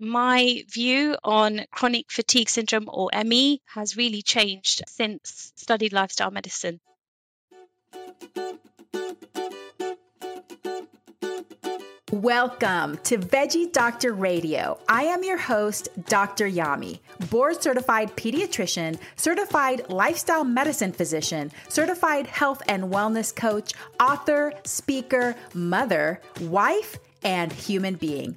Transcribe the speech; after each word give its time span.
my 0.00 0.64
view 0.68 1.16
on 1.24 1.62
chronic 1.70 2.10
fatigue 2.10 2.48
syndrome 2.48 2.88
or 2.88 3.10
ME 3.24 3.60
has 3.66 3.96
really 3.96 4.22
changed 4.22 4.82
since 4.86 5.52
studied 5.56 5.92
lifestyle 5.92 6.30
medicine. 6.30 6.80
Welcome 12.12 12.98
to 13.04 13.16
Veggie 13.16 13.72
Doctor 13.72 14.12
Radio. 14.12 14.78
I 14.86 15.04
am 15.04 15.24
your 15.24 15.38
host, 15.38 15.88
Dr. 16.06 16.46
Yami, 16.46 17.00
board 17.30 17.62
certified 17.62 18.14
pediatrician, 18.16 18.98
certified 19.16 19.88
lifestyle 19.88 20.44
medicine 20.44 20.92
physician, 20.92 21.50
certified 21.68 22.26
health 22.26 22.62
and 22.68 22.84
wellness 22.84 23.34
coach, 23.34 23.72
author, 23.98 24.52
speaker, 24.64 25.34
mother, 25.54 26.20
wife, 26.42 26.98
and 27.24 27.50
human 27.50 27.94
being. 27.94 28.36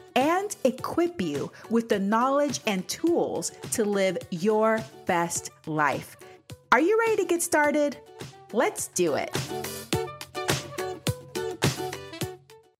and 0.15 0.55
equip 0.63 1.21
you 1.21 1.51
with 1.69 1.89
the 1.89 1.99
knowledge 1.99 2.59
and 2.67 2.87
tools 2.87 3.51
to 3.71 3.85
live 3.85 4.17
your 4.29 4.83
best 5.05 5.51
life. 5.65 6.17
Are 6.71 6.79
you 6.79 6.97
ready 6.99 7.17
to 7.17 7.25
get 7.25 7.41
started? 7.41 7.97
Let's 8.53 8.87
do 8.87 9.15
it. 9.15 9.31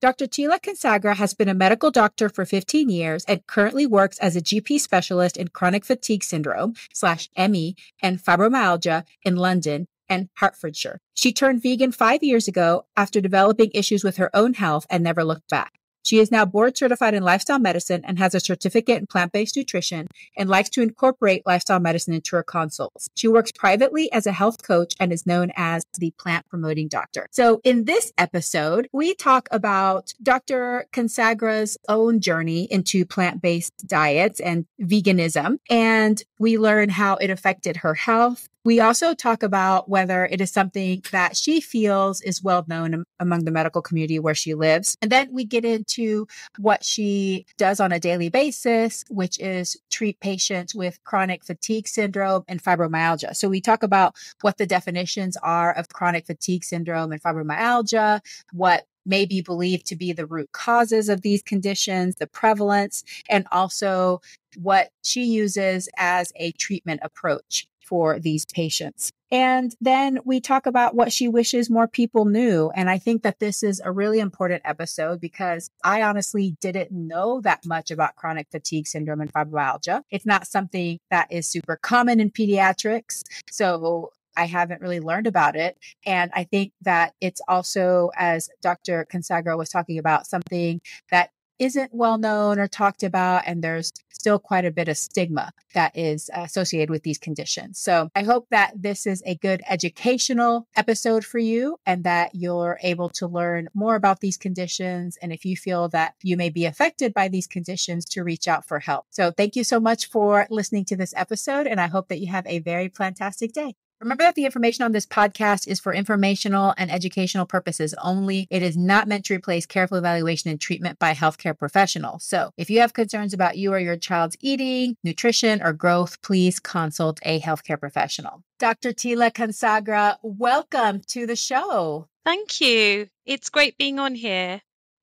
Dr. 0.02 0.26
Tila 0.26 0.60
Kansagra 0.60 1.16
has 1.16 1.36
been 1.36 1.48
a 1.48 1.54
medical 1.54 1.92
doctor 1.92 2.28
for 2.28 2.44
15 2.44 2.90
years 2.90 3.24
and 3.26 3.46
currently 3.46 3.86
works 3.86 4.18
as 4.18 4.36
a 4.36 4.42
GP 4.42 4.80
specialist 4.80 5.38
in 5.38 5.50
chronic 5.50 5.86
fatigue 5.86 6.24
syndrome 6.24 6.74
slash 6.92 7.30
ME 7.38 7.76
and 8.02 8.18
fibromyalgia 8.18 9.04
in 9.24 9.36
London 9.36 9.88
and 10.10 10.30
Hertfordshire. 10.38 11.00
She 11.14 11.32
turned 11.32 11.62
vegan 11.62 11.92
five 11.92 12.24
years 12.24 12.48
ago 12.48 12.86
after 12.98 13.22
developing 13.22 13.70
issues 13.76 14.04
with 14.04 14.18
her 14.18 14.36
own 14.36 14.56
health 14.56 14.88
and 14.90 15.04
never 15.04 15.24
looked 15.24 15.50
back. 15.50 15.74
She 16.04 16.20
is 16.20 16.32
now 16.32 16.46
board 16.46 16.78
certified 16.78 17.14
in 17.14 17.24
lifestyle 17.24 17.60
medicine 17.60 18.02
and 18.06 18.18
has 18.20 18.34
a 18.34 18.40
certificate 18.40 19.00
in 19.00 19.08
plant 19.08 19.32
based 19.32 19.56
nutrition 19.56 20.08
and 20.38 20.50
likes 20.50 20.70
to 20.72 20.82
incorporate 20.82 21.46
lifestyle 21.46 21.80
medicine 21.80 22.14
into 22.14 22.36
her 22.36 22.44
consults. 22.44 23.10
She 23.16 23.28
works 23.28 23.52
privately 23.52 24.12
as 24.12 24.26
a 24.26 24.32
health 24.32 24.64
coach 24.64 24.94
and 25.00 25.14
is 25.14 25.26
known 25.26 25.52
as 25.56 25.86
the 25.98 26.12
plant 26.18 26.48
promoting 26.50 26.88
doctor. 26.88 27.28
So, 27.32 27.62
in 27.64 27.86
this 27.86 28.12
episode, 28.18 28.88
we 28.92 29.14
talk 29.14 29.48
about 29.52 30.14
Dr. 30.22 30.88
Kansagra's 30.92 31.78
own 31.88 32.20
journey 32.20 32.64
into 32.72 33.06
plant 33.06 33.42
based 33.42 33.88
diets 33.88 34.40
and 34.40 34.66
veganism, 34.82 35.58
and 35.70 36.22
we 36.40 36.58
learn 36.58 36.90
how 36.90 37.16
it 37.18 37.30
affected 37.30 37.78
her 37.78 37.94
health, 37.94 38.50
we 38.64 38.80
also 38.80 39.14
talk 39.14 39.42
about 39.42 39.90
whether 39.90 40.26
it 40.26 40.40
is 40.40 40.52
something 40.52 41.04
that 41.12 41.36
she 41.36 41.60
feels 41.60 42.22
is 42.22 42.44
well 42.44 42.64
known 42.68 43.04
among 43.20 43.46
the 43.46 43.52
medical 43.52 43.82
community 43.82 44.20
where 44.20 44.36
she 44.36 44.54
lives. 44.54 44.98
And 45.02 45.12
then 45.12 45.30
we 45.32 45.46
get 45.46 45.66
into 45.66 46.28
what 46.60 46.84
she 46.84 47.46
does 47.58 47.80
on 47.80 47.92
a 47.92 48.00
daily 48.00 48.30
basis, 48.30 49.04
which 49.10 49.40
is 49.40 49.78
treat 49.90 50.20
patients 50.20 50.76
with 50.76 51.04
chronic 51.04 51.44
fatigue 51.44 51.88
syndrome 51.88 52.44
and 52.48 52.62
fibromyalgia. 52.62 53.36
So 53.36 53.50
we 53.50 53.62
talk 53.62 53.82
about 53.82 54.16
what 54.42 54.58
the 54.58 54.68
definitions 54.68 55.38
are 55.38 55.74
of 55.74 55.90
chronic 55.90 56.28
fatigue 56.28 56.64
syndrome 56.64 57.12
and 57.12 57.22
fibromyalgia, 57.22 58.22
what 58.54 58.86
may 59.06 59.26
be 59.26 59.42
believed 59.42 59.88
to 59.88 59.96
be 59.96 60.14
the 60.14 60.28
root 60.28 60.52
causes 60.52 61.10
of 61.10 61.22
these 61.22 61.42
conditions, 61.42 62.18
the 62.18 62.28
prevalence, 62.28 63.04
and 63.28 63.48
also 63.52 64.22
what 64.58 64.90
she 65.04 65.24
uses 65.24 65.90
as 65.98 66.32
a 66.36 66.52
treatment 66.52 67.00
approach 67.04 67.68
for 67.92 68.20
these 68.20 68.46
patients. 68.46 69.12
And 69.32 69.76
then 69.82 70.20
we 70.24 70.40
talk 70.40 70.66
about 70.66 70.96
what 70.96 71.12
she 71.12 71.28
wishes 71.28 71.70
more 71.70 71.90
people 71.90 72.24
knew. 72.24 72.72
And 72.74 72.90
I 72.90 72.98
think 72.98 73.24
that 73.24 73.40
this 73.40 73.64
is 73.64 73.82
a 73.84 73.92
really 73.92 74.22
important 74.22 74.62
episode 74.64 75.20
because 75.20 75.70
I 75.84 76.04
honestly 76.04 76.56
didn't 76.62 76.94
know 76.94 77.42
that 77.42 77.66
much 77.66 77.92
about 77.92 78.16
chronic 78.16 78.48
fatigue 78.50 78.88
syndrome 78.88 79.20
and 79.20 79.32
fibromyalgia. 79.34 80.04
It's 80.10 80.26
not 80.26 80.48
something 80.48 81.00
that 81.10 81.30
is 81.34 81.48
super 81.48 81.76
common 81.76 82.22
in 82.22 82.32
pediatrics. 82.32 83.24
So 83.50 84.14
I 84.38 84.46
haven't 84.46 84.82
really 84.82 85.02
learned 85.02 85.28
about 85.28 85.58
it. 85.58 85.78
And 86.06 86.32
I 86.34 86.46
think 86.46 86.72
that 86.84 87.14
it's 87.20 87.42
also, 87.50 88.12
as 88.16 88.50
Dr. 88.62 89.06
Kansagra 89.12 89.58
was 89.58 89.68
talking 89.68 89.98
about, 89.98 90.28
something 90.28 90.80
that 91.12 91.32
isn't 91.62 91.94
well 91.94 92.18
known 92.18 92.60
or 92.60 92.68
talked 92.68 93.04
about, 93.04 93.44
and 93.46 93.64
there's 93.64 93.92
still 94.10 94.40
quite 94.40 94.66
a 94.66 94.72
bit 94.72 94.88
of 94.88 94.98
stigma 94.98 95.52
that 95.74 95.96
is 95.98 96.30
associated 96.34 96.90
with 96.90 97.04
these 97.04 97.18
conditions. 97.18 97.80
So 97.80 98.10
I 98.16 98.24
hope 98.24 98.48
that 98.52 98.74
this 98.76 99.08
is 99.08 99.24
a 99.26 99.36
good 99.36 99.62
educational 99.70 100.68
episode 100.76 101.24
for 101.24 101.40
you 101.40 101.78
and 101.86 102.04
that 102.04 102.36
you're 102.36 102.80
able 102.84 103.10
to 103.10 103.28
learn 103.28 103.70
more 103.74 103.96
about 103.96 104.20
these 104.20 104.38
conditions. 104.38 105.18
And 105.22 105.32
if 105.32 105.46
you 105.46 105.56
feel 105.56 105.88
that 105.90 106.16
you 106.22 106.36
may 106.36 106.50
be 106.50 106.66
affected 106.66 107.14
by 107.14 107.28
these 107.28 107.48
conditions, 107.48 108.06
to 108.06 108.24
reach 108.24 108.48
out 108.48 108.66
for 108.66 108.80
help. 108.80 109.06
So 109.12 109.32
thank 109.32 109.56
you 109.56 109.64
so 109.64 109.80
much 109.80 110.08
for 110.08 110.48
listening 110.50 110.86
to 110.86 110.96
this 110.96 111.14
episode, 111.16 111.68
and 111.68 111.80
I 111.80 111.88
hope 111.88 112.10
that 112.10 112.20
you 112.20 112.28
have 112.28 112.46
a 112.48 112.60
very 112.60 112.90
fantastic 112.90 113.54
day. 113.54 113.76
Remember 114.02 114.24
that 114.24 114.34
the 114.34 114.46
information 114.46 114.84
on 114.84 114.94
this 114.94 115.06
podcast 115.06 115.68
is 115.68 115.80
for 115.80 115.94
informational 115.94 116.74
and 116.76 116.92
educational 116.92 117.46
purposes 117.46 117.94
only. 118.02 118.48
It 118.50 118.64
is 118.64 118.76
not 118.76 119.08
meant 119.08 119.26
to 119.26 119.36
replace 119.36 119.68
careful 119.68 119.96
evaluation 119.96 120.50
and 120.50 120.60
treatment 120.60 120.98
by 120.98 121.12
a 121.12 121.16
healthcare 121.16 121.56
professional. 121.56 122.18
So, 122.18 122.50
if 122.58 122.68
you 122.72 122.80
have 122.80 122.94
concerns 122.94 123.32
about 123.32 123.60
you 123.60 123.72
or 123.72 123.78
your 123.78 123.98
child's 123.98 124.38
eating, 124.42 124.96
nutrition, 125.04 125.62
or 125.62 125.72
growth, 125.72 126.20
please 126.24 126.60
consult 126.60 127.20
a 127.22 127.40
healthcare 127.42 127.80
professional. 127.80 128.42
Dr. 128.58 128.92
Tila 128.92 129.32
Kansagra, 129.32 130.18
welcome 130.24 131.02
to 131.10 131.28
the 131.28 131.36
show. 131.36 132.08
Thank 132.26 132.60
you. 132.60 133.08
It's 133.28 133.50
great 133.50 133.78
being 133.78 134.00
on 134.00 134.16
here. 134.16 134.62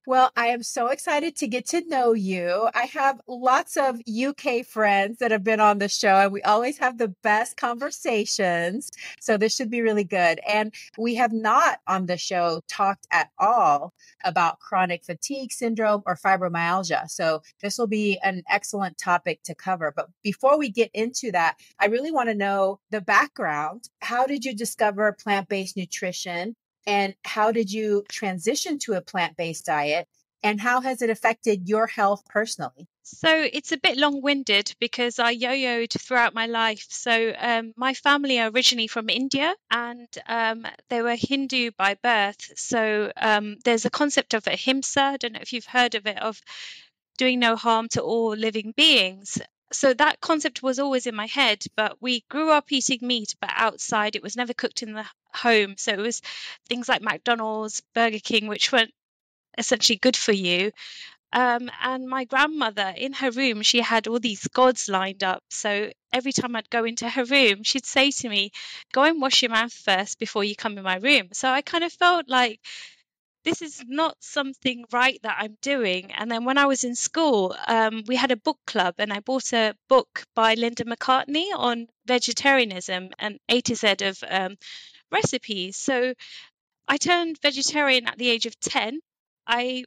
Well, 0.09 0.33
I 0.37 0.47
am 0.47 0.63
so 0.63 0.87
excited 0.87 1.37
to 1.37 1.47
get 1.47 1.67
to 1.67 1.87
know 1.87 2.15
you. 2.15 2.71
I 2.75 2.87
have 2.87 3.21
lots 3.29 3.77
of 3.77 4.01
UK 4.09 4.65
friends 4.65 5.19
that 5.19 5.31
have 5.31 5.45
been 5.45 5.61
on 5.61 5.81
the 5.81 5.89
show, 5.91 6.15
and 6.15 6.33
we 6.33 6.41
always 6.41 6.79
have 6.79 6.97
the 6.97 7.09
best 7.23 7.59
conversations. 7.59 8.91
So, 9.21 9.37
this 9.37 9.55
should 9.55 9.69
be 9.69 9.83
really 9.83 10.05
good. 10.05 10.41
And 10.49 10.73
we 10.97 11.15
have 11.17 11.35
not 11.35 11.81
on 11.87 12.07
the 12.07 12.17
show 12.17 12.63
talked 12.69 13.07
at 13.13 13.29
all 13.39 13.93
about 14.25 14.61
chronic 14.61 15.05
fatigue 15.05 15.53
syndrome 15.53 16.03
or 16.07 16.17
fibromyalgia. 16.17 17.11
So, 17.11 17.43
this 17.61 17.77
will 17.77 17.87
be 17.87 18.19
an 18.25 18.43
excellent 18.49 18.97
topic 18.97 19.43
to 19.43 19.55
cover. 19.55 19.93
But 19.95 20.09
before 20.23 20.59
we 20.59 20.71
get 20.71 20.91
into 20.95 21.31
that, 21.33 21.59
I 21.81 21.87
really 21.89 22.13
want 22.13 22.31
to 22.31 22.35
know 22.35 22.81
the 22.91 23.03
background. 23.03 23.91
How 24.01 24.27
did 24.27 24.47
you 24.47 24.57
discover 24.57 25.13
plant 25.13 25.51
based 25.51 25.77
nutrition? 25.77 26.57
And 26.89 27.15
how 27.23 27.53
did 27.53 27.71
you 27.71 28.03
transition 28.09 28.79
to 28.81 28.95
a 28.95 29.03
plant 29.03 29.37
based 29.37 29.67
diet? 29.67 30.09
And 30.43 30.59
how 30.59 30.81
has 30.81 31.03
it 31.03 31.11
affected 31.11 31.69
your 31.69 31.87
health 31.87 32.23
personally? 32.31 32.89
So 33.03 33.29
it's 33.29 33.73
a 33.73 33.77
bit 33.77 33.99
long 33.99 34.23
winded 34.23 34.75
because 34.81 35.19
I 35.19 35.33
yo 35.33 35.51
yoed 35.51 35.93
throughout 36.01 36.33
my 36.33 36.47
life. 36.47 36.87
So 36.89 37.35
um, 37.39 37.75
my 37.77 37.93
family 37.93 38.41
are 38.41 38.49
originally 38.49 38.87
from 38.87 39.11
India 39.11 39.55
and 39.71 40.09
um, 40.27 40.67
they 40.89 41.03
were 41.03 41.15
Hindu 41.15 41.73
by 41.77 41.97
birth. 42.03 42.59
So 42.59 43.13
um, 43.17 43.59
there's 43.67 43.85
a 43.85 43.91
concept 43.91 44.33
of 44.33 44.47
ahimsa. 44.47 45.03
I 45.03 45.17
don't 45.19 45.35
know 45.35 45.41
if 45.43 45.53
you've 45.53 45.67
heard 45.67 45.95
of 45.95 46.07
it, 46.07 46.19
of 46.19 46.41
doing 47.19 47.39
no 47.39 47.55
harm 47.55 47.89
to 47.91 48.01
all 48.01 48.35
living 48.35 48.73
beings 48.75 49.39
so 49.73 49.93
that 49.95 50.21
concept 50.21 50.63
was 50.63 50.79
always 50.79 51.07
in 51.07 51.15
my 51.15 51.27
head 51.27 51.63
but 51.77 52.01
we 52.01 52.25
grew 52.29 52.51
up 52.51 52.71
eating 52.73 53.01
meat 53.03 53.35
but 53.41 53.51
outside 53.55 54.17
it 54.17 54.23
was 54.23 54.37
never 54.37 54.55
cooked 54.55 54.83
in 54.83 54.93
the 54.95 55.05
home. 55.35 55.75
So 55.77 55.93
it 55.93 55.99
was 55.99 56.23
things 56.69 56.89
like 56.89 57.03
mcdonald's 57.03 57.83
burger 57.95 58.19
king 58.19 58.47
which 58.47 58.73
weren't 58.73 58.93
essentially 59.57 59.99
good 59.99 60.17
for 60.17 60.33
you. 60.33 60.73
Um, 61.31 61.71
and 61.83 62.09
my 62.09 62.25
grandmother 62.25 62.95
in 62.97 63.13
her 63.15 63.31
room 63.31 63.61
she 63.63 63.81
had 63.81 64.07
all 64.07 64.19
these 64.19 64.47
gods 64.49 64.89
lined 64.89 65.23
up. 65.23 65.43
So 65.51 65.91
every 66.13 66.33
time 66.33 66.57
i'd 66.57 66.71
go 66.71 66.85
into 66.85 67.09
her 67.09 67.25
room 67.25 67.63
she'd 67.63 67.85
say 67.85 68.11
to 68.11 68.29
me 68.29 68.51
go 68.93 69.03
and 69.03 69.21
wash 69.21 69.43
your 69.43 69.51
mouth 69.51 69.73
first 69.73 70.19
before 70.19 70.43
you 70.45 70.57
come 70.57 70.79
in 70.79 70.85
my 70.85 70.97
room. 70.97 71.29
So 71.33 71.49
i 71.51 71.61
kind 71.63 71.85
of 71.85 71.93
felt 71.93 72.29
like 72.29 72.61
this 73.49 73.63
is 73.63 73.83
not 73.89 74.15
something 74.21 74.85
right 74.93 75.19
that 75.23 75.39
I'm 75.41 75.57
doing. 75.63 76.13
And 76.13 76.31
then 76.31 76.45
when 76.45 76.59
I 76.59 76.67
was 76.67 76.85
in 76.85 76.95
school, 76.95 77.57
um, 77.67 78.05
we 78.07 78.15
had 78.15 78.31
a 78.31 78.37
book 78.37 78.59
club, 78.67 78.97
and 78.99 79.11
I 79.11 79.21
bought 79.21 79.55
a 79.55 79.75
book 79.89 80.27
by 80.35 80.53
Linda 80.53 80.85
McCartney 80.85 81.47
on 81.55 81.87
vegetarianism 82.05 83.11
and 83.19 83.39
A 83.49 83.63
to 83.63 83.75
Z 83.75 83.95
of 84.03 84.23
um, 84.29 84.59
recipes. 85.11 85.79
So 85.79 86.13
I 86.87 86.99
turned 86.99 87.39
vegetarian 87.41 88.07
at 88.07 88.19
the 88.19 88.29
age 88.29 88.45
of 88.45 88.61
10. 88.61 89.01
I 89.47 89.85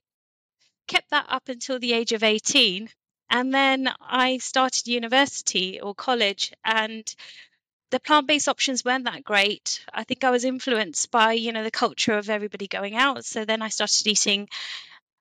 kept 0.88 1.12
that 1.12 1.28
up 1.30 1.48
until 1.48 1.78
the 1.78 1.94
age 1.94 2.14
of 2.14 2.24
18. 2.24 2.90
And 3.30 3.54
then 3.54 3.94
I 4.02 4.40
started 4.40 4.88
university 4.88 5.80
or 5.80 5.94
college 5.94 6.52
and 6.66 7.04
the 7.92 8.00
plant-based 8.00 8.50
options 8.50 8.84
weren't 8.84 9.06
that 9.06 9.24
great. 9.24 9.86
I 9.94 10.04
think 10.04 10.24
I 10.24 10.32
was 10.32 10.46
influenced 10.46 11.12
by, 11.12 11.34
you 11.34 11.52
know, 11.52 11.64
the 11.64 11.72
culture 11.72 12.18
of 12.18 12.30
everybody 12.30 12.68
going 12.68 12.96
out. 12.96 13.26
So 13.26 13.46
then 13.46 13.62
I 13.62 13.70
started 13.70 14.08
eating 14.08 14.50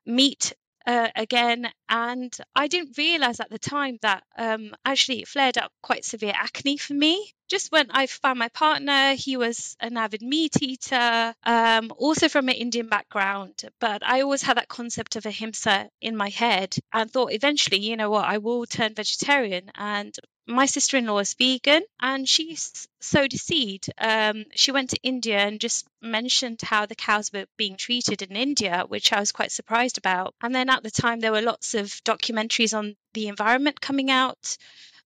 meat 0.06 0.54
uh, 0.86 1.08
again. 1.14 1.70
And 1.88 2.36
I 2.54 2.68
didn't 2.68 2.96
realize 2.96 3.40
at 3.40 3.50
the 3.50 3.58
time 3.58 3.98
that 4.02 4.22
um, 4.38 4.74
actually 4.84 5.20
it 5.20 5.28
flared 5.28 5.58
up 5.58 5.72
quite 5.82 6.04
severe 6.04 6.32
acne 6.34 6.76
for 6.76 6.94
me. 6.94 7.32
Just 7.48 7.72
when 7.72 7.90
I 7.90 8.06
found 8.06 8.38
my 8.38 8.48
partner, 8.48 9.14
he 9.14 9.36
was 9.36 9.76
an 9.80 9.96
avid 9.96 10.22
meat 10.22 10.62
eater, 10.62 11.34
um, 11.42 11.92
also 11.96 12.28
from 12.28 12.48
an 12.48 12.54
Indian 12.54 12.88
background. 12.88 13.64
But 13.80 14.06
I 14.06 14.20
always 14.20 14.42
had 14.42 14.56
that 14.56 14.68
concept 14.68 15.16
of 15.16 15.26
ahimsa 15.26 15.90
in 16.00 16.16
my 16.16 16.28
head 16.28 16.76
and 16.92 17.10
thought 17.10 17.32
eventually, 17.32 17.80
you 17.80 17.96
know 17.96 18.10
what, 18.10 18.24
I 18.24 18.38
will 18.38 18.66
turn 18.66 18.94
vegetarian. 18.94 19.70
And 19.74 20.14
my 20.50 20.66
sister 20.66 20.96
in 20.96 21.06
law 21.06 21.18
is 21.18 21.34
vegan 21.34 21.82
and 22.00 22.28
she 22.28 22.56
sowed 23.00 23.32
a 23.32 23.38
seed. 23.38 23.86
Um, 23.98 24.44
she 24.54 24.72
went 24.72 24.90
to 24.90 25.02
India 25.02 25.38
and 25.38 25.60
just 25.60 25.86
mentioned 26.02 26.60
how 26.62 26.86
the 26.86 26.94
cows 26.94 27.32
were 27.32 27.46
being 27.56 27.76
treated 27.76 28.22
in 28.22 28.36
India, 28.36 28.84
which 28.88 29.12
I 29.12 29.20
was 29.20 29.32
quite 29.32 29.52
surprised 29.52 29.98
about. 29.98 30.34
And 30.42 30.54
then 30.54 30.68
at 30.68 30.82
the 30.82 30.90
time, 30.90 31.20
there 31.20 31.32
were 31.32 31.42
lots 31.42 31.74
of 31.74 31.88
documentaries 32.04 32.76
on 32.76 32.96
the 33.14 33.28
environment 33.28 33.80
coming 33.80 34.10
out. 34.10 34.56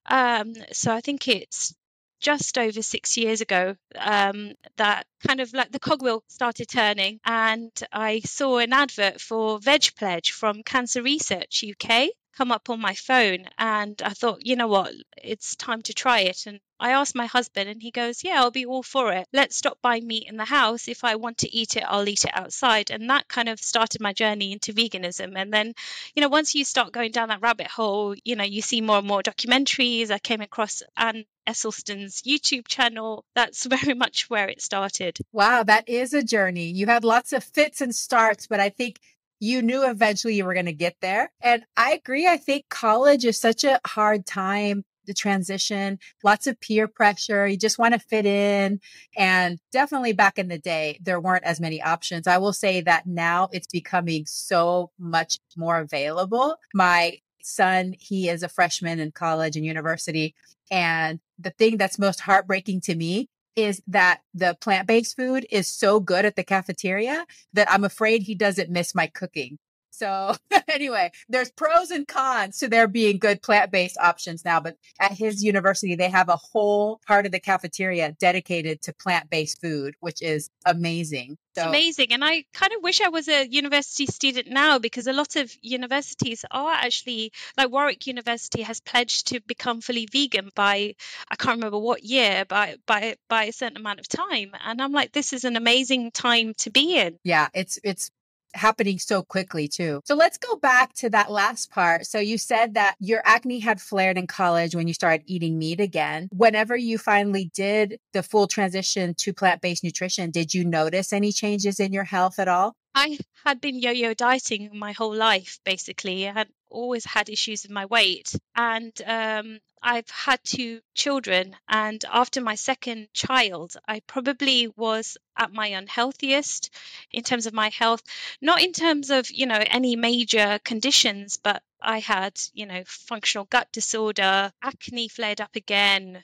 Um, 0.07 0.55
so 0.73 0.95
I 0.95 1.01
think 1.01 1.29
it's 1.29 1.75
just 2.21 2.57
over 2.57 2.83
six 2.83 3.17
years 3.17 3.41
ago 3.41 3.75
um, 3.99 4.53
that 4.77 5.07
kind 5.27 5.41
of 5.41 5.53
like 5.53 5.73
the 5.73 5.81
cogwheel 5.81 6.23
started 6.29 6.69
turning 6.69 7.19
and 7.25 7.73
I 7.93 8.21
saw 8.21 8.59
an 8.59 8.73
advert 8.73 9.21
for 9.21 9.59
Veg 9.59 9.97
Pledge 9.97 10.31
from 10.31 10.63
Cancer 10.63 11.03
Research 11.03 11.65
UK 11.69 12.11
come 12.37 12.53
up 12.53 12.71
on 12.71 12.81
my 12.81 12.95
phone 12.95 13.47
and 13.59 14.01
I 14.03 14.11
thought, 14.11 14.47
you 14.47 14.57
know 14.57 14.69
what, 14.69 14.93
it's 15.23 15.57
time 15.57 15.83
to 15.83 15.95
try 15.95 16.21
it. 16.21 16.47
And 16.47 16.61
I 16.83 16.91
asked 16.93 17.15
my 17.15 17.27
husband 17.27 17.69
and 17.69 17.81
he 17.81 17.93
goes, 17.93 18.25
Yeah, 18.25 18.41
I'll 18.41 18.51
be 18.51 18.67
all 18.67 18.83
for 18.83 19.13
it. 19.13 19.29
Let's 19.33 19.57
stop 19.57 19.79
buying 19.83 20.05
meat 20.05 20.27
in 20.29 20.37
the 20.37 20.45
house. 20.45 20.89
If 20.89 21.05
I 21.05 21.15
want 21.15 21.39
to 21.39 21.55
eat 21.55 21.77
it, 21.77 21.85
I'll 21.87 22.09
eat 22.09 22.25
it 22.25 22.33
outside. 22.35 22.91
And 22.91 23.09
that 23.09 23.29
kind 23.29 23.49
of 23.49 23.61
started 23.61 24.01
my 24.01 24.13
journey 24.13 24.53
into 24.53 24.73
veganism. 24.73 25.35
And 25.37 25.53
then, 25.53 25.75
you 26.17 26.23
know, 26.23 26.29
once 26.29 26.57
you 26.57 26.65
start 26.65 26.93
going 26.93 27.13
down 27.13 27.29
that 27.29 27.41
rabbit 27.41 27.69
hole, 27.69 28.17
you 28.25 28.35
know, 28.35 28.43
you 28.43 28.63
see 28.63 28.81
more 28.81 28.99
and 28.99 29.07
more 29.07 29.23
documentaries. 29.23 30.11
I 30.11 30.19
came 30.19 30.41
across 30.41 30.83
Ann 30.97 31.25
Esselstyn's 31.47 32.23
YouTube 32.23 32.67
channel. 32.67 33.25
That's 33.35 33.65
very 33.77 33.95
much 33.95 34.29
where 34.29 34.49
it 34.49 34.61
started. 34.61 35.19
Wow, 35.33 35.63
that 35.63 35.89
is 35.89 36.13
a 36.13 36.23
journey. 36.23 36.67
You 36.67 36.87
had 36.87 37.05
lots 37.05 37.33
of 37.33 37.45
fits 37.45 37.81
and 37.81 37.95
starts, 37.95 38.49
but 38.49 38.59
I 38.59 38.71
think 38.71 38.99
you 39.43 39.61
knew 39.61 39.85
eventually 39.85 40.37
you 40.37 40.45
were 40.45 40.55
going 40.55 40.67
to 40.67 40.73
get 40.73 40.95
there. 41.03 41.33
And 41.41 41.65
I 41.77 41.95
agree. 41.95 42.29
I 42.29 42.37
think 42.37 42.69
college 42.69 43.25
is 43.25 43.41
such 43.41 43.65
a 43.65 43.81
hard 43.85 44.25
time 44.25 44.85
the 45.05 45.13
transition, 45.13 45.99
lots 46.23 46.47
of 46.47 46.61
peer 46.61 46.87
pressure. 46.87 47.45
You 47.45 47.57
just 47.57 47.77
want 47.77 47.93
to 47.93 47.99
fit 47.99 48.25
in. 48.25 48.79
And 49.17 49.59
definitely 49.73 50.13
back 50.13 50.39
in 50.39 50.47
the 50.47 50.61
day, 50.61 51.01
there 51.03 51.21
weren't 51.21 51.43
as 51.43 51.61
many 51.61 51.83
options. 51.83 52.29
I 52.29 52.39
will 52.39 52.53
say 52.53 52.83
that 52.83 53.05
now 53.05 53.49
it's 53.51 53.67
becoming 53.67 54.27
so 54.27 54.93
much 55.01 55.41
more 55.57 55.79
available. 55.79 56.55
My 56.73 57.19
son, 57.43 57.97
he 57.99 58.29
is 58.29 58.45
a 58.45 58.49
freshman 58.49 59.01
in 59.01 59.11
college 59.11 59.57
and 59.57 59.67
university. 59.67 60.37
And 60.71 61.19
the 61.37 61.51
thing 61.51 61.79
that's 61.79 61.99
most 61.99 62.21
heartbreaking 62.21 62.83
to 62.83 62.95
me 62.95 63.29
is 63.57 63.83
that 63.87 64.21
the 64.35 64.57
plant 64.61 64.87
based 64.87 65.17
food 65.17 65.47
is 65.51 65.69
so 65.69 66.01
good 66.01 66.25
at 66.25 66.37
the 66.37 66.45
cafeteria 66.45 67.27
that 67.53 67.71
I'm 67.71 67.85
afraid 67.85 68.23
he 68.23 68.35
doesn't 68.35 68.71
miss 68.71 68.95
my 68.95 69.07
cooking. 69.07 69.59
So 69.93 70.35
anyway, 70.69 71.13
there's 71.29 71.51
pros 71.53 71.91
and 71.91 72.09
cons 72.09 72.59
to 72.59 72.69
there 72.69 72.89
being 72.89 73.19
good 73.19 73.43
plant-based 73.43 73.99
options 73.99 74.45
now, 74.45 74.59
but 74.59 74.77
at 74.99 75.13
his 75.13 75.45
university, 75.45 75.95
they 75.95 76.09
have 76.09 76.29
a 76.29 76.37
whole 76.37 77.01
part 77.07 77.27
of 77.27 77.33
the 77.33 77.41
cafeteria 77.41 78.17
dedicated 78.19 78.83
to 78.83 78.95
plant-based 78.95 79.61
food, 79.61 79.95
which 80.01 80.23
is 80.23 80.51
amazing. 80.65 81.37
So, 81.55 81.63
it's 81.63 81.69
amazing. 81.69 82.13
And 82.13 82.25
I 82.25 82.47
kind 82.55 82.73
of 82.73 82.83
wish 82.83 83.03
I 83.03 83.11
was 83.11 83.29
a 83.29 83.47
university 83.47 84.07
student 84.07 84.49
now 84.49 84.79
because 84.79 85.07
a 85.07 85.13
lot 85.13 85.37
of 85.37 85.55
universities 85.61 86.47
are 86.51 86.73
actually, 86.73 87.33
like 87.59 87.71
Warwick 87.71 88.07
University 88.07 88.63
has 88.63 88.81
pledged 88.81 89.29
to 89.29 89.41
become 89.41 89.83
fully 89.83 90.09
vegan 90.11 90.51
by, 90.55 90.95
I 91.31 91.37
can't 91.37 91.59
remember 91.59 91.79
what 91.79 92.03
year, 92.03 92.47
by, 92.47 92.77
by, 92.87 93.17
by 93.29 93.45
a 93.45 93.53
certain 93.53 93.77
amount 93.77 94.01
of 94.01 94.09
time. 94.09 94.53
And 94.65 94.81
I'm 94.81 94.93
like, 94.93 95.13
this 95.13 95.35
is 95.35 95.45
an 95.45 95.57
amazing 95.57 96.13
time 96.13 96.55
to 96.61 96.71
be 96.71 96.97
in. 96.97 97.19
Yeah, 97.23 97.49
it's, 97.53 97.79
it's 97.85 98.11
happening 98.55 98.99
so 98.99 99.23
quickly 99.23 99.69
too. 99.69 100.01
So 100.05 100.15
let's 100.15 100.39
go 100.39 100.57
back 100.57 100.93
to 100.95 101.11
that 101.11 101.31
last 101.31 101.71
part. 101.71 102.07
So 102.07 102.19
you 102.19 102.39
said 102.39 102.75
that 102.75 102.97
your 102.99 103.23
acne 103.25 103.61
had 103.61 103.81
flared 103.81 104.19
in 104.19 104.27
college 104.27 104.75
when 104.75 104.89
you 104.89 104.95
started 104.95 105.25
eating 105.27 105.59
meat 105.59 105.81
again. 105.81 106.29
Whenever 106.33 106.77
you 106.77 106.99
finally 106.99 107.51
did 107.55 107.99
the 108.13 108.23
full 108.23 108.47
transition 108.47 109.15
to 109.19 109.33
plant-based 109.33 109.85
nutrition, 109.85 110.31
did 110.31 110.55
you 110.55 110.65
notice 110.65 111.13
any 111.13 111.33
changes 111.33 111.81
in 111.81 111.93
your 111.93 112.05
health 112.05 112.39
at 112.39 112.49
all? 112.49 112.75
I 112.95 113.19
had 113.45 113.61
been 113.61 113.79
yo 113.79 113.91
yo 113.91 114.13
dieting 114.13 114.71
my 114.75 114.93
whole 114.93 115.15
life, 115.15 115.59
basically. 115.65 116.29
I 116.29 116.33
had 116.33 116.49
always 116.73 117.05
had 117.05 117.29
issues 117.29 117.63
with 117.63 117.71
my 117.71 117.87
weight. 117.87 118.35
And 118.57 118.93
um, 119.07 119.59
I've 119.83 120.09
had 120.09 120.41
two 120.45 120.81
children. 120.95 121.57
And 121.69 122.05
after 122.11 122.41
my 122.41 122.55
second 122.55 123.09
child, 123.13 123.75
I 123.87 124.01
probably 124.01 124.73
was 124.77 125.17
at 125.37 125.53
my 125.53 125.69
unhealthiest 125.69 126.71
in 127.11 127.23
terms 127.23 127.47
of 127.47 127.53
my 127.53 127.71
health, 127.71 128.03
not 128.41 128.63
in 128.63 128.73
terms 128.73 129.11
of, 129.11 129.31
you 129.31 129.47
know, 129.47 129.63
any 129.71 129.97
major 129.97 130.61
conditions, 130.65 131.39
but 131.43 131.63
I 131.81 131.99
had, 131.99 132.41
you 132.55 132.67
know, 132.67 132.83
functional 132.87 133.47
gut 133.51 133.69
disorder, 133.73 134.53
acne 134.63 135.09
flared 135.09 135.41
up 135.41 135.57
again, 135.57 136.23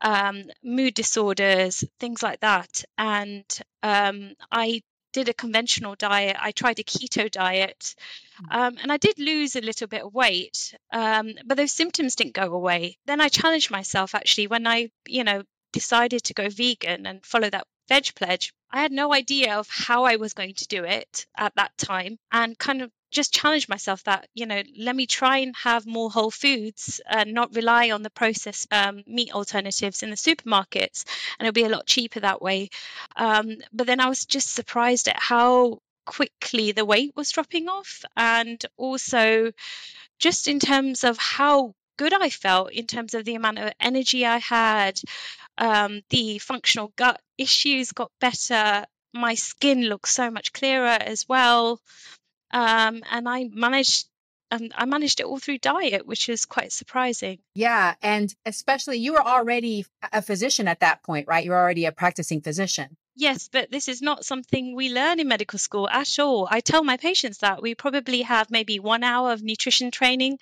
um, 0.00 0.44
mood 0.62 0.94
disorders, 0.94 1.84
things 2.00 2.22
like 2.22 2.40
that. 2.40 2.84
And 2.98 3.44
um, 3.82 4.32
I 4.50 4.82
did 5.16 5.30
a 5.30 5.34
conventional 5.34 5.94
diet. 5.94 6.36
I 6.38 6.52
tried 6.52 6.78
a 6.78 6.84
keto 6.84 7.30
diet, 7.30 7.94
hmm. 8.36 8.50
um, 8.50 8.76
and 8.82 8.92
I 8.92 8.98
did 8.98 9.18
lose 9.18 9.56
a 9.56 9.62
little 9.62 9.86
bit 9.86 10.02
of 10.02 10.12
weight, 10.12 10.76
um, 10.92 11.32
but 11.46 11.56
those 11.56 11.72
symptoms 11.72 12.16
didn't 12.16 12.34
go 12.34 12.52
away. 12.52 12.98
Then 13.06 13.22
I 13.22 13.28
challenged 13.28 13.70
myself 13.70 14.14
actually 14.14 14.48
when 14.48 14.66
I, 14.66 14.90
you 15.06 15.24
know, 15.24 15.42
decided 15.72 16.24
to 16.24 16.34
go 16.34 16.50
vegan 16.50 17.06
and 17.06 17.24
follow 17.24 17.48
that 17.48 17.66
veg 17.88 18.14
pledge. 18.14 18.52
I 18.70 18.82
had 18.82 18.92
no 18.92 19.14
idea 19.14 19.56
of 19.56 19.68
how 19.70 20.04
I 20.04 20.16
was 20.16 20.34
going 20.34 20.54
to 20.54 20.66
do 20.66 20.84
it 20.84 21.26
at 21.34 21.54
that 21.54 21.72
time, 21.78 22.18
and 22.30 22.58
kind 22.58 22.82
of 22.82 22.90
just 23.10 23.32
challenge 23.32 23.68
myself 23.68 24.02
that 24.04 24.28
you 24.34 24.46
know 24.46 24.62
let 24.78 24.94
me 24.96 25.06
try 25.06 25.38
and 25.38 25.54
have 25.56 25.86
more 25.86 26.10
whole 26.10 26.30
foods 26.30 27.00
and 27.08 27.32
not 27.32 27.54
rely 27.54 27.90
on 27.90 28.02
the 28.02 28.10
processed 28.10 28.66
um, 28.72 29.02
meat 29.06 29.32
alternatives 29.32 30.02
in 30.02 30.10
the 30.10 30.16
supermarkets 30.16 31.04
and 31.38 31.46
it'll 31.46 31.52
be 31.52 31.64
a 31.64 31.68
lot 31.68 31.86
cheaper 31.86 32.20
that 32.20 32.42
way. 32.42 32.68
Um, 33.16 33.56
but 33.72 33.86
then 33.86 34.00
i 34.00 34.08
was 34.08 34.24
just 34.26 34.54
surprised 34.54 35.08
at 35.08 35.20
how 35.20 35.78
quickly 36.04 36.72
the 36.72 36.84
weight 36.84 37.12
was 37.16 37.30
dropping 37.30 37.68
off 37.68 38.04
and 38.16 38.64
also 38.76 39.50
just 40.18 40.48
in 40.48 40.60
terms 40.60 41.04
of 41.04 41.18
how 41.18 41.74
good 41.98 42.12
i 42.12 42.30
felt 42.30 42.70
in 42.72 42.86
terms 42.86 43.14
of 43.14 43.24
the 43.24 43.34
amount 43.34 43.58
of 43.58 43.72
energy 43.80 44.24
i 44.24 44.38
had 44.38 45.00
um, 45.58 46.02
the 46.10 46.38
functional 46.38 46.92
gut 46.96 47.20
issues 47.38 47.92
got 47.92 48.10
better 48.20 48.84
my 49.12 49.34
skin 49.34 49.82
looks 49.82 50.10
so 50.10 50.30
much 50.30 50.52
clearer 50.52 50.86
as 51.00 51.26
well 51.28 51.80
um, 52.52 53.02
and 53.10 53.28
I 53.28 53.48
managed 53.52 54.08
and 54.50 54.72
I 54.76 54.84
managed 54.84 55.20
it 55.20 55.26
all 55.26 55.38
through 55.38 55.58
diet, 55.58 56.06
which 56.06 56.28
is 56.28 56.44
quite 56.44 56.72
surprising. 56.72 57.40
Yeah. 57.54 57.94
And 58.00 58.32
especially 58.44 58.98
you 58.98 59.14
were 59.14 59.26
already 59.26 59.86
a 60.12 60.22
physician 60.22 60.68
at 60.68 60.80
that 60.80 61.02
point, 61.02 61.26
right? 61.26 61.44
You're 61.44 61.58
already 61.58 61.84
a 61.84 61.92
practicing 61.92 62.40
physician. 62.40 62.96
Yes, 63.18 63.48
but 63.48 63.68
this 63.72 63.88
is 63.88 64.00
not 64.00 64.24
something 64.24 64.76
we 64.76 64.90
learn 64.92 65.18
in 65.18 65.26
medical 65.26 65.58
school 65.58 65.88
at 65.88 66.20
all. 66.20 66.46
I 66.48 66.60
tell 66.60 66.84
my 66.84 66.96
patients 66.98 67.38
that 67.38 67.60
we 67.60 67.74
probably 67.74 68.22
have 68.22 68.48
maybe 68.48 68.78
one 68.78 69.02
hour 69.02 69.32
of 69.32 69.42
nutrition 69.42 69.90
training 69.90 70.38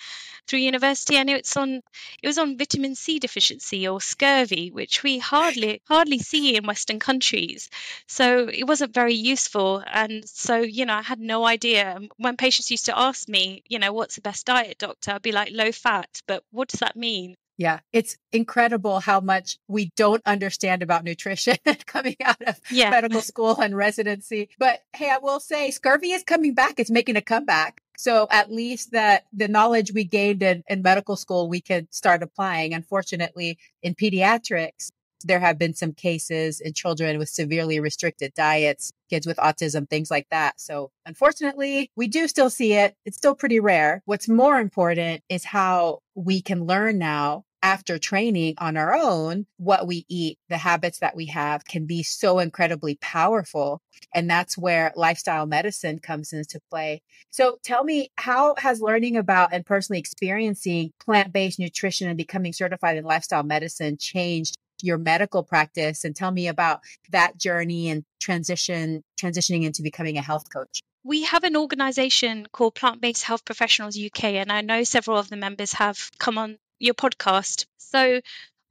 through 0.46 0.58
university. 0.58 1.16
I 1.16 1.22
know 1.22 1.36
it's 1.36 1.56
on 1.56 1.80
it 2.22 2.26
was 2.26 2.36
on 2.36 2.58
vitamin 2.58 2.96
C 2.96 3.18
deficiency 3.18 3.88
or 3.88 3.98
scurvy, 4.00 4.70
which 4.70 5.02
we 5.02 5.18
hardly 5.20 5.80
hardly 5.88 6.18
see 6.18 6.54
in 6.54 6.66
Western 6.66 6.98
countries. 6.98 7.70
So 8.08 8.48
it 8.48 8.64
wasn't 8.64 8.92
very 8.92 9.14
useful. 9.14 9.82
And 9.86 10.28
so, 10.28 10.56
you 10.58 10.84
know, 10.84 10.96
I 10.96 11.02
had 11.02 11.20
no 11.20 11.46
idea. 11.46 11.98
When 12.18 12.36
patients 12.36 12.70
used 12.70 12.86
to 12.86 12.98
ask 12.98 13.26
me, 13.26 13.62
you 13.68 13.78
know, 13.78 13.94
what's 13.94 14.16
the 14.16 14.20
best 14.20 14.44
diet, 14.44 14.76
doctor, 14.76 15.12
I'd 15.12 15.22
be 15.22 15.32
like 15.32 15.50
low 15.52 15.72
fat, 15.72 16.20
but 16.26 16.44
what 16.50 16.68
does 16.68 16.80
that 16.80 16.94
mean? 16.96 17.36
Yeah, 17.56 17.80
it's 17.92 18.16
incredible 18.32 18.99
how 19.00 19.20
much 19.20 19.58
we 19.68 19.92
don't 19.96 20.23
understand 20.26 20.82
about 20.82 21.04
nutrition 21.04 21.56
coming 21.87 22.16
out 22.25 22.42
of 22.42 22.61
yeah. 22.70 22.90
medical 22.90 23.20
school 23.20 23.61
and 23.61 23.76
residency. 23.76 24.49
But 24.58 24.80
hey, 24.92 25.11
I 25.11 25.18
will 25.18 25.40
say 25.40 25.70
scurvy 25.70 26.11
is 26.11 26.25
coming 26.25 26.54
back. 26.54 26.75
It's 26.78 26.90
making 26.90 27.16
a 27.16 27.23
comeback. 27.23 27.80
So 27.96 28.26
at 28.30 28.50
least 28.50 28.90
that 28.90 29.25
the 29.32 29.46
knowledge 29.46 29.92
we 29.92 30.04
gained 30.04 30.42
in, 30.42 30.64
in 30.68 30.82
medical 30.82 31.16
school, 31.16 31.49
we 31.49 31.61
could 31.61 31.92
start 31.94 32.23
applying. 32.23 32.75
Unfortunately, 32.75 33.56
in 33.82 33.94
pediatrics, 33.94 34.90
there 35.23 35.40
have 35.40 35.59
been 35.59 35.75
some 35.75 35.92
cases 35.92 36.61
in 36.61 36.73
children 36.73 37.18
with 37.18 37.28
severely 37.28 37.80
restricted 37.80 38.33
diets, 38.35 38.92
kids 39.11 39.26
with 39.26 39.37
autism, 39.38 39.88
things 39.88 40.11
like 40.11 40.26
that. 40.30 40.61
So, 40.61 40.90
unfortunately, 41.06 41.90
we 41.97 42.09
do 42.09 42.28
still 42.28 42.50
see 42.50 42.75
it. 42.75 42.94
It's 43.04 43.16
still 43.16 43.35
pretty 43.35 43.61
rare. 43.61 44.02
What's 44.04 44.28
more 44.28 44.59
important 44.59 45.23
is 45.28 45.44
how 45.44 46.00
we 46.14 46.42
can 46.42 46.64
learn 46.64 46.99
now 46.99 47.44
after 47.64 47.99
training 47.99 48.54
on 48.59 48.76
our 48.76 48.94
own, 48.94 49.47
what 49.56 49.87
we 49.87 50.04
eat, 50.06 50.38
the 50.50 50.59
habits 50.59 50.99
that 50.99 51.16
we 51.16 51.25
have 51.25 51.64
can 51.64 51.87
be 51.87 52.02
so 52.02 52.38
incredibly 52.38 52.97
powerful. 53.00 53.80
And 54.14 54.28
that's 54.28 54.59
where 54.59 54.92
lifestyle 54.97 55.47
medicine 55.47 55.99
comes 55.99 56.35
into 56.35 56.61
play. 56.71 57.00
So 57.30 57.56
tell 57.64 57.83
me, 57.83 58.11
how 58.18 58.54
has 58.59 58.83
learning 58.83 59.16
about 59.16 59.54
and 59.54 59.64
personally 59.64 59.99
experiencing 59.99 60.92
plant 61.02 61.33
based 61.33 61.59
nutrition 61.59 62.06
and 62.06 62.18
becoming 62.18 62.52
certified 62.52 62.99
in 62.99 63.04
lifestyle 63.04 63.42
medicine 63.42 63.97
changed 63.97 64.56
your 64.82 64.98
medical 64.98 65.42
practice? 65.42 66.04
And 66.04 66.14
tell 66.14 66.30
me 66.30 66.48
about 66.48 66.80
that 67.10 67.38
journey 67.38 67.88
and 67.90 68.04
transition, 68.20 69.02
transitioning 69.20 69.64
into 69.64 69.82
becoming 69.82 70.16
a 70.18 70.22
health 70.22 70.52
coach 70.52 70.80
we 71.06 71.24
have 71.24 71.44
an 71.44 71.54
organization 71.54 72.46
called 72.50 72.74
Plant 72.74 73.02
Based 73.02 73.22
Health 73.22 73.44
Professionals 73.44 73.98
UK, 74.02 74.24
and 74.24 74.50
I 74.50 74.62
know 74.62 74.84
several 74.84 75.18
of 75.18 75.28
the 75.28 75.36
members 75.36 75.74
have 75.74 76.10
come 76.18 76.38
on 76.38 76.56
your 76.78 76.94
podcast. 76.94 77.66
So 77.76 78.20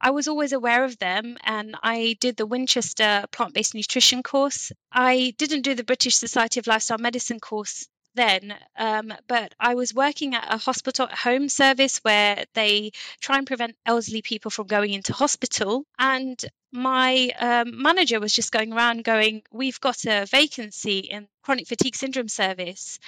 I 0.00 0.10
was 0.10 0.28
always 0.28 0.52
aware 0.52 0.84
of 0.84 0.98
them 0.98 1.38
and 1.44 1.76
I 1.82 2.16
did 2.20 2.36
the 2.36 2.46
Winchester 2.46 3.24
plant 3.30 3.54
based 3.54 3.74
nutrition 3.74 4.22
course. 4.22 4.72
I 4.92 5.34
didn't 5.38 5.62
do 5.62 5.74
the 5.74 5.84
British 5.84 6.16
Society 6.16 6.60
of 6.60 6.66
Lifestyle 6.66 6.98
Medicine 6.98 7.40
course 7.40 7.88
then, 8.14 8.54
um, 8.76 9.12
but 9.26 9.54
I 9.58 9.74
was 9.74 9.94
working 9.94 10.34
at 10.34 10.52
a 10.52 10.58
hospital 10.58 11.06
at 11.06 11.18
home 11.18 11.48
service 11.48 11.98
where 11.98 12.44
they 12.54 12.92
try 13.20 13.38
and 13.38 13.46
prevent 13.46 13.76
elderly 13.84 14.22
people 14.22 14.50
from 14.50 14.66
going 14.66 14.92
into 14.92 15.12
hospital. 15.12 15.84
And 15.98 16.42
my 16.72 17.30
um, 17.38 17.82
manager 17.82 18.20
was 18.20 18.32
just 18.32 18.52
going 18.52 18.72
around 18.72 19.04
going, 19.04 19.42
We've 19.52 19.80
got 19.80 20.04
a 20.06 20.26
vacancy 20.26 20.98
in 21.00 21.28
chronic 21.42 21.66
fatigue 21.68 21.96
syndrome 21.96 22.28
service 22.28 22.98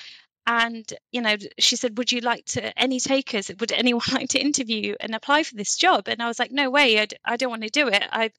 and 0.46 0.92
you 1.10 1.20
know 1.20 1.36
she 1.58 1.76
said 1.76 1.98
would 1.98 2.12
you 2.12 2.20
like 2.20 2.44
to 2.44 2.78
any 2.78 3.00
takers 3.00 3.50
would 3.60 3.72
anyone 3.72 4.02
like 4.12 4.28
to 4.30 4.40
interview 4.40 4.94
and 5.00 5.14
apply 5.14 5.42
for 5.42 5.54
this 5.54 5.76
job? 5.76 6.08
And 6.08 6.22
i 6.22 6.28
was 6.28 6.38
like 6.38 6.52
no 6.52 6.70
way 6.70 6.98
I 7.00 7.06
d- 7.06 7.16
I 7.24 7.36
don't 7.36 7.50
want 7.50 7.62
to 7.62 7.68
do 7.70 7.88
it. 7.88 8.02
I 8.10 8.30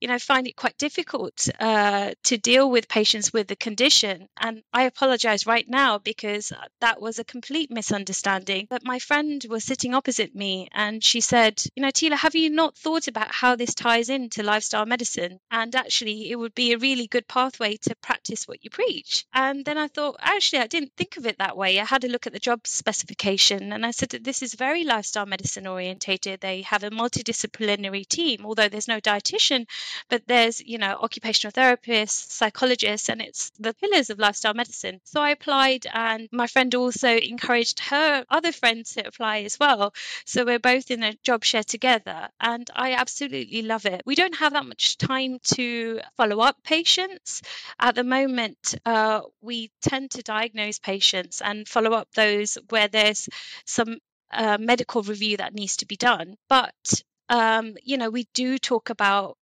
you 0.00 0.08
know 0.08 0.18
find 0.18 0.46
it 0.46 0.56
quite 0.56 0.78
difficult 0.78 1.48
uh, 1.60 2.12
to 2.24 2.36
deal 2.38 2.70
with 2.70 2.88
patients 2.88 3.32
with 3.32 3.48
the 3.48 3.56
condition. 3.56 4.28
And 4.40 4.62
i 4.72 4.84
apologize 4.84 5.46
right 5.46 5.68
now 5.68 5.98
because 5.98 6.52
that 6.80 7.00
was 7.00 7.18
a 7.18 7.24
complete 7.24 7.70
misunderstanding 7.70 8.66
but 8.70 8.84
my 8.84 8.98
friend 8.98 9.44
was 9.48 9.64
sitting 9.64 9.94
opposite 9.94 10.34
me 10.34 10.68
and 10.72 11.02
she 11.02 11.20
said 11.20 11.60
you 11.74 11.82
know 11.82 11.88
tila 11.90 12.16
have 12.16 12.34
you 12.34 12.50
not 12.50 12.76
thought 12.76 13.08
about 13.08 13.32
how 13.34 13.56
this 13.56 13.74
ties 13.74 14.08
into 14.08 14.42
lifestyle 14.42 14.86
medicine? 14.86 15.38
And 15.50 15.74
actually 15.74 16.30
it 16.30 16.36
would 16.36 16.54
be 16.54 16.72
a 16.72 16.78
really 16.78 17.06
good 17.06 17.26
pathway 17.26 17.76
to 17.82 17.96
practice 17.96 18.46
what 18.46 18.62
you 18.64 18.70
preach. 18.70 19.26
And 19.32 19.64
then 19.64 19.78
i 19.78 19.88
thought 19.88 20.16
actually 20.20 20.60
i 20.60 20.66
didn't 20.66 20.92
think 20.96 21.16
of 21.16 21.26
it 21.26 21.38
that 21.38 21.47
that 21.48 21.56
way. 21.56 21.80
I 21.80 21.84
had 21.86 22.04
a 22.04 22.08
look 22.08 22.26
at 22.26 22.34
the 22.34 22.38
job 22.38 22.66
specification 22.66 23.72
and 23.72 23.86
I 23.86 23.92
said 23.92 24.10
that 24.10 24.22
this 24.22 24.42
is 24.42 24.52
very 24.52 24.84
lifestyle 24.84 25.24
medicine 25.24 25.66
orientated. 25.66 26.40
They 26.40 26.60
have 26.62 26.84
a 26.84 26.90
multidisciplinary 26.90 28.06
team, 28.06 28.44
although 28.44 28.68
there's 28.68 28.86
no 28.86 29.00
dietitian, 29.00 29.66
but 30.10 30.22
there's, 30.26 30.60
you 30.60 30.76
know, 30.76 30.98
occupational 31.00 31.52
therapists, 31.52 32.30
psychologists, 32.32 33.08
and 33.08 33.22
it's 33.22 33.50
the 33.58 33.72
pillars 33.72 34.10
of 34.10 34.18
lifestyle 34.18 34.52
medicine. 34.52 35.00
So 35.04 35.22
I 35.22 35.30
applied 35.30 35.86
and 35.90 36.28
my 36.30 36.48
friend 36.48 36.74
also 36.74 37.16
encouraged 37.16 37.80
her 37.80 38.26
other 38.28 38.52
friends 38.52 38.92
to 38.94 39.06
apply 39.08 39.44
as 39.44 39.58
well. 39.58 39.94
So 40.26 40.44
we're 40.44 40.58
both 40.58 40.90
in 40.90 41.02
a 41.02 41.14
job 41.22 41.44
share 41.44 41.64
together 41.64 42.28
and 42.38 42.70
I 42.76 42.92
absolutely 42.92 43.62
love 43.62 43.86
it. 43.86 44.02
We 44.04 44.16
don't 44.16 44.36
have 44.36 44.52
that 44.52 44.66
much 44.66 44.98
time 44.98 45.38
to 45.54 46.00
follow 46.18 46.40
up 46.40 46.62
patients. 46.62 47.40
At 47.80 47.94
the 47.94 48.04
moment, 48.04 48.74
uh, 48.84 49.22
we 49.40 49.70
tend 49.80 50.10
to 50.10 50.22
diagnose 50.22 50.78
patients 50.78 51.37
and 51.40 51.68
follow 51.68 51.92
up 51.92 52.08
those 52.14 52.58
where 52.70 52.88
there's 52.88 53.28
some 53.64 53.98
uh, 54.32 54.58
medical 54.60 55.02
review 55.02 55.36
that 55.38 55.54
needs 55.54 55.78
to 55.78 55.86
be 55.86 55.96
done. 55.96 56.36
But 56.48 57.02
um, 57.28 57.76
you 57.82 57.98
know, 57.98 58.10
we 58.10 58.26
do 58.34 58.58
talk 58.58 58.90
about 58.90 59.36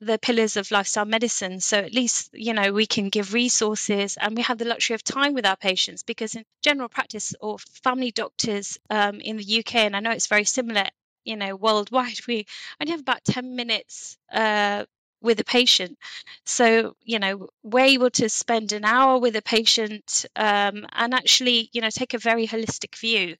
the 0.00 0.18
pillars 0.18 0.56
of 0.56 0.70
lifestyle 0.72 1.04
medicine. 1.04 1.60
So 1.60 1.78
at 1.78 1.94
least, 1.94 2.30
you 2.32 2.54
know, 2.54 2.72
we 2.72 2.86
can 2.86 3.08
give 3.08 3.34
resources 3.34 4.18
and 4.20 4.36
we 4.36 4.42
have 4.42 4.58
the 4.58 4.64
luxury 4.64 4.94
of 4.94 5.04
time 5.04 5.32
with 5.32 5.46
our 5.46 5.56
patients 5.56 6.02
because 6.02 6.34
in 6.34 6.44
general 6.62 6.88
practice 6.88 7.34
or 7.40 7.58
family 7.84 8.10
doctors 8.10 8.78
um, 8.90 9.20
in 9.20 9.36
the 9.36 9.58
UK, 9.60 9.76
and 9.76 9.94
I 9.96 10.00
know 10.00 10.10
it's 10.10 10.26
very 10.26 10.44
similar, 10.44 10.86
you 11.24 11.36
know, 11.36 11.54
worldwide, 11.54 12.18
we 12.26 12.46
only 12.80 12.90
have 12.90 13.00
about 13.00 13.24
10 13.24 13.54
minutes 13.54 14.18
uh, 14.32 14.84
with 15.22 15.40
a 15.40 15.44
patient. 15.44 15.98
So, 16.44 16.96
you 17.02 17.18
know, 17.18 17.48
we're 17.62 17.86
able 17.86 18.10
to 18.10 18.28
spend 18.28 18.72
an 18.72 18.84
hour 18.84 19.18
with 19.18 19.36
a 19.36 19.42
patient 19.42 20.26
um, 20.36 20.86
and 20.92 21.14
actually, 21.14 21.70
you 21.72 21.80
know, 21.80 21.90
take 21.90 22.14
a 22.14 22.18
very 22.18 22.46
holistic 22.46 22.96
view. 22.96 23.36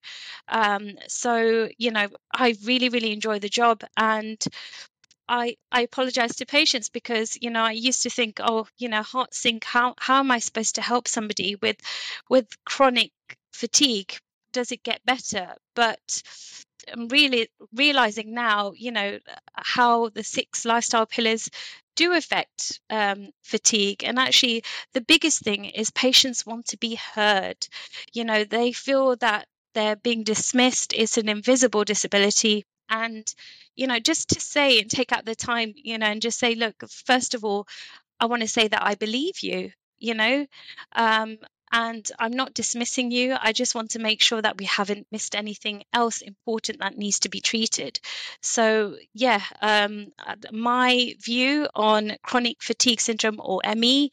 Um, 0.49 0.93
so, 1.09 1.69
you 1.79 1.91
know, 1.91 2.09
I 2.33 2.55
really, 2.65 2.89
really 2.89 3.13
enjoy 3.13 3.39
the 3.39 3.49
job 3.49 3.83
and 3.97 4.43
I, 5.29 5.57
I 5.71 5.83
apologize 5.83 6.37
to 6.37 6.47
patients 6.47 6.89
because 6.89 7.39
you 7.41 7.51
know 7.51 7.63
I 7.63 7.73
used 7.73 8.03
to 8.03 8.11
think 8.11 8.41
oh 8.43 8.67
you 8.77 8.89
know 8.89 9.03
heart 9.03 9.35
sink 9.35 9.65
how 9.65 9.95
how 9.99 10.19
am 10.19 10.31
I 10.31 10.41
supposed 10.41 10.75
to 10.75 10.83
help 10.83 11.09
somebody 11.09 11.57
with 11.57 11.77
with 12.29 12.49
chronic 12.65 13.13
fatigue 13.53 14.15
does 14.53 14.73
it 14.73 14.83
get 14.83 15.05
better 15.07 15.55
but 15.75 16.23
I'm 16.91 17.09
really 17.09 17.49
realizing 17.75 18.35
now, 18.35 18.73
you 18.73 18.93
know, 18.93 19.19
how 19.57 20.09
the 20.09 20.25
six 20.25 20.65
lifestyle 20.65 21.07
pillars 21.07 21.51
do 21.95 22.13
affect 22.13 22.81
um, 22.91 23.31
fatigue. 23.43 24.03
And 24.05 24.19
actually, 24.19 24.65
the 24.95 25.01
biggest 25.01 25.41
thing 25.43 25.67
is 25.67 25.91
patients 25.91 26.47
want 26.47 26.67
to 26.69 26.79
be 26.79 26.95
heard. 26.95 27.57
You 28.13 28.25
know, 28.25 28.45
they 28.45 28.73
feel 28.73 29.17
that 29.17 29.47
they're 29.75 29.97
being 29.97 30.23
dismissed, 30.25 30.93
it's 30.95 31.19
an 31.19 31.29
invisible 31.29 31.85
disability. 31.85 32.65
And, 32.89 33.27
you 33.75 33.87
know, 33.87 33.99
just 33.99 34.31
to 34.31 34.41
say 34.41 34.79
and 34.81 34.91
take 34.91 35.13
out 35.13 35.25
the 35.25 35.35
time, 35.35 35.73
you 35.77 35.97
know, 35.99 36.07
and 36.07 36.21
just 36.21 36.39
say, 36.39 36.55
look, 36.55 36.83
first 37.07 37.35
of 37.35 37.45
all, 37.45 37.67
I 38.21 38.27
want 38.27 38.43
to 38.43 38.49
say 38.49 38.69
that 38.69 38.83
I 38.83 38.95
believe 38.95 39.41
you 39.43 39.73
you 39.99 40.15
know 40.15 40.47
um, 40.95 41.39
and 41.73 42.09
I'm 42.19 42.33
not 42.33 42.55
dismissing 42.55 43.11
you. 43.11 43.35
I 43.41 43.53
just 43.53 43.75
want 43.75 43.93
to 43.93 43.99
make 43.99 44.23
sure 44.23 44.41
that 44.43 44.59
we 44.59 44.67
haven't 44.67 45.07
missed 45.11 45.35
anything 45.35 45.85
else 45.93 46.21
important 46.21 46.81
that 46.81 46.99
needs 46.99 47.21
to 47.21 47.29
be 47.31 47.41
treated. 47.41 47.99
So, 48.43 48.97
yeah, 49.15 49.43
um, 49.61 50.13
my 50.53 51.15
view 51.21 51.69
on 51.75 52.13
chronic 52.23 52.63
fatigue 52.63 53.01
syndrome 53.01 53.41
or 53.41 53.61
ME 53.65 54.11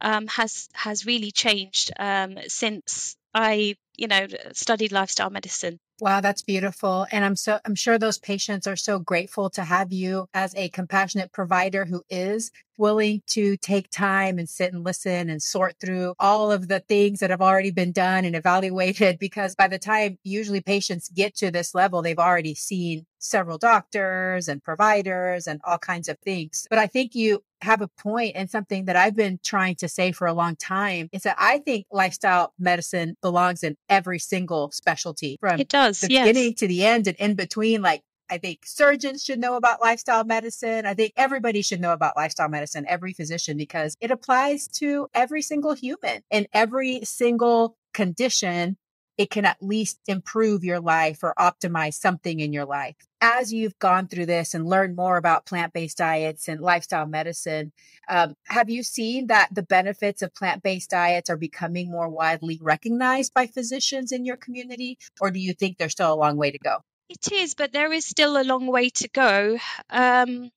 um, 0.00 0.26
has 0.28 0.68
has 0.72 1.06
really 1.06 1.32
changed 1.32 1.90
um, 1.98 2.38
since 2.48 3.16
I, 3.34 3.76
you 3.96 4.08
know, 4.08 4.26
studied 4.52 4.92
lifestyle 4.92 5.30
medicine. 5.30 5.80
Wow, 6.00 6.22
that's 6.22 6.40
beautiful. 6.40 7.06
And 7.12 7.26
I'm 7.26 7.36
so 7.36 7.60
I'm 7.66 7.74
sure 7.74 7.98
those 7.98 8.18
patients 8.18 8.66
are 8.66 8.76
so 8.76 8.98
grateful 8.98 9.50
to 9.50 9.64
have 9.64 9.92
you 9.92 10.28
as 10.32 10.54
a 10.54 10.70
compassionate 10.70 11.30
provider 11.30 11.84
who 11.84 12.02
is 12.08 12.50
willing 12.78 13.20
to 13.26 13.58
take 13.58 13.90
time 13.90 14.38
and 14.38 14.48
sit 14.48 14.72
and 14.72 14.82
listen 14.82 15.28
and 15.28 15.42
sort 15.42 15.76
through 15.78 16.14
all 16.18 16.50
of 16.50 16.68
the 16.68 16.80
things 16.80 17.20
that 17.20 17.28
have 17.28 17.42
already 17.42 17.70
been 17.70 17.92
done 17.92 18.24
and 18.24 18.34
evaluated 18.34 19.18
because 19.20 19.54
by 19.54 19.68
the 19.68 19.78
time 19.78 20.16
usually 20.24 20.62
patients 20.62 21.10
get 21.10 21.34
to 21.36 21.50
this 21.50 21.74
level 21.74 22.00
they've 22.00 22.18
already 22.18 22.54
seen 22.54 23.04
several 23.18 23.58
doctors 23.58 24.48
and 24.48 24.64
providers 24.64 25.46
and 25.46 25.60
all 25.64 25.76
kinds 25.76 26.08
of 26.08 26.18
things. 26.20 26.66
But 26.70 26.78
I 26.78 26.86
think 26.86 27.14
you 27.14 27.42
have 27.62 27.80
a 27.80 27.88
point 27.88 28.32
and 28.36 28.50
something 28.50 28.86
that 28.86 28.96
I've 28.96 29.16
been 29.16 29.38
trying 29.42 29.76
to 29.76 29.88
say 29.88 30.12
for 30.12 30.26
a 30.26 30.32
long 30.32 30.56
time 30.56 31.08
is 31.12 31.22
that 31.22 31.36
I 31.38 31.58
think 31.58 31.86
lifestyle 31.90 32.52
medicine 32.58 33.16
belongs 33.20 33.62
in 33.62 33.76
every 33.88 34.18
single 34.18 34.70
specialty 34.70 35.36
from 35.40 35.60
it 35.60 35.68
does, 35.68 36.00
the 36.00 36.10
yes. 36.10 36.26
beginning 36.26 36.54
to 36.54 36.68
the 36.68 36.84
end 36.84 37.06
and 37.06 37.16
in 37.16 37.34
between. 37.34 37.82
Like 37.82 38.02
I 38.30 38.38
think 38.38 38.60
surgeons 38.64 39.24
should 39.24 39.40
know 39.40 39.56
about 39.56 39.80
lifestyle 39.80 40.24
medicine. 40.24 40.86
I 40.86 40.94
think 40.94 41.12
everybody 41.16 41.62
should 41.62 41.80
know 41.80 41.92
about 41.92 42.16
lifestyle 42.16 42.48
medicine, 42.48 42.86
every 42.88 43.12
physician, 43.12 43.56
because 43.56 43.96
it 44.00 44.10
applies 44.10 44.68
to 44.68 45.08
every 45.14 45.42
single 45.42 45.74
human 45.74 46.22
and 46.30 46.46
every 46.52 47.00
single 47.04 47.76
condition 47.92 48.76
it 49.20 49.28
can 49.28 49.44
at 49.44 49.58
least 49.60 50.00
improve 50.08 50.64
your 50.64 50.80
life 50.80 51.22
or 51.22 51.34
optimize 51.38 51.92
something 51.92 52.40
in 52.40 52.54
your 52.54 52.64
life. 52.64 52.96
As 53.20 53.52
you've 53.52 53.78
gone 53.78 54.08
through 54.08 54.24
this 54.24 54.54
and 54.54 54.66
learned 54.66 54.96
more 54.96 55.18
about 55.18 55.44
plant 55.44 55.74
based 55.74 55.98
diets 55.98 56.48
and 56.48 56.58
lifestyle 56.58 57.04
medicine, 57.04 57.70
um, 58.08 58.34
have 58.46 58.70
you 58.70 58.82
seen 58.82 59.26
that 59.26 59.50
the 59.52 59.62
benefits 59.62 60.22
of 60.22 60.34
plant 60.34 60.62
based 60.62 60.88
diets 60.88 61.28
are 61.28 61.36
becoming 61.36 61.90
more 61.90 62.08
widely 62.08 62.58
recognized 62.62 63.34
by 63.34 63.46
physicians 63.46 64.10
in 64.10 64.24
your 64.24 64.38
community? 64.38 64.96
Or 65.20 65.30
do 65.30 65.38
you 65.38 65.52
think 65.52 65.76
there's 65.76 65.92
still 65.92 66.14
a 66.14 66.16
long 66.16 66.38
way 66.38 66.52
to 66.52 66.58
go? 66.58 66.78
It 67.10 67.30
is, 67.30 67.54
but 67.54 67.72
there 67.72 67.92
is 67.92 68.06
still 68.06 68.40
a 68.40 68.44
long 68.44 68.68
way 68.68 68.88
to 68.88 69.08
go. 69.10 69.58
Um, 69.90 70.50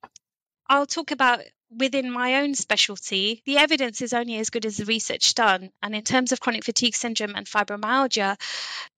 I'll 0.69 0.85
talk 0.85 1.11
about 1.11 1.41
within 1.77 2.11
my 2.11 2.35
own 2.41 2.55
specialty, 2.55 3.41
the 3.45 3.57
evidence 3.57 4.01
is 4.01 4.13
only 4.13 4.37
as 4.37 4.49
good 4.49 4.65
as 4.65 4.77
the 4.77 4.85
research 4.85 5.33
done. 5.33 5.71
And 5.81 5.95
in 5.95 6.03
terms 6.03 6.31
of 6.31 6.39
chronic 6.39 6.63
fatigue 6.63 6.95
syndrome 6.95 7.35
and 7.35 7.45
fibromyalgia, 7.45 8.39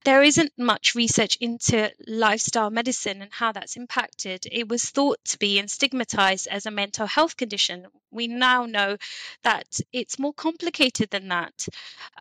there 0.04 0.24
isn't 0.24 0.54
much 0.58 0.96
research 0.96 1.38
into 1.42 1.92
lifestyle 2.08 2.70
medicine 2.70 3.22
and 3.22 3.32
how 3.34 3.52
that's 3.52 3.76
impacted. 3.78 4.46
It 4.52 4.70
was 4.70 4.90
thought 4.90 5.24
to 5.26 5.40
be 5.40 5.60
and 5.60 5.70
stigmatized 5.70 6.48
as 6.48 6.66
a 6.66 6.72
mental 6.72 7.08
health 7.08 7.38
condition. 7.38 7.88
We 8.12 8.28
now 8.28 8.66
know 8.66 8.98
that 9.44 9.80
it's 9.92 10.20
more 10.20 10.34
complicated 10.34 11.10
than 11.10 11.30
that. 11.30 11.68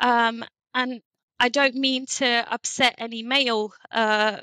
Um, 0.01 0.45
and 0.75 1.03
I 1.39 1.49
don't 1.49 1.75
mean 1.75 2.07
to 2.07 2.27
upset 2.51 2.95
any 2.99 3.23
male 3.23 3.73
uh, 3.91 4.39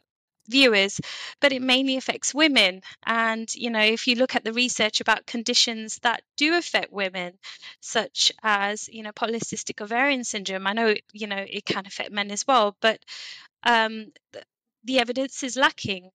viewers, 0.52 1.02
but 1.40 1.54
it 1.54 1.62
mainly 1.62 1.98
affects 1.98 2.34
women. 2.34 2.82
And, 3.06 3.54
you 3.56 3.70
know, 3.70 3.82
if 3.82 4.08
you 4.08 4.16
look 4.16 4.36
at 4.36 4.44
the 4.44 4.54
research 4.54 5.02
about 5.02 5.26
conditions 5.26 6.00
that 6.04 6.22
do 6.38 6.56
affect 6.56 6.92
women, 6.92 7.34
such 7.80 8.32
as, 8.44 8.90
you 8.90 9.04
know, 9.04 9.12
polycystic 9.12 9.82
ovarian 9.82 10.24
syndrome, 10.24 10.68
I 10.68 10.74
know, 10.74 10.94
you 11.14 11.28
know, 11.28 11.44
it 11.48 11.66
can 11.66 11.86
affect 11.86 12.12
men 12.12 12.32
as 12.32 12.46
well, 12.46 12.76
but 12.82 13.00
um, 13.64 14.12
the 14.84 15.00
evidence 15.00 15.44
is 15.44 15.56
lacking. 15.56 16.10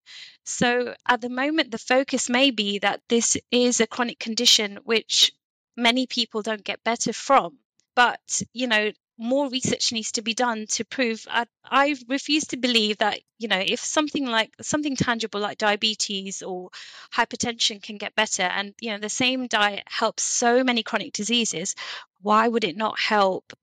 So 0.43 0.93
at 1.07 1.21
the 1.21 1.29
moment, 1.29 1.71
the 1.71 1.77
focus 1.77 2.29
may 2.29 2.51
be 2.51 2.79
that 2.79 3.01
this 3.09 3.37
is 3.51 3.79
a 3.79 3.87
chronic 3.87 4.19
condition 4.19 4.79
which 4.83 5.31
many 5.77 6.07
people 6.07 6.41
don't 6.41 6.63
get 6.63 6.83
better 6.83 7.13
from. 7.13 7.57
But, 7.95 8.41
you 8.53 8.67
know, 8.67 8.91
more 9.17 9.49
research 9.49 9.93
needs 9.93 10.13
to 10.13 10.21
be 10.21 10.33
done 10.33 10.65
to 10.67 10.83
prove 10.83 11.25
I, 11.29 11.45
I, 11.63 11.95
refuse 12.09 12.47
to 12.47 12.57
believe 12.57 12.97
that 12.97 13.19
you 13.39 13.47
know 13.47 13.61
if 13.65 13.79
something 13.79 14.25
like 14.25 14.53
something 14.61 14.95
tangible 14.95 15.39
like 15.39 15.57
diabetes 15.57 16.43
or 16.43 16.69
hypertension 17.13 17.81
can 17.81 17.97
get 17.97 18.15
better 18.15 18.43
and 18.43 18.73
you 18.81 18.91
know 18.91 18.99
the 18.99 19.09
same 19.09 19.47
diet 19.47 19.83
helps 19.85 20.23
so 20.23 20.63
many 20.63 20.83
chronic 20.83 21.13
diseases 21.13 21.75
why 22.21 22.47
would 22.47 22.63
it 22.63 22.75
not 22.75 22.99
help 22.99 23.53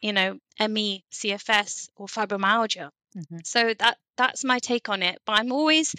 you 0.00 0.12
know 0.12 0.38
me 0.66 1.04
cfs 1.12 1.88
or 1.96 2.06
fibromyalgia 2.06 2.90
mm-hmm. 3.16 3.38
so 3.44 3.74
that 3.78 3.98
that's 4.16 4.44
my 4.44 4.58
take 4.58 4.88
on 4.88 5.02
it 5.02 5.20
but 5.26 5.38
i'm 5.38 5.52
always 5.52 5.94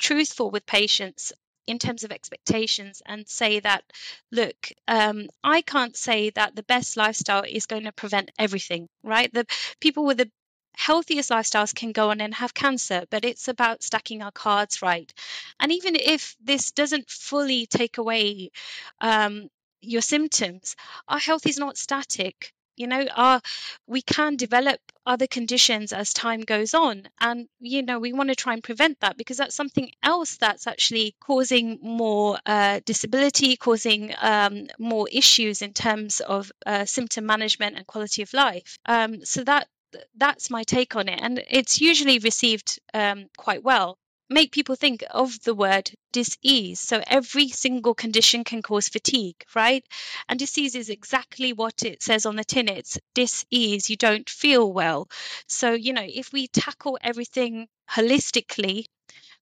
truthful 0.00 0.50
with 0.50 0.66
patients 0.66 1.32
in 1.66 1.78
terms 1.78 2.04
of 2.04 2.12
expectations 2.12 3.02
and 3.06 3.28
say 3.28 3.60
that, 3.60 3.84
look, 4.30 4.72
um, 4.88 5.28
I 5.42 5.62
can't 5.62 5.96
say 5.96 6.30
that 6.30 6.56
the 6.56 6.62
best 6.64 6.96
lifestyle 6.96 7.44
is 7.48 7.66
going 7.66 7.84
to 7.84 7.92
prevent 7.92 8.30
everything, 8.38 8.88
right? 9.02 9.32
The 9.32 9.46
people 9.80 10.04
with 10.04 10.18
the 10.18 10.30
healthiest 10.74 11.30
lifestyles 11.30 11.74
can 11.74 11.92
go 11.92 12.10
on 12.10 12.20
and 12.20 12.34
have 12.34 12.54
cancer, 12.54 13.04
but 13.10 13.24
it's 13.24 13.48
about 13.48 13.82
stacking 13.82 14.22
our 14.22 14.32
cards 14.32 14.82
right. 14.82 15.12
And 15.60 15.70
even 15.72 15.96
if 15.96 16.36
this 16.42 16.72
doesn't 16.72 17.10
fully 17.10 17.66
take 17.66 17.98
away 17.98 18.50
um, 19.00 19.48
your 19.80 20.02
symptoms, 20.02 20.76
our 21.08 21.18
health 21.18 21.46
is 21.46 21.58
not 21.58 21.76
static 21.76 22.52
you 22.76 22.86
know 22.86 23.06
our 23.14 23.40
we 23.86 24.02
can 24.02 24.36
develop 24.36 24.80
other 25.04 25.26
conditions 25.26 25.92
as 25.92 26.12
time 26.12 26.40
goes 26.40 26.74
on. 26.74 27.08
And 27.20 27.48
you 27.60 27.82
know 27.82 27.98
we 27.98 28.12
want 28.12 28.28
to 28.30 28.36
try 28.36 28.52
and 28.54 28.62
prevent 28.62 29.00
that 29.00 29.16
because 29.16 29.36
that's 29.38 29.54
something 29.54 29.90
else 30.02 30.36
that's 30.36 30.66
actually 30.66 31.14
causing 31.20 31.78
more 31.82 32.38
uh, 32.46 32.80
disability 32.84 33.56
causing 33.56 34.14
um, 34.20 34.68
more 34.78 35.08
issues 35.10 35.62
in 35.62 35.72
terms 35.72 36.20
of 36.20 36.52
uh, 36.66 36.84
symptom 36.84 37.26
management 37.26 37.76
and 37.76 37.86
quality 37.86 38.22
of 38.22 38.32
life. 38.32 38.78
Um, 38.86 39.24
so 39.24 39.44
that 39.44 39.68
that's 40.16 40.50
my 40.50 40.62
take 40.64 40.96
on 40.96 41.08
it. 41.08 41.18
And 41.22 41.42
it's 41.50 41.80
usually 41.80 42.18
received 42.18 42.80
um, 42.94 43.26
quite 43.36 43.62
well 43.62 43.98
make 44.32 44.52
people 44.52 44.76
think 44.76 45.04
of 45.10 45.40
the 45.42 45.54
word 45.54 45.90
disease. 46.12 46.80
So 46.80 47.02
every 47.06 47.48
single 47.48 47.94
condition 47.94 48.44
can 48.44 48.62
cause 48.62 48.88
fatigue, 48.88 49.44
right? 49.54 49.84
And 50.28 50.38
disease 50.38 50.74
is 50.74 50.90
exactly 50.90 51.52
what 51.52 51.82
it 51.84 52.02
says 52.02 52.26
on 52.26 52.36
the 52.36 52.44
tin. 52.44 52.68
It's 52.68 52.98
disease. 53.14 53.90
You 53.90 53.96
don't 53.96 54.28
feel 54.28 54.72
well. 54.72 55.08
So, 55.46 55.72
you 55.72 55.92
know, 55.92 56.06
if 56.06 56.32
we 56.32 56.48
tackle 56.48 56.98
everything 57.02 57.68
holistically, 57.90 58.86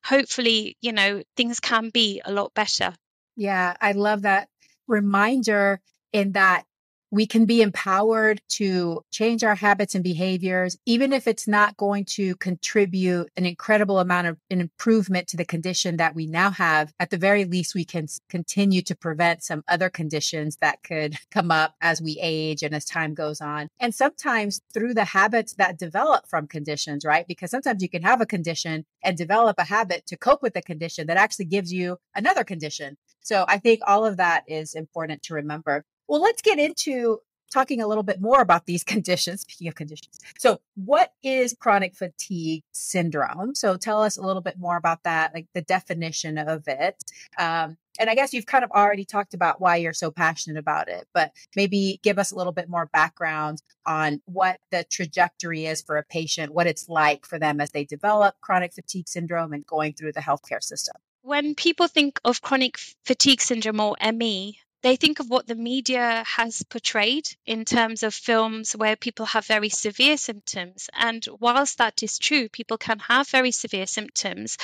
hopefully, 0.04 0.76
you 0.80 0.92
know, 0.92 1.22
things 1.36 1.60
can 1.60 1.90
be 1.90 2.22
a 2.24 2.32
lot 2.32 2.54
better. 2.54 2.94
Yeah, 3.36 3.76
I 3.80 3.92
love 3.92 4.22
that 4.22 4.48
reminder 4.86 5.80
in 6.12 6.32
that 6.32 6.64
we 7.10 7.26
can 7.26 7.44
be 7.44 7.62
empowered 7.62 8.40
to 8.48 9.04
change 9.10 9.42
our 9.42 9.54
habits 9.54 9.94
and 9.94 10.04
behaviors, 10.04 10.78
even 10.86 11.12
if 11.12 11.26
it's 11.26 11.48
not 11.48 11.76
going 11.76 12.04
to 12.04 12.36
contribute 12.36 13.30
an 13.36 13.46
incredible 13.46 13.98
amount 13.98 14.28
of 14.28 14.38
an 14.50 14.60
improvement 14.60 15.26
to 15.28 15.36
the 15.36 15.44
condition 15.44 15.96
that 15.96 16.14
we 16.14 16.26
now 16.26 16.50
have. 16.50 16.92
At 17.00 17.10
the 17.10 17.16
very 17.16 17.44
least, 17.44 17.74
we 17.74 17.84
can 17.84 18.06
continue 18.28 18.82
to 18.82 18.94
prevent 18.94 19.42
some 19.42 19.64
other 19.68 19.90
conditions 19.90 20.56
that 20.60 20.82
could 20.82 21.16
come 21.30 21.50
up 21.50 21.74
as 21.80 22.00
we 22.00 22.18
age 22.20 22.62
and 22.62 22.74
as 22.74 22.84
time 22.84 23.14
goes 23.14 23.40
on. 23.40 23.68
And 23.80 23.94
sometimes 23.94 24.60
through 24.72 24.94
the 24.94 25.04
habits 25.04 25.54
that 25.54 25.78
develop 25.78 26.28
from 26.28 26.46
conditions, 26.46 27.04
right? 27.04 27.26
Because 27.26 27.50
sometimes 27.50 27.82
you 27.82 27.88
can 27.88 28.02
have 28.02 28.20
a 28.20 28.26
condition 28.26 28.84
and 29.02 29.16
develop 29.16 29.58
a 29.58 29.64
habit 29.64 30.06
to 30.06 30.16
cope 30.16 30.42
with 30.42 30.54
the 30.54 30.62
condition 30.62 31.06
that 31.06 31.16
actually 31.16 31.46
gives 31.46 31.72
you 31.72 31.96
another 32.14 32.44
condition. 32.44 32.96
So 33.20 33.44
I 33.48 33.58
think 33.58 33.80
all 33.86 34.06
of 34.06 34.16
that 34.16 34.44
is 34.46 34.74
important 34.74 35.22
to 35.24 35.34
remember. 35.34 35.84
Well, 36.10 36.20
let's 36.20 36.42
get 36.42 36.58
into 36.58 37.20
talking 37.52 37.80
a 37.80 37.86
little 37.86 38.02
bit 38.02 38.20
more 38.20 38.40
about 38.40 38.66
these 38.66 38.82
conditions. 38.94 39.42
Speaking 39.42 39.68
of 39.68 39.76
conditions. 39.76 40.18
So, 40.38 40.60
what 40.74 41.12
is 41.22 41.54
chronic 41.58 41.94
fatigue 41.94 42.64
syndrome? 42.72 43.54
So, 43.54 43.76
tell 43.76 44.02
us 44.02 44.16
a 44.16 44.22
little 44.22 44.42
bit 44.42 44.58
more 44.58 44.76
about 44.76 45.04
that, 45.04 45.32
like 45.32 45.46
the 45.54 45.62
definition 45.62 46.36
of 46.36 46.66
it. 46.66 46.96
Um, 47.38 47.76
and 48.00 48.10
I 48.10 48.16
guess 48.16 48.34
you've 48.34 48.46
kind 48.46 48.64
of 48.64 48.72
already 48.72 49.04
talked 49.04 49.34
about 49.34 49.60
why 49.60 49.76
you're 49.76 49.92
so 49.92 50.10
passionate 50.10 50.58
about 50.58 50.88
it, 50.88 51.06
but 51.14 51.30
maybe 51.54 52.00
give 52.02 52.18
us 52.18 52.32
a 52.32 52.36
little 52.36 52.52
bit 52.52 52.68
more 52.68 52.86
background 52.86 53.62
on 53.86 54.20
what 54.24 54.58
the 54.72 54.84
trajectory 54.90 55.66
is 55.66 55.80
for 55.80 55.96
a 55.96 56.02
patient, 56.02 56.52
what 56.52 56.66
it's 56.66 56.88
like 56.88 57.24
for 57.24 57.38
them 57.38 57.60
as 57.60 57.70
they 57.70 57.84
develop 57.84 58.34
chronic 58.40 58.72
fatigue 58.72 59.06
syndrome 59.06 59.52
and 59.52 59.64
going 59.64 59.92
through 59.92 60.12
the 60.12 60.20
healthcare 60.20 60.62
system. 60.62 60.96
When 61.22 61.54
people 61.54 61.86
think 61.86 62.18
of 62.24 62.40
chronic 62.40 62.78
fatigue 63.04 63.42
syndrome 63.42 63.78
or 63.78 63.96
ME, 64.12 64.58
they 64.82 64.96
think 64.96 65.20
of 65.20 65.28
what 65.28 65.46
the 65.46 65.54
media 65.54 66.24
has 66.26 66.62
portrayed 66.62 67.28
in 67.46 67.64
terms 67.64 68.02
of 68.02 68.14
films 68.14 68.72
where 68.72 68.96
people 68.96 69.26
have 69.26 69.46
very 69.46 69.68
severe 69.68 70.16
symptoms. 70.16 70.88
And 70.94 71.26
whilst 71.38 71.78
that 71.78 72.02
is 72.02 72.18
true, 72.18 72.48
people 72.48 72.78
can 72.78 72.98
have 73.00 73.28
very 73.28 73.50
severe 73.50 73.86
symptoms, 73.86 74.56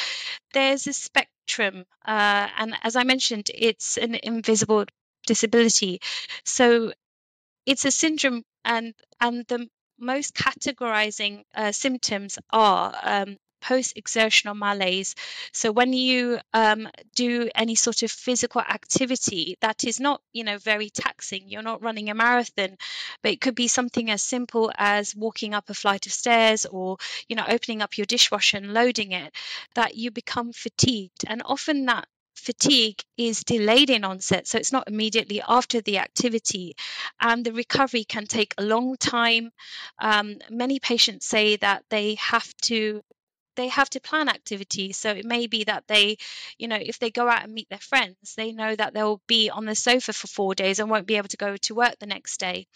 there's 0.53 0.87
a 0.87 0.93
spectrum. 0.93 1.85
Uh, 2.05 2.49
and 2.57 2.75
as 2.83 2.97
I 2.97 3.05
mentioned, 3.05 3.51
it's 3.55 3.99
an 3.99 4.15
invisible 4.23 4.87
disability. 5.27 6.01
So 6.45 6.93
it's 7.67 7.85
a 7.85 7.91
syndrome, 7.91 8.45
and, 8.65 8.95
and 9.21 9.45
the 9.47 9.69
most 9.99 10.35
categorizing 10.35 11.43
uh, 11.55 11.73
symptoms 11.73 12.39
are 12.51 12.95
um, 13.03 13.37
post 13.61 13.97
exertional 13.97 14.55
malaise. 14.55 15.15
So 15.53 15.73
when 15.73 15.93
you 15.93 16.39
um, 16.53 16.89
do 17.15 17.49
any 17.55 17.75
sort 17.75 18.03
of 18.03 18.11
physical 18.11 18.61
activity 18.61 19.57
that 19.61 19.85
is 19.85 20.01
not, 20.01 20.21
you 20.33 20.45
know, 20.45 20.59
very 20.59 20.91
taxing, 20.91 21.45
you're 21.47 21.63
not 21.63 21.83
running 21.83 22.11
a 22.11 22.15
marathon, 22.15 22.77
but 23.23 23.33
it 23.33 23.41
could 23.41 23.55
be 23.55 23.69
something 23.69 24.11
as 24.11 24.23
simple 24.23 24.71
as 24.77 25.15
walking 25.17 25.55
up 25.55 25.71
a 25.71 25.75
flight 25.75 26.07
of 26.07 26.13
stairs 26.13 26.67
or, 26.67 26.97
you 27.29 27.37
know, 27.37 27.45
opening 27.49 27.83
up 27.83 27.99
your 27.99 28.07
dishwasher 28.07 28.57
and 28.57 28.75
loading 28.75 29.13
it, 29.13 29.33
that 29.75 29.97
you 29.97 30.11
become 30.11 30.53
fatigued. 30.53 31.25
And 31.27 31.43
often 31.45 31.87
that 31.87 32.07
fatigue 32.35 33.03
is 33.17 33.43
delayed 33.45 33.91
in 33.91 34.05
onset, 34.05 34.47
so 34.47 34.59
it's 34.59 34.73
not 34.73 34.89
immediately 34.89 35.43
after 35.47 35.81
the 35.81 35.99
activity, 35.99 36.77
and 37.21 37.45
the 37.45 37.53
recovery 37.53 38.05
can 38.05 38.27
take 38.27 38.55
a 38.57 38.63
long 38.63 38.97
time. 38.97 39.51
Um, 39.99 40.37
many 40.51 40.79
patients 40.79 41.27
say 41.27 41.57
that 41.57 41.85
they 41.89 42.17
have 42.17 42.55
to 42.63 43.03
they 43.57 43.69
have 43.69 43.91
to 43.91 44.01
plan 44.01 44.29
activities. 44.29 44.97
So 44.97 45.11
it 45.11 45.25
may 45.25 45.47
be 45.47 45.65
that 45.65 45.85
they, 45.89 46.19
you 46.59 46.69
know, 46.69 46.79
if 46.81 46.99
they 46.99 47.11
go 47.11 47.29
out 47.29 47.45
and 47.45 47.53
meet 47.53 47.69
their 47.69 47.79
friends, 47.79 48.35
they 48.37 48.53
know 48.53 48.75
that 48.75 48.95
they'll 48.95 49.21
be 49.27 49.51
on 49.51 49.65
the 49.65 49.75
sofa 49.75 50.13
for 50.13 50.27
four 50.27 50.55
days 50.55 50.79
and 50.79 50.91
won't 50.91 51.07
be 51.07 51.17
able 51.17 51.29
to 51.29 51.37
go 51.37 51.57
to 51.57 51.75
work 51.75 51.99
the 51.99 52.07
next 52.07 52.39
day. 52.39 52.67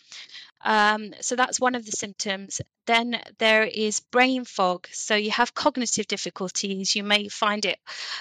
Um, 0.62 1.14
so 1.20 1.36
that's 1.36 1.60
one 1.60 1.74
of 1.74 1.86
the 1.86 1.92
symptoms. 1.92 2.60
Then 2.86 3.20
there 3.38 3.64
is 3.64 4.00
brain 4.00 4.44
fog. 4.44 4.88
So 4.92 5.14
you 5.14 5.30
have 5.30 5.54
cognitive 5.54 6.06
difficulties. 6.06 6.96
You 6.96 7.04
may 7.04 7.28
find 7.28 7.64
it. 7.64 7.78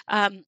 Um, 0.08 0.46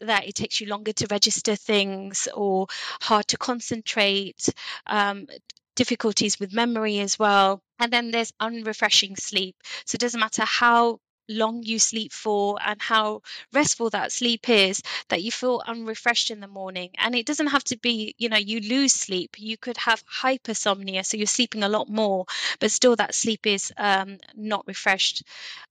that 0.00 0.26
it 0.26 0.34
takes 0.34 0.60
you 0.60 0.66
longer 0.66 0.92
to 0.92 1.06
register 1.10 1.54
things 1.54 2.26
or 2.34 2.66
hard 3.00 3.28
to 3.28 3.36
concentrate, 3.38 4.48
um, 4.86 5.28
difficulties 5.76 6.38
with 6.40 6.52
memory 6.52 6.98
as 6.98 7.18
well. 7.18 7.62
And 7.78 7.92
then 7.92 8.10
there's 8.10 8.32
unrefreshing 8.40 9.16
sleep. 9.16 9.56
So 9.84 9.96
it 9.96 10.00
doesn't 10.00 10.18
matter 10.18 10.44
how 10.44 10.98
long 11.32 11.62
you 11.62 11.78
sleep 11.78 12.12
for 12.12 12.58
and 12.64 12.80
how 12.80 13.22
restful 13.52 13.90
that 13.90 14.12
sleep 14.12 14.48
is 14.48 14.82
that 15.08 15.22
you 15.22 15.30
feel 15.32 15.62
unrefreshed 15.66 16.30
in 16.30 16.40
the 16.40 16.48
morning. 16.48 16.90
And 16.98 17.14
it 17.14 17.26
doesn't 17.26 17.48
have 17.48 17.64
to 17.64 17.76
be 17.76 18.14
you 18.18 18.28
know 18.28 18.36
you 18.36 18.60
lose 18.60 18.92
sleep. 18.92 19.36
You 19.38 19.56
could 19.56 19.76
have 19.78 20.04
hypersomnia 20.06 21.04
so 21.04 21.16
you're 21.16 21.26
sleeping 21.26 21.62
a 21.62 21.68
lot 21.68 21.88
more 21.88 22.26
but 22.60 22.70
still 22.70 22.96
that 22.96 23.14
sleep 23.14 23.46
is 23.46 23.72
um, 23.76 24.18
not 24.34 24.66
refreshed. 24.66 25.22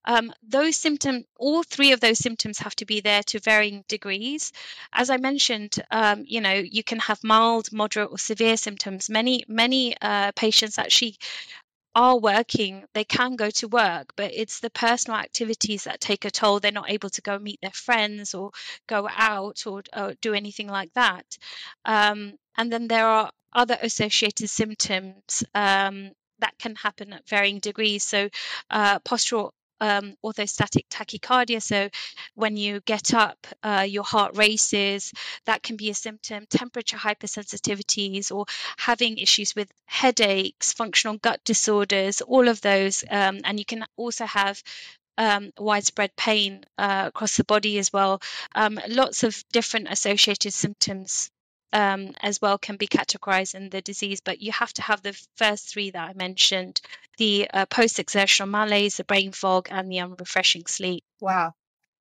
Um, 0.05 0.33
those 0.47 0.75
symptoms 0.77 1.25
all 1.37 1.63
three 1.63 1.91
of 1.91 1.99
those 1.99 2.17
symptoms 2.19 2.59
have 2.59 2.75
to 2.77 2.85
be 2.85 3.01
there 3.01 3.23
to 3.23 3.39
varying 3.39 3.83
degrees. 3.87 4.51
As 4.93 5.09
i 5.09 5.17
mentioned 5.17 5.75
um, 5.91 6.23
you 6.27 6.41
know 6.41 6.53
you 6.53 6.83
can 6.83 6.99
have 6.99 7.23
mild 7.23 7.71
moderate 7.71 8.09
or 8.11 8.17
severe 8.17 8.57
symptoms. 8.57 9.09
Many 9.09 9.45
many 9.47 9.95
uh, 10.01 10.31
patients 10.35 10.77
actually 10.79 11.17
are 11.95 12.17
working, 12.17 12.85
they 12.93 13.03
can 13.03 13.35
go 13.35 13.49
to 13.49 13.67
work, 13.67 14.13
but 14.15 14.31
it's 14.33 14.59
the 14.59 14.69
personal 14.69 15.19
activities 15.19 15.83
that 15.83 15.99
take 15.99 16.25
a 16.25 16.31
toll. 16.31 16.59
They're 16.59 16.71
not 16.71 16.89
able 16.89 17.09
to 17.09 17.21
go 17.21 17.37
meet 17.37 17.59
their 17.61 17.71
friends 17.71 18.33
or 18.33 18.51
go 18.87 19.07
out 19.09 19.65
or, 19.67 19.83
or 19.95 20.13
do 20.21 20.33
anything 20.33 20.67
like 20.67 20.93
that. 20.93 21.25
Um, 21.85 22.33
and 22.57 22.71
then 22.71 22.87
there 22.87 23.07
are 23.07 23.31
other 23.53 23.77
associated 23.81 24.49
symptoms 24.49 25.43
um, 25.53 26.11
that 26.39 26.57
can 26.59 26.75
happen 26.75 27.13
at 27.13 27.27
varying 27.27 27.59
degrees. 27.59 28.03
So, 28.03 28.29
uh, 28.69 28.99
postural 28.99 29.51
um, 29.81 30.13
orthostatic 30.23 30.87
tachycardia. 30.89 31.61
So, 31.61 31.89
when 32.35 32.55
you 32.55 32.79
get 32.81 33.13
up, 33.13 33.47
uh, 33.63 33.85
your 33.87 34.03
heart 34.03 34.37
races. 34.37 35.11
That 35.45 35.63
can 35.63 35.75
be 35.75 35.89
a 35.89 35.93
symptom. 35.93 36.45
Temperature 36.49 36.97
hypersensitivities 36.97 38.31
or 38.33 38.45
having 38.77 39.17
issues 39.17 39.55
with 39.55 39.69
headaches, 39.85 40.71
functional 40.73 41.17
gut 41.17 41.41
disorders, 41.43 42.21
all 42.21 42.47
of 42.47 42.61
those. 42.61 43.03
Um, 43.09 43.41
and 43.43 43.59
you 43.59 43.65
can 43.65 43.85
also 43.97 44.25
have 44.25 44.61
um, 45.17 45.51
widespread 45.57 46.15
pain 46.15 46.63
uh, 46.77 47.05
across 47.07 47.37
the 47.37 47.43
body 47.43 47.77
as 47.79 47.91
well. 47.91 48.21
Um, 48.55 48.79
lots 48.87 49.23
of 49.23 49.43
different 49.51 49.87
associated 49.89 50.53
symptoms 50.53 51.29
um, 51.73 52.13
as 52.21 52.41
well 52.41 52.57
can 52.57 52.75
be 52.75 52.87
categorized 52.87 53.55
in 53.55 53.69
the 53.69 53.81
disease, 53.81 54.21
but 54.21 54.41
you 54.41 54.51
have 54.51 54.73
to 54.73 54.81
have 54.81 55.01
the 55.01 55.19
first 55.35 55.69
three 55.69 55.91
that 55.91 56.09
I 56.09 56.13
mentioned 56.13 56.81
the 57.17 57.49
uh, 57.53 57.65
post 57.65 57.99
exertional 57.99 58.49
malaise, 58.49 58.97
the 58.97 59.03
brain 59.03 59.31
fog, 59.31 59.67
and 59.69 59.91
the 59.91 59.99
unrefreshing 59.99 60.65
sleep. 60.65 61.03
Wow. 61.19 61.53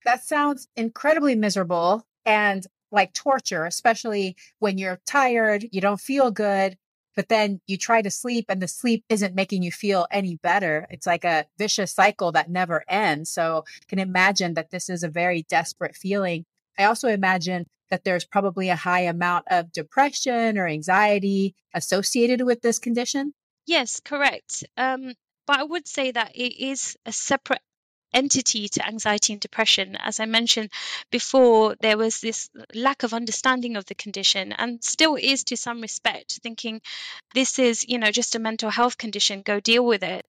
That 0.04 0.24
sounds 0.24 0.66
incredibly 0.76 1.35
miserable 1.35 2.04
and 2.24 2.66
like 2.90 3.12
torture, 3.12 3.66
especially 3.66 4.37
when 4.59 4.78
you're 4.78 5.00
tired, 5.06 5.66
you 5.70 5.80
don't 5.80 6.00
feel 6.00 6.30
good, 6.30 6.76
but 7.14 7.28
then 7.28 7.61
you 7.66 7.76
try 7.76 8.02
to 8.02 8.11
sleep 8.11 8.46
and 8.48 8.61
the 8.61 8.68
sleep 8.68 9.04
isn't 9.09 9.35
making 9.35 9.62
you 9.62 9.70
feel 9.70 10.06
any 10.11 10.37
better. 10.37 10.87
It's 10.90 11.06
like 11.06 11.24
a 11.24 11.46
vicious 11.59 11.92
cycle 11.92 12.33
that 12.33 12.50
never 12.50 12.85
ends. 12.88 13.30
So 13.30 13.64
I 13.66 13.85
can 13.88 13.98
imagine 13.98 14.54
that 14.54 14.70
this 14.70 14.88
is 14.88 15.02
a 15.02 15.09
very 15.09 15.42
desperate 15.48 15.94
feeling. 15.94 16.44
I 16.78 16.85
also 16.85 17.09
imagine 17.09 17.66
that 17.90 18.05
there's 18.05 18.24
probably 18.24 18.68
a 18.68 18.76
high 18.76 19.03
amount 19.03 19.46
of 19.50 19.72
depression 19.72 20.59
or 20.59 20.66
anxiety 20.66 21.55
associated 21.74 22.42
with 22.42 22.62
this 22.62 22.79
condition? 22.79 23.35
Yes, 23.66 24.00
correct. 24.00 24.64
Um, 24.76 25.14
but 25.46 25.61
I 25.61 25.64
would 25.64 25.87
say 25.87 26.11
that 26.11 26.37
it 26.37 26.62
is 26.62 26.96
a 27.05 27.12
separate 27.12 27.62
entity 28.12 28.68
to 28.68 28.87
anxiety 28.87 29.33
and 29.33 29.40
depression. 29.40 29.96
As 29.96 30.20
I 30.20 30.27
mentioned 30.27 30.70
before, 31.11 31.77
there 31.81 31.96
was 31.96 32.20
this 32.20 32.51
lack 32.75 33.03
of 33.03 33.14
understanding 33.14 33.77
of 33.77 33.87
the 33.87 33.94
condition 33.94 34.53
and 34.53 34.83
still 34.83 35.16
is 35.16 35.44
to 35.44 35.57
some 35.57 35.81
respect, 35.81 36.40
thinking 36.42 36.81
this 37.35 37.59
is, 37.59 37.88
you 37.88 37.99
know, 37.99 38.11
just 38.11 38.35
a 38.35 38.38
mental 38.38 38.70
health 38.70 38.99
condition, 38.99 39.42
go 39.42 39.61
deal 39.61 39.85
with 39.85 40.03
it. 40.03 40.27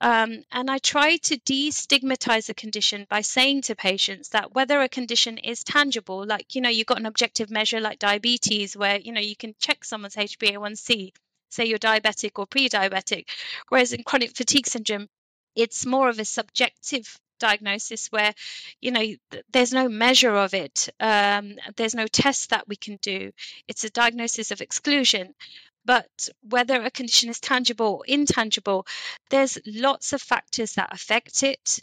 Um, 0.00 0.44
and 0.52 0.70
I 0.70 0.78
try 0.78 1.16
to 1.16 1.38
destigmatize 1.38 2.46
the 2.46 2.54
condition 2.54 3.06
by 3.08 3.22
saying 3.22 3.62
to 3.62 3.74
patients 3.74 4.30
that 4.30 4.54
whether 4.54 4.80
a 4.80 4.88
condition 4.88 5.38
is 5.38 5.64
tangible, 5.64 6.26
like, 6.26 6.54
you 6.54 6.60
know, 6.60 6.68
you've 6.68 6.86
got 6.86 7.00
an 7.00 7.06
objective 7.06 7.50
measure 7.50 7.80
like 7.80 7.98
diabetes 7.98 8.76
where, 8.76 8.98
you 8.98 9.12
know, 9.12 9.20
you 9.20 9.36
can 9.36 9.54
check 9.58 9.84
someone's 9.84 10.16
HbA1c 10.16 11.12
say 11.52 11.66
you're 11.66 11.78
diabetic 11.78 12.30
or 12.36 12.46
pre-diabetic 12.46 13.26
whereas 13.68 13.92
in 13.92 14.02
chronic 14.02 14.34
fatigue 14.34 14.66
syndrome 14.66 15.06
it's 15.54 15.86
more 15.86 16.08
of 16.08 16.18
a 16.18 16.24
subjective 16.24 17.18
diagnosis 17.38 18.06
where 18.12 18.32
you 18.80 18.92
know 18.92 19.04
there's 19.52 19.72
no 19.72 19.88
measure 19.88 20.34
of 20.34 20.54
it 20.54 20.88
um, 21.00 21.56
there's 21.76 21.94
no 21.94 22.06
test 22.06 22.50
that 22.50 22.68
we 22.68 22.76
can 22.76 22.98
do. 23.02 23.32
It's 23.66 23.84
a 23.84 23.90
diagnosis 23.90 24.52
of 24.52 24.60
exclusion. 24.60 25.34
But 25.84 26.28
whether 26.48 26.80
a 26.80 26.92
condition 26.92 27.28
is 27.30 27.40
tangible 27.40 27.86
or 27.86 28.04
intangible 28.06 28.86
there's 29.30 29.58
lots 29.66 30.12
of 30.12 30.22
factors 30.22 30.74
that 30.74 30.92
affect 30.92 31.42
it. 31.42 31.80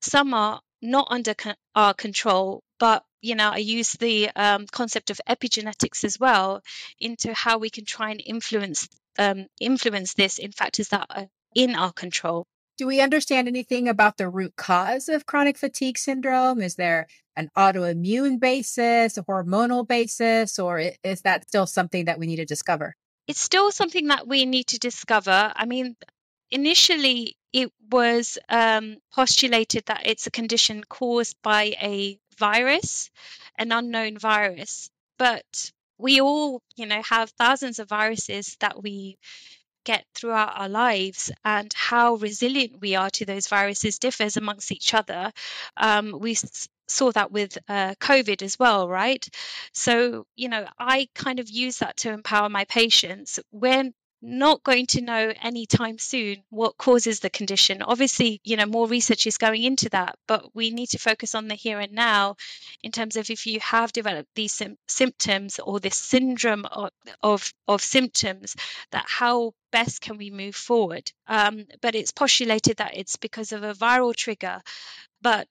Some 0.00 0.32
are 0.34 0.60
not 0.80 1.08
under 1.10 1.34
our 1.74 1.94
control 1.94 2.62
but 2.78 3.04
you 3.20 3.34
know 3.34 3.50
i 3.50 3.58
use 3.58 3.92
the 3.92 4.30
um, 4.30 4.66
concept 4.66 5.10
of 5.10 5.20
epigenetics 5.28 6.04
as 6.04 6.18
well 6.18 6.62
into 6.98 7.34
how 7.34 7.58
we 7.58 7.68
can 7.70 7.84
try 7.84 8.10
and 8.10 8.22
influence 8.24 8.88
um, 9.18 9.46
influence 9.60 10.14
this 10.14 10.38
in 10.38 10.52
factors 10.52 10.88
that 10.88 11.06
are 11.10 11.26
in 11.54 11.74
our 11.74 11.92
control 11.92 12.46
do 12.80 12.86
we 12.86 13.02
understand 13.02 13.46
anything 13.46 13.88
about 13.88 14.16
the 14.16 14.26
root 14.26 14.56
cause 14.56 15.10
of 15.10 15.26
chronic 15.26 15.58
fatigue 15.58 15.98
syndrome? 15.98 16.62
Is 16.62 16.76
there 16.76 17.08
an 17.36 17.50
autoimmune 17.54 18.40
basis, 18.40 19.18
a 19.18 19.22
hormonal 19.22 19.86
basis, 19.86 20.58
or 20.58 20.78
is 21.04 21.20
that 21.20 21.46
still 21.46 21.66
something 21.66 22.06
that 22.06 22.18
we 22.18 22.26
need 22.26 22.36
to 22.36 22.46
discover? 22.46 22.96
It's 23.28 23.42
still 23.42 23.70
something 23.70 24.06
that 24.06 24.26
we 24.26 24.46
need 24.46 24.68
to 24.68 24.78
discover. 24.78 25.52
I 25.54 25.66
mean, 25.66 25.94
initially 26.50 27.36
it 27.52 27.70
was 27.90 28.38
um, 28.48 28.96
postulated 29.12 29.84
that 29.88 30.06
it's 30.06 30.26
a 30.26 30.30
condition 30.30 30.82
caused 30.82 31.36
by 31.42 31.74
a 31.82 32.18
virus, 32.38 33.10
an 33.58 33.72
unknown 33.72 34.16
virus. 34.16 34.88
But 35.18 35.70
we 35.98 36.22
all, 36.22 36.62
you 36.76 36.86
know, 36.86 37.02
have 37.02 37.28
thousands 37.32 37.78
of 37.78 37.90
viruses 37.90 38.56
that 38.60 38.82
we 38.82 39.18
get 39.84 40.04
throughout 40.14 40.58
our 40.58 40.68
lives 40.68 41.30
and 41.44 41.72
how 41.74 42.14
resilient 42.16 42.80
we 42.80 42.94
are 42.96 43.10
to 43.10 43.24
those 43.26 43.48
viruses 43.48 43.98
differs 43.98 44.36
amongst 44.36 44.72
each 44.72 44.94
other. 44.94 45.32
Um, 45.76 46.18
we 46.18 46.32
s- 46.32 46.68
saw 46.88 47.12
that 47.12 47.32
with 47.32 47.56
uh, 47.68 47.94
COVID 48.00 48.42
as 48.42 48.58
well, 48.58 48.88
right? 48.88 49.26
So, 49.72 50.26
you 50.36 50.48
know, 50.48 50.66
I 50.78 51.08
kind 51.14 51.40
of 51.40 51.48
use 51.48 51.78
that 51.78 51.98
to 51.98 52.10
empower 52.12 52.48
my 52.48 52.64
patients. 52.64 53.40
When 53.50 53.94
not 54.22 54.62
going 54.62 54.86
to 54.86 55.00
know 55.00 55.32
anytime 55.42 55.98
soon 55.98 56.42
what 56.50 56.76
causes 56.76 57.20
the 57.20 57.30
condition. 57.30 57.82
Obviously, 57.82 58.40
you 58.44 58.56
know, 58.56 58.66
more 58.66 58.86
research 58.86 59.26
is 59.26 59.38
going 59.38 59.62
into 59.62 59.88
that, 59.90 60.16
but 60.26 60.54
we 60.54 60.70
need 60.70 60.88
to 60.88 60.98
focus 60.98 61.34
on 61.34 61.48
the 61.48 61.54
here 61.54 61.80
and 61.80 61.92
now 61.92 62.36
in 62.82 62.92
terms 62.92 63.16
of 63.16 63.30
if 63.30 63.46
you 63.46 63.60
have 63.60 63.92
developed 63.92 64.28
these 64.34 64.52
sim- 64.52 64.78
symptoms 64.88 65.58
or 65.58 65.80
this 65.80 65.96
syndrome 65.96 66.66
of, 66.66 66.90
of, 67.22 67.52
of, 67.66 67.82
symptoms, 67.82 68.56
that 68.92 69.04
how 69.08 69.52
best 69.72 70.00
can 70.00 70.18
we 70.18 70.30
move 70.30 70.54
forward? 70.54 71.10
Um, 71.26 71.66
but 71.80 71.94
it's 71.94 72.12
postulated 72.12 72.76
that 72.76 72.96
it's 72.96 73.16
because 73.16 73.52
of 73.52 73.62
a 73.62 73.74
viral 73.74 74.14
trigger. 74.14 74.60
But 75.22 75.46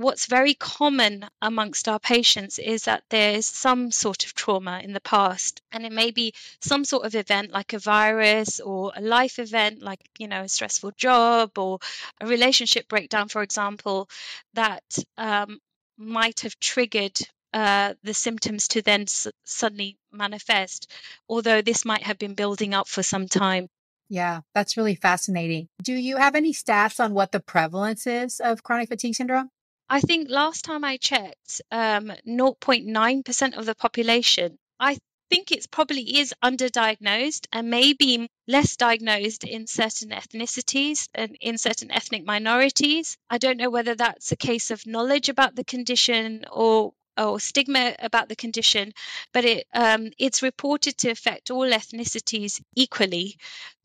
what's 0.00 0.24
very 0.24 0.54
common 0.54 1.26
amongst 1.42 1.86
our 1.86 1.98
patients 1.98 2.58
is 2.58 2.84
that 2.84 3.02
there's 3.10 3.44
some 3.44 3.90
sort 3.90 4.24
of 4.24 4.32
trauma 4.32 4.80
in 4.82 4.94
the 4.94 5.00
past 5.00 5.60
and 5.72 5.84
it 5.84 5.92
may 5.92 6.10
be 6.10 6.32
some 6.62 6.86
sort 6.86 7.04
of 7.04 7.14
event 7.14 7.50
like 7.50 7.74
a 7.74 7.78
virus 7.78 8.60
or 8.60 8.92
a 8.96 9.02
life 9.02 9.38
event 9.38 9.82
like 9.82 10.00
you 10.18 10.26
know 10.26 10.42
a 10.42 10.48
stressful 10.48 10.90
job 10.96 11.58
or 11.58 11.78
a 12.18 12.26
relationship 12.26 12.88
breakdown 12.88 13.28
for 13.28 13.42
example 13.42 14.08
that 14.54 14.84
um, 15.18 15.60
might 15.98 16.40
have 16.40 16.58
triggered 16.58 17.18
uh, 17.52 17.92
the 18.02 18.14
symptoms 18.14 18.68
to 18.68 18.80
then 18.80 19.02
s- 19.02 19.28
suddenly 19.44 19.98
manifest 20.10 20.90
although 21.28 21.60
this 21.60 21.84
might 21.84 22.04
have 22.04 22.18
been 22.18 22.34
building 22.34 22.72
up 22.72 22.88
for 22.88 23.02
some 23.02 23.28
time 23.28 23.68
yeah, 24.12 24.40
that's 24.56 24.76
really 24.76 24.96
fascinating. 24.96 25.68
Do 25.80 25.92
you 25.92 26.16
have 26.16 26.34
any 26.34 26.52
stats 26.52 26.98
on 26.98 27.14
what 27.14 27.30
the 27.30 27.38
prevalence 27.38 28.08
is 28.08 28.40
of 28.40 28.64
chronic 28.64 28.88
fatigue 28.88 29.14
syndrome? 29.14 29.50
I 29.92 30.00
think 30.00 30.30
last 30.30 30.64
time 30.64 30.84
I 30.84 30.98
checked, 30.98 31.62
um, 31.72 32.12
0.9% 32.24 33.58
of 33.58 33.66
the 33.66 33.74
population, 33.74 34.56
I 34.78 34.98
think 35.30 35.50
it 35.50 35.68
probably 35.72 36.18
is 36.18 36.32
underdiagnosed 36.44 37.48
and 37.52 37.70
maybe 37.70 38.28
less 38.46 38.76
diagnosed 38.76 39.42
in 39.42 39.66
certain 39.66 40.10
ethnicities 40.10 41.08
and 41.12 41.36
in 41.40 41.58
certain 41.58 41.90
ethnic 41.90 42.24
minorities. 42.24 43.16
I 43.28 43.38
don't 43.38 43.56
know 43.56 43.70
whether 43.70 43.96
that's 43.96 44.30
a 44.30 44.36
case 44.36 44.70
of 44.70 44.86
knowledge 44.86 45.28
about 45.28 45.56
the 45.56 45.64
condition 45.64 46.44
or 46.52 46.92
or 47.18 47.40
stigma 47.40 47.96
about 47.98 48.28
the 48.28 48.36
condition, 48.36 48.92
but 49.32 49.44
it 49.44 49.66
um, 49.74 50.12
it's 50.18 50.42
reported 50.42 50.98
to 50.98 51.10
affect 51.10 51.50
all 51.50 51.68
ethnicities 51.68 52.60
equally. 52.76 53.36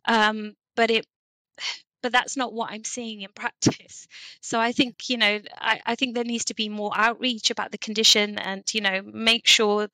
Um, 0.06 0.56
but 0.76 0.92
it 0.92 1.08
but 2.06 2.12
that's 2.12 2.38
not 2.38 2.54
what 2.54 2.70
I'm 2.70 2.84
seeing 2.84 3.22
in 3.22 3.30
practice. 3.36 4.08
So 4.40 4.60
I 4.60 4.74
think, 4.74 5.10
you 5.10 5.18
know, 5.18 5.40
I, 5.58 5.82
I, 5.84 5.96
think 5.96 6.14
there 6.14 6.24
needs 6.24 6.46
to 6.46 6.54
be 6.54 6.70
more 6.70 6.92
outreach 6.94 7.50
about 7.50 7.72
the 7.72 7.80
condition 7.80 8.38
and, 8.38 8.64
you 8.76 8.82
know, 8.82 9.02
make 9.02 9.48
sure 9.48 9.88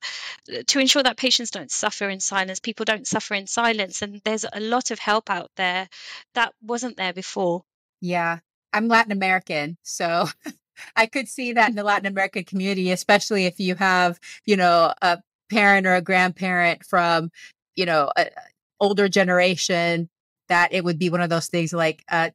to 0.66 0.78
ensure 0.78 1.02
that 1.02 1.16
patients 1.16 1.52
don't 1.52 1.70
suffer 1.70 2.10
in 2.10 2.20
silence. 2.20 2.60
People 2.60 2.84
don't 2.84 3.06
suffer 3.06 3.32
in 3.32 3.46
silence. 3.46 4.02
And 4.02 4.20
there's 4.24 4.44
a 4.44 4.60
lot 4.60 4.90
of 4.90 4.98
help 4.98 5.30
out 5.30 5.50
there 5.56 5.88
that 6.34 6.52
wasn't 6.60 6.98
there 6.98 7.14
before. 7.14 7.62
Yeah. 8.02 8.40
I'm 8.74 8.88
Latin 8.88 9.12
American, 9.12 9.78
so 9.82 10.26
I 10.96 11.06
could 11.06 11.28
see 11.28 11.54
that 11.54 11.70
in 11.70 11.76
the 11.76 11.82
Latin 11.82 12.04
American 12.04 12.44
community, 12.44 12.90
especially 12.90 13.46
if 13.46 13.58
you 13.58 13.74
have, 13.76 14.20
you 14.44 14.56
know, 14.58 14.92
a 15.00 15.18
parent 15.50 15.86
or 15.86 15.94
a 15.94 16.02
grandparent 16.02 16.84
from, 16.84 17.30
you 17.74 17.86
know, 17.86 18.10
a 18.18 18.26
older 18.80 19.08
generation, 19.08 20.10
that 20.48 20.72
it 20.72 20.84
would 20.84 20.98
be 20.98 21.10
one 21.10 21.20
of 21.20 21.30
those 21.30 21.48
things 21.48 21.72
like, 21.72 22.04
uh, 22.10 22.30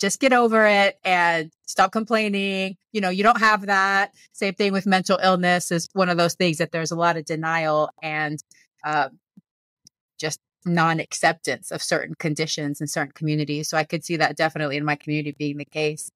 just 0.00 0.20
get 0.20 0.32
over 0.32 0.66
it 0.66 0.98
and 1.04 1.50
stop 1.66 1.92
complaining. 1.92 2.76
You 2.92 3.00
know, 3.00 3.10
you 3.10 3.22
don't 3.22 3.40
have 3.40 3.66
that. 3.66 4.12
Same 4.32 4.54
thing 4.54 4.72
with 4.72 4.86
mental 4.86 5.18
illness 5.22 5.72
is 5.72 5.88
one 5.92 6.08
of 6.08 6.16
those 6.16 6.34
things 6.34 6.58
that 6.58 6.72
there's 6.72 6.92
a 6.92 6.96
lot 6.96 7.16
of 7.16 7.24
denial 7.24 7.90
and 8.02 8.38
uh, 8.84 9.08
just 10.18 10.40
non 10.64 11.00
acceptance 11.00 11.70
of 11.70 11.82
certain 11.82 12.14
conditions 12.18 12.80
in 12.80 12.86
certain 12.86 13.12
communities. 13.12 13.68
So 13.68 13.76
I 13.76 13.84
could 13.84 14.04
see 14.04 14.16
that 14.16 14.36
definitely 14.36 14.76
in 14.76 14.84
my 14.84 14.96
community 14.96 15.34
being 15.36 15.58
the 15.58 15.64
case. 15.64 16.10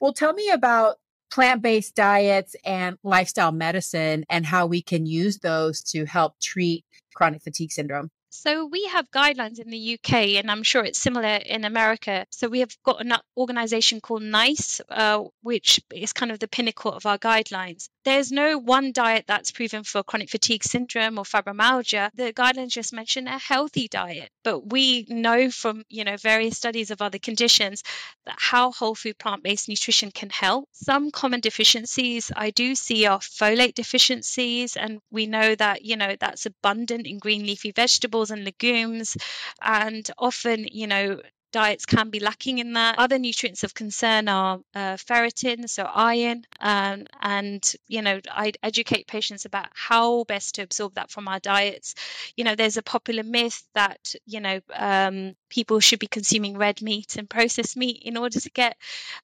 Well, 0.00 0.12
tell 0.12 0.32
me 0.32 0.50
about 0.50 0.96
plant 1.30 1.62
based 1.62 1.94
diets 1.94 2.54
and 2.64 2.98
lifestyle 3.02 3.52
medicine 3.52 4.24
and 4.28 4.44
how 4.46 4.66
we 4.66 4.82
can 4.82 5.06
use 5.06 5.38
those 5.38 5.82
to 5.82 6.04
help 6.04 6.34
treat 6.40 6.84
chronic 7.14 7.42
fatigue 7.42 7.72
syndrome. 7.72 8.10
So 8.36 8.66
we 8.66 8.84
have 8.86 9.12
guidelines 9.12 9.60
in 9.60 9.70
the 9.70 9.94
UK, 9.94 10.12
and 10.38 10.50
I'm 10.50 10.64
sure 10.64 10.84
it's 10.84 10.98
similar 10.98 11.36
in 11.36 11.64
America. 11.64 12.26
So 12.30 12.48
we 12.48 12.60
have 12.60 12.76
got 12.82 13.00
an 13.00 13.14
organization 13.36 14.00
called 14.00 14.22
NICE, 14.22 14.80
uh, 14.88 15.22
which 15.42 15.80
is 15.94 16.12
kind 16.12 16.32
of 16.32 16.40
the 16.40 16.48
pinnacle 16.48 16.92
of 16.92 17.06
our 17.06 17.16
guidelines. 17.16 17.88
There's 18.04 18.30
no 18.30 18.58
one 18.58 18.92
diet 18.92 19.24
that's 19.26 19.50
proven 19.50 19.82
for 19.82 20.02
chronic 20.02 20.30
fatigue 20.30 20.62
syndrome 20.62 21.18
or 21.18 21.24
fibromyalgia. 21.24 22.10
The 22.14 22.32
guidelines 22.32 22.70
just 22.70 22.92
mention 22.92 23.26
a 23.26 23.38
healthy 23.38 23.88
diet, 23.88 24.30
but 24.42 24.60
we 24.70 25.06
know 25.08 25.50
from 25.50 25.84
you 25.88 26.04
know 26.04 26.16
various 26.16 26.56
studies 26.56 26.90
of 26.90 27.00
other 27.00 27.18
conditions 27.18 27.82
that 28.26 28.36
how 28.38 28.72
whole 28.72 28.94
food 28.94 29.18
plant-based 29.18 29.68
nutrition 29.68 30.10
can 30.10 30.30
help. 30.30 30.68
Some 30.72 31.10
common 31.10 31.40
deficiencies 31.40 32.30
I 32.36 32.50
do 32.50 32.74
see 32.74 33.06
are 33.06 33.20
folate 33.20 33.74
deficiencies, 33.74 34.76
and 34.76 35.00
we 35.10 35.26
know 35.26 35.54
that 35.54 35.84
you 35.84 35.96
know 35.96 36.14
that's 36.18 36.46
abundant 36.46 37.06
in 37.06 37.18
green 37.18 37.46
leafy 37.46 37.72
vegetables 37.72 38.30
and 38.30 38.44
legumes. 38.44 39.16
And 39.62 40.08
often, 40.18 40.68
you 40.70 40.86
know, 40.86 41.20
diets 41.54 41.86
can 41.86 42.10
be 42.10 42.18
lacking 42.18 42.58
in 42.58 42.72
that. 42.72 42.98
Other 42.98 43.18
nutrients 43.18 43.62
of 43.62 43.74
concern 43.74 44.26
are 44.28 44.58
uh, 44.74 44.96
ferritin, 44.96 45.68
so 45.70 45.84
iron, 45.84 46.44
um, 46.60 47.06
and 47.20 47.62
you 47.86 48.02
know 48.02 48.20
I 48.30 48.52
educate 48.62 49.06
patients 49.06 49.44
about 49.44 49.68
how 49.72 50.24
best 50.24 50.56
to 50.56 50.62
absorb 50.62 50.94
that 50.94 51.10
from 51.12 51.28
our 51.28 51.38
diets. 51.38 51.94
You 52.36 52.42
know, 52.44 52.56
there's 52.56 52.76
a 52.76 52.82
popular 52.82 53.22
myth 53.22 53.62
that 53.74 54.14
you 54.26 54.40
know 54.40 54.60
um, 54.74 55.36
people 55.54 55.78
should 55.78 56.00
be 56.00 56.08
consuming 56.08 56.58
red 56.58 56.82
meat 56.82 57.14
and 57.16 57.30
processed 57.30 57.76
meat 57.76 58.02
in 58.02 58.16
order 58.16 58.40
to 58.40 58.50
get 58.50 58.76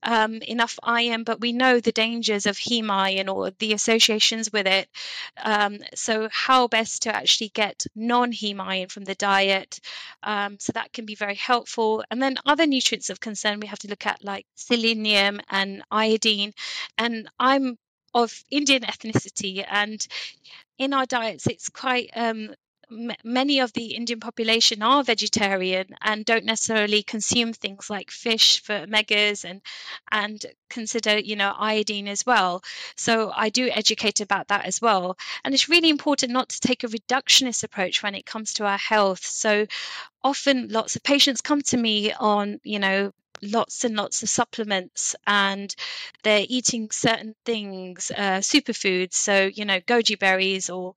um, 0.04 0.34
enough 0.42 0.78
iron, 0.80 1.24
but 1.24 1.40
we 1.40 1.52
know 1.52 1.80
the 1.80 1.90
dangers 1.90 2.46
of 2.46 2.56
heme 2.56 2.88
iron 2.88 3.28
or 3.28 3.50
the 3.58 3.72
associations 3.72 4.52
with 4.52 4.68
it. 4.68 4.88
Um, 5.42 5.80
so, 5.94 6.28
how 6.30 6.68
best 6.68 7.02
to 7.02 7.14
actually 7.14 7.48
get 7.48 7.84
non-heme 7.96 8.60
iron 8.60 8.88
from 8.88 9.04
the 9.04 9.16
diet? 9.16 9.80
Um, 10.22 10.58
so 10.60 10.72
that 10.72 10.92
can 10.92 11.04
be 11.04 11.16
very 11.16 11.34
helpful. 11.34 12.04
And 12.10 12.22
then 12.22 12.36
other 12.46 12.66
nutrients 12.66 13.10
of 13.10 13.18
concern 13.18 13.58
we 13.58 13.66
have 13.66 13.80
to 13.80 13.88
look 13.88 14.06
at, 14.06 14.24
like 14.24 14.46
selenium 14.54 15.40
and 15.50 15.82
iodine. 15.90 16.54
And 16.96 17.28
I'm 17.40 17.76
of 18.14 18.44
Indian 18.50 18.82
ethnicity, 18.82 19.64
and 19.68 20.06
in 20.78 20.92
our 20.92 21.06
diets, 21.06 21.46
it's 21.46 21.68
quite 21.68 22.10
um, 22.14 22.54
many 23.24 23.60
of 23.60 23.72
the 23.72 23.94
Indian 23.94 24.20
population 24.20 24.82
are 24.82 25.02
vegetarian 25.04 25.94
and 26.02 26.24
don't 26.24 26.44
necessarily 26.44 27.02
consume 27.02 27.52
things 27.52 27.88
like 27.88 28.10
fish 28.10 28.62
for 28.62 28.86
omegas 28.86 29.44
and 29.44 29.60
and 30.10 30.44
consider 30.68 31.18
you 31.18 31.36
know 31.36 31.54
iodine 31.56 32.08
as 32.08 32.26
well. 32.26 32.62
So 32.96 33.32
I 33.34 33.48
do 33.50 33.68
educate 33.70 34.20
about 34.20 34.48
that 34.48 34.64
as 34.66 34.80
well. 34.80 35.16
And 35.44 35.54
it's 35.54 35.68
really 35.68 35.90
important 35.90 36.32
not 36.32 36.50
to 36.50 36.60
take 36.60 36.84
a 36.84 36.88
reductionist 36.88 37.64
approach 37.64 38.02
when 38.02 38.14
it 38.14 38.26
comes 38.26 38.54
to 38.54 38.66
our 38.66 38.78
health. 38.78 39.24
So 39.24 39.66
often 40.22 40.68
lots 40.68 40.96
of 40.96 41.02
patients 41.02 41.40
come 41.40 41.62
to 41.62 41.76
me 41.76 42.12
on 42.12 42.60
you 42.62 42.78
know 42.78 43.12
lots 43.42 43.84
and 43.84 43.96
lots 43.96 44.22
of 44.22 44.28
supplements 44.28 45.16
and 45.26 45.74
they're 46.24 46.44
eating 46.46 46.90
certain 46.90 47.34
things 47.46 48.10
uh, 48.14 48.38
superfoods 48.40 49.14
so 49.14 49.46
you 49.46 49.64
know 49.64 49.80
goji 49.80 50.18
berries 50.18 50.68
or 50.68 50.94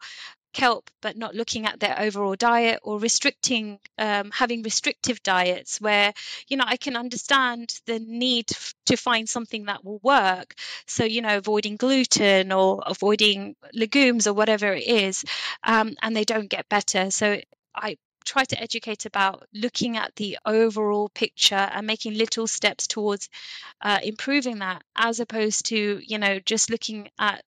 kelp 0.53 0.89
but 1.01 1.17
not 1.17 1.35
looking 1.35 1.65
at 1.65 1.79
their 1.79 1.99
overall 1.99 2.35
diet 2.35 2.79
or 2.83 2.99
restricting 2.99 3.79
um, 3.97 4.31
having 4.31 4.63
restrictive 4.63 5.21
diets 5.23 5.81
where 5.81 6.13
you 6.47 6.57
know 6.57 6.63
i 6.67 6.77
can 6.77 6.95
understand 6.95 7.73
the 7.85 7.99
need 7.99 8.47
to 8.85 8.97
find 8.97 9.27
something 9.29 9.65
that 9.65 9.83
will 9.83 9.99
work. 10.03 10.55
So 10.87 11.03
you 11.03 11.21
know 11.21 11.37
avoiding 11.37 11.77
gluten 11.77 12.51
or 12.51 12.83
avoiding 12.85 13.55
legumes 13.73 14.27
or 14.27 14.33
whatever 14.33 14.73
it 14.73 14.87
is 14.87 15.23
um, 15.63 15.95
and 16.01 16.15
they 16.15 16.23
don't 16.23 16.49
get 16.49 16.69
better. 16.69 17.11
So 17.11 17.39
i 17.75 17.97
try 18.25 18.45
to 18.45 18.61
educate 18.61 19.05
about 19.05 19.45
looking 19.53 19.97
at 19.97 20.15
the 20.15 20.37
overall 20.45 21.09
picture 21.09 21.55
and 21.55 21.85
making 21.85 22.13
little 22.13 22.47
steps 22.47 22.87
towards 22.87 23.27
uh, 23.81 23.99
improving 24.03 24.59
that 24.59 24.81
as 24.95 25.19
opposed 25.19 25.65
to 25.67 25.99
you 26.05 26.17
know 26.17 26.39
just 26.39 26.69
looking 26.69 27.09
at 27.19 27.43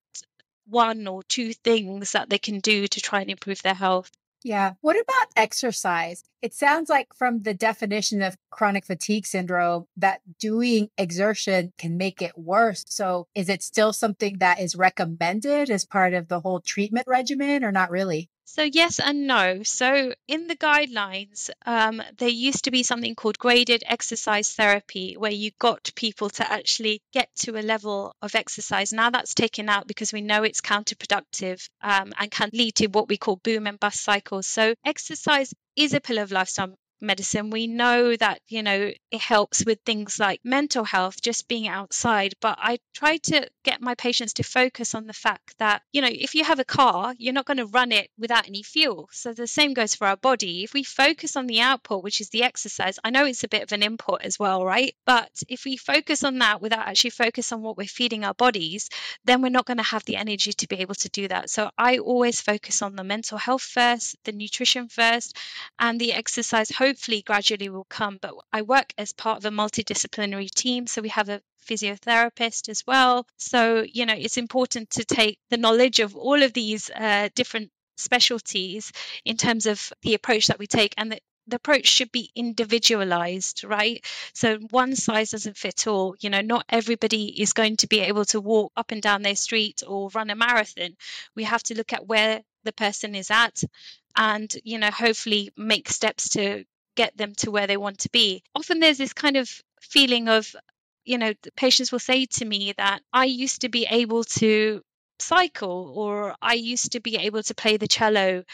one 0.66 1.06
or 1.06 1.22
two 1.22 1.52
things 1.52 2.12
that 2.12 2.30
they 2.30 2.38
can 2.38 2.60
do 2.60 2.86
to 2.86 3.00
try 3.00 3.20
and 3.20 3.30
improve 3.30 3.62
their 3.62 3.74
health. 3.74 4.10
Yeah. 4.42 4.74
What 4.80 4.96
about 5.00 5.26
exercise? 5.34 6.22
It 6.40 6.54
sounds 6.54 6.88
like 6.88 7.08
from 7.14 7.42
the 7.42 7.54
definition 7.54 8.22
of 8.22 8.36
chronic 8.50 8.84
fatigue 8.84 9.26
syndrome 9.26 9.86
that 9.96 10.20
doing 10.38 10.88
exertion 10.96 11.72
can 11.78 11.96
make 11.96 12.22
it 12.22 12.38
worse. 12.38 12.84
So 12.86 13.26
is 13.34 13.48
it 13.48 13.62
still 13.62 13.92
something 13.92 14.38
that 14.38 14.60
is 14.60 14.76
recommended 14.76 15.68
as 15.68 15.84
part 15.84 16.14
of 16.14 16.28
the 16.28 16.40
whole 16.40 16.60
treatment 16.60 17.08
regimen 17.08 17.64
or 17.64 17.72
not 17.72 17.90
really? 17.90 18.30
So, 18.46 18.62
yes 18.62 18.98
and 18.98 19.26
no. 19.26 19.62
So, 19.62 20.14
in 20.26 20.46
the 20.46 20.56
guidelines, 20.56 21.50
um, 21.66 22.02
there 22.16 22.30
used 22.30 22.64
to 22.64 22.70
be 22.70 22.82
something 22.82 23.14
called 23.14 23.38
graded 23.38 23.82
exercise 23.86 24.54
therapy, 24.54 25.18
where 25.18 25.30
you 25.32 25.50
got 25.58 25.92
people 25.94 26.30
to 26.30 26.50
actually 26.50 27.02
get 27.12 27.28
to 27.40 27.58
a 27.58 27.60
level 27.60 28.16
of 28.22 28.34
exercise. 28.34 28.90
Now 28.94 29.10
that's 29.10 29.34
taken 29.34 29.68
out 29.68 29.86
because 29.86 30.14
we 30.14 30.22
know 30.22 30.44
it's 30.44 30.62
counterproductive 30.62 31.68
um, 31.82 32.14
and 32.18 32.30
can 32.30 32.48
lead 32.54 32.76
to 32.76 32.86
what 32.86 33.08
we 33.08 33.18
call 33.18 33.36
boom 33.36 33.66
and 33.66 33.78
bust 33.78 34.02
cycles. 34.02 34.46
So, 34.46 34.74
exercise 34.82 35.52
is 35.76 35.92
a 35.92 36.00
pillar 36.00 36.22
of 36.22 36.32
lifestyle 36.32 36.74
medicine 37.00 37.50
we 37.50 37.66
know 37.66 38.16
that 38.16 38.40
you 38.48 38.62
know 38.62 38.90
it 39.10 39.20
helps 39.20 39.64
with 39.64 39.78
things 39.84 40.18
like 40.18 40.40
mental 40.44 40.84
health 40.84 41.20
just 41.20 41.48
being 41.48 41.68
outside 41.68 42.34
but 42.40 42.58
i 42.60 42.78
try 42.94 43.16
to 43.18 43.46
get 43.64 43.80
my 43.80 43.94
patients 43.94 44.34
to 44.34 44.42
focus 44.42 44.94
on 44.94 45.06
the 45.06 45.12
fact 45.12 45.54
that 45.58 45.82
you 45.92 46.00
know 46.00 46.08
if 46.10 46.34
you 46.34 46.44
have 46.44 46.58
a 46.58 46.64
car 46.64 47.14
you're 47.18 47.32
not 47.32 47.44
going 47.46 47.56
to 47.56 47.66
run 47.66 47.92
it 47.92 48.08
without 48.18 48.46
any 48.46 48.62
fuel. 48.62 49.08
So 49.12 49.32
the 49.32 49.46
same 49.46 49.74
goes 49.74 49.94
for 49.94 50.06
our 50.06 50.16
body. 50.16 50.64
If 50.64 50.72
we 50.72 50.82
focus 50.82 51.36
on 51.36 51.46
the 51.46 51.60
output 51.60 52.02
which 52.02 52.20
is 52.20 52.30
the 52.30 52.44
exercise 52.44 52.98
i 53.04 53.10
know 53.10 53.24
it's 53.24 53.44
a 53.44 53.48
bit 53.48 53.62
of 53.62 53.72
an 53.72 53.82
input 53.82 54.22
as 54.22 54.38
well 54.38 54.64
right? 54.64 54.94
But 55.04 55.30
if 55.48 55.64
we 55.64 55.76
focus 55.76 56.24
on 56.24 56.38
that 56.38 56.60
without 56.62 56.86
actually 56.86 57.10
focus 57.10 57.52
on 57.52 57.62
what 57.62 57.76
we're 57.76 57.86
feeding 57.86 58.24
our 58.24 58.34
bodies 58.34 58.88
then 59.24 59.42
we're 59.42 59.48
not 59.48 59.66
going 59.66 59.76
to 59.78 59.82
have 59.82 60.04
the 60.04 60.16
energy 60.16 60.52
to 60.52 60.68
be 60.68 60.76
able 60.76 60.94
to 60.94 61.08
do 61.08 61.28
that. 61.28 61.50
So 61.50 61.70
i 61.76 61.98
always 61.98 62.40
focus 62.40 62.82
on 62.82 62.96
the 62.96 63.04
mental 63.04 63.38
health 63.38 63.62
first 63.62 64.16
the 64.24 64.32
nutrition 64.32 64.88
first 64.88 65.36
and 65.78 66.00
the 66.00 66.12
exercise 66.12 66.70
hopefully 66.86 67.22
gradually 67.22 67.68
will 67.68 67.86
come. 67.88 68.18
But 68.20 68.34
I 68.52 68.62
work 68.62 68.92
as 68.96 69.12
part 69.12 69.38
of 69.38 69.44
a 69.44 69.56
multidisciplinary 69.56 70.50
team. 70.50 70.86
So 70.86 71.02
we 71.02 71.08
have 71.08 71.28
a 71.28 71.40
physiotherapist 71.66 72.68
as 72.68 72.84
well. 72.86 73.26
So, 73.38 73.84
you 73.92 74.06
know, 74.06 74.14
it's 74.16 74.36
important 74.36 74.90
to 74.90 75.04
take 75.04 75.38
the 75.50 75.56
knowledge 75.56 76.00
of 76.00 76.16
all 76.16 76.42
of 76.42 76.52
these 76.52 76.90
uh, 76.90 77.28
different 77.34 77.70
specialties 77.96 78.92
in 79.24 79.36
terms 79.36 79.66
of 79.66 79.92
the 80.02 80.14
approach 80.14 80.46
that 80.46 80.58
we 80.58 80.66
take 80.66 80.94
and 80.96 81.12
the, 81.12 81.18
the 81.48 81.56
approach 81.56 81.86
should 81.86 82.12
be 82.12 82.30
individualized, 82.34 83.64
right? 83.64 84.04
So 84.32 84.58
one 84.70 84.96
size 84.96 85.30
doesn't 85.30 85.56
fit 85.56 85.86
all. 85.86 86.14
You 86.20 86.30
know, 86.30 86.40
not 86.40 86.64
everybody 86.68 87.40
is 87.40 87.52
going 87.52 87.76
to 87.78 87.86
be 87.86 88.00
able 88.00 88.24
to 88.26 88.40
walk 88.40 88.72
up 88.76 88.90
and 88.92 89.00
down 89.00 89.22
their 89.22 89.36
street 89.36 89.82
or 89.86 90.10
run 90.14 90.30
a 90.30 90.36
marathon. 90.36 90.96
We 91.34 91.44
have 91.44 91.62
to 91.64 91.74
look 91.76 91.92
at 91.92 92.06
where 92.06 92.42
the 92.64 92.72
person 92.72 93.14
is 93.14 93.30
at 93.30 93.62
and, 94.16 94.52
you 94.64 94.78
know, 94.78 94.90
hopefully 94.90 95.52
make 95.56 95.88
steps 95.88 96.30
to 96.30 96.64
get 96.96 97.16
them 97.16 97.34
to 97.36 97.50
where 97.50 97.66
they 97.68 97.76
want 97.76 98.00
to 98.00 98.10
be. 98.10 98.42
Often 98.54 98.80
there's 98.80 98.98
this 98.98 99.12
kind 99.12 99.36
of 99.36 99.50
feeling 99.80 100.28
of, 100.28 100.54
you 101.04 101.18
know, 101.18 101.34
patients 101.56 101.92
will 101.92 102.00
say 102.00 102.26
to 102.26 102.44
me 102.44 102.74
that 102.76 103.02
I 103.12 103.26
used 103.26 103.62
to 103.62 103.68
be 103.68 103.86
able 103.86 104.24
to 104.24 104.82
cycle 105.18 105.92
or 105.96 106.34
I 106.42 106.54
used 106.54 106.92
to 106.92 107.00
be 107.00 107.16
able 107.16 107.42
to 107.44 107.54
play 107.54 107.78
the 107.78 107.88
cello 107.88 108.44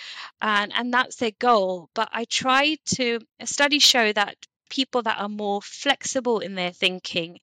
and 0.40 0.72
and 0.72 0.94
that's 0.94 1.16
their 1.16 1.32
goal 1.38 1.88
but 1.94 2.08
I 2.12 2.24
try 2.24 2.76
to 2.96 3.18
studies 3.44 3.82
show 3.82 4.12
that 4.12 4.36
people 4.72 5.02
that 5.02 5.20
are 5.20 5.28
more 5.28 5.60
flexible 5.60 6.38
in 6.40 6.54
their 6.54 6.72
thinking. 6.72 7.38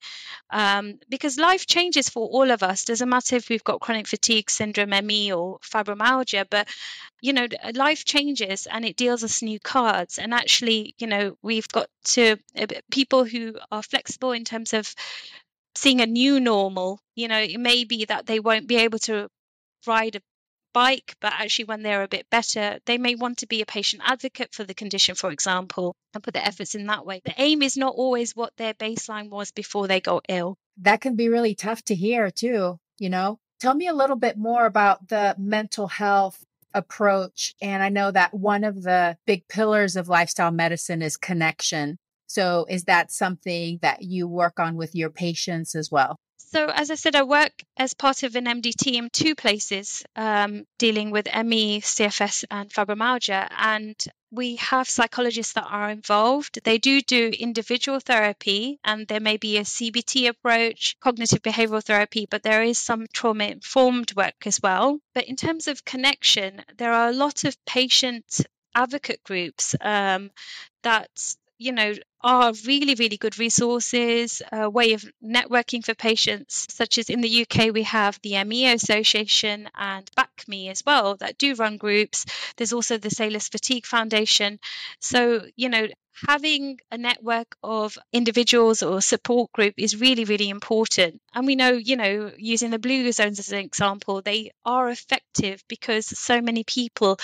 Um, 0.50 1.00
because 1.10 1.38
life 1.38 1.68
changes 1.68 2.10
for 2.10 2.28
all 2.28 2.50
of 2.50 2.63
us. 2.63 2.86
Doesn't 2.86 3.08
matter 3.08 3.36
if 3.36 3.50
we've 3.50 3.63
got 3.63 3.80
chronic 3.80 4.08
fatigue 4.08 4.50
syndrome, 4.50 4.89
ME, 5.06 5.32
or 5.32 5.60
fibromyalgia, 5.60 6.46
but 6.50 6.68
you 7.22 7.34
know, 7.34 7.48
life 7.76 8.04
changes 8.04 8.65
and 8.65 8.84
it 8.84 8.96
deals 8.96 9.24
us 9.24 9.44
new 9.44 9.60
cards. 9.60 10.18
And 10.18 10.34
actually, 10.34 10.96
you 10.98 11.08
know, 11.08 11.38
we've 11.44 11.68
got 11.68 11.88
to 12.15 12.38
uh, 12.58 12.65
people 12.89 13.26
who 13.26 13.56
are 13.72 13.84
flexible 13.84 14.32
in 14.32 14.44
terms 14.44 14.74
of 14.74 14.96
seeing 15.76 16.02
a 16.02 16.08
new 16.08 16.39
normal. 16.39 17.00
You 17.15 17.28
know, 17.28 17.39
it 17.39 17.60
may 17.60 17.84
be 17.84 18.06
that 18.06 18.26
they 18.26 18.39
won't 18.39 18.68
be 18.68 18.78
able 18.78 19.00
to 19.00 19.30
ride 19.86 20.15
a 20.15 20.22
bike, 20.74 21.16
but 21.20 21.34
actually, 21.34 21.66
when 21.66 21.84
they're 21.84 22.04
a 22.04 22.08
bit 22.08 22.30
better, 22.30 22.80
they 22.86 22.98
may 22.98 23.16
want 23.16 23.40
to 23.40 23.48
be 23.48 23.62
a 23.62 23.66
patient 23.66 24.02
advocate 24.06 24.54
for 24.54 24.64
the 24.64 24.74
condition, 24.74 25.16
for 25.16 25.32
example, 25.32 25.96
and 26.14 26.24
put 26.24 26.34
their 26.34 26.46
efforts 26.46 26.76
in 26.76 26.88
that 26.88 27.06
way. 27.06 27.22
The 27.24 27.34
aim 27.38 27.62
is 27.62 27.78
not 27.78 27.96
always 27.96 28.36
what 28.36 28.56
their 28.58 28.74
baseline 28.74 29.30
was 29.30 29.52
before 29.52 29.88
they 29.88 30.02
got 30.02 30.26
ill. 30.30 30.58
That 30.82 31.02
can 31.02 31.16
be 31.16 31.30
really 31.30 31.56
tough 31.56 31.84
to 31.86 31.96
hear, 31.96 32.32
too. 32.32 32.80
You 32.98 33.10
know, 33.10 33.40
tell 33.60 33.74
me 33.74 33.88
a 33.88 33.94
little 33.94 34.16
bit 34.16 34.38
more 34.38 34.66
about 34.66 35.08
the 35.08 35.36
mental 35.38 35.88
health 35.88 36.44
approach. 36.74 37.56
And 37.62 37.82
I 37.82 37.90
know 37.90 38.12
that 38.12 38.34
one 38.34 38.64
of 38.64 38.84
the 38.84 39.18
big 39.26 39.48
pillars 39.48 39.96
of 39.96 40.10
lifestyle 40.10 40.52
medicine 40.52 41.02
is 41.02 41.18
connection. 41.18 41.98
So, 42.30 42.68
is 42.70 42.84
that 42.84 43.12
something 43.12 43.80
that 43.82 44.04
you 44.04 44.28
work 44.28 44.60
on 44.60 44.76
with 44.76 44.94
your 44.94 45.10
patients 45.10 45.74
as 45.74 45.92
well? 45.92 46.15
So, 46.38 46.68
as 46.68 46.92
I 46.92 46.96
said, 46.96 47.15
I 47.15 47.24
work 47.24 47.52
as 47.76 47.96
part 47.96 48.22
of 48.22 48.36
an 48.36 48.46
MDT 48.46 48.94
in 48.94 49.10
two 49.10 49.34
places 49.34 50.04
um, 50.15 50.65
dealing 50.78 51.10
with 51.10 51.28
ME, 51.28 51.82
CFS, 51.82 52.46
and 52.52 52.70
fibromyalgia. 52.70 53.48
And 53.58 53.96
we 54.32 54.58
have 54.58 54.88
psychologists 54.88 55.54
that 55.54 55.68
are 55.68 55.89
involved. 55.89 56.60
They 56.63 56.78
do 56.78 57.02
do 57.02 57.30
individual 57.30 58.00
therapy, 58.00 58.80
and 58.84 59.08
there 59.08 59.20
may 59.20 59.38
be 59.38 59.58
a 59.58 59.62
CBT 59.62 60.30
approach, 60.30 60.96
cognitive 61.00 61.42
behavioral 61.42 61.84
therapy, 61.84 62.28
but 62.30 62.44
there 62.44 62.62
is 62.62 62.78
some 62.78 63.08
trauma 63.12 63.46
informed 63.46 64.13
work 64.15 64.46
as 64.46 64.60
well. 64.62 65.00
But 65.15 65.26
in 65.26 65.36
terms 65.36 65.68
of 65.68 65.84
connection, 65.84 66.63
there 66.78 66.94
are 66.94 67.10
a 67.10 67.13
lot 67.26 67.44
of 67.44 67.58
patient 67.65 68.42
advocate 68.76 69.24
groups 69.24 69.76
um, 69.82 70.30
that 70.84 71.10
you 71.60 71.72
know 71.74 71.93
are 72.22 72.52
really, 72.65 72.95
really 72.95 73.17
good 73.17 73.39
resources, 73.39 74.41
a 74.52 74.69
way 74.69 74.93
of 74.93 75.06
networking 75.24 75.86
for 75.86 75.93
patients, 75.95 76.67
such 76.69 76.98
as 76.98 77.10
in 77.10 77.22
the 77.22 77.41
UK, 77.41 77.74
we 77.74 77.84
have 77.84 78.19
the 78.24 78.43
ME 78.43 78.67
Association 78.74 79.69
and 79.76 80.10
BACME 80.17 80.69
as 80.69 80.84
well 80.86 81.15
that 81.17 81.38
do 81.38 81.56
run 81.56 81.78
groups. 81.78 82.26
There's 82.58 82.74
also 82.74 82.98
the 82.98 83.10
Salus 83.10 83.48
Fatigue 83.48 83.86
Foundation. 83.86 84.60
So, 85.00 85.45
you 85.56 85.69
know, 85.69 85.88
having 86.28 86.80
a 86.91 86.98
network 86.98 87.56
of 87.63 87.98
individuals 88.12 88.84
or 88.84 89.02
support 89.02 89.52
group 89.54 89.76
is 89.78 90.00
really, 90.00 90.26
really 90.26 90.50
important. 90.50 91.22
And 91.34 91.45
we 91.45 91.56
know, 91.56 91.72
you 91.72 91.95
know, 91.95 92.32
using 92.38 92.72
the 92.72 92.80
blue 92.80 93.10
zones 93.13 93.39
as 93.39 93.52
an 93.52 93.60
example, 93.60 94.22
they 94.22 94.52
are 94.65 94.89
effective 94.89 95.63
because 95.69 96.06
so 96.06 96.41
many 96.41 96.63
people, 96.65 97.17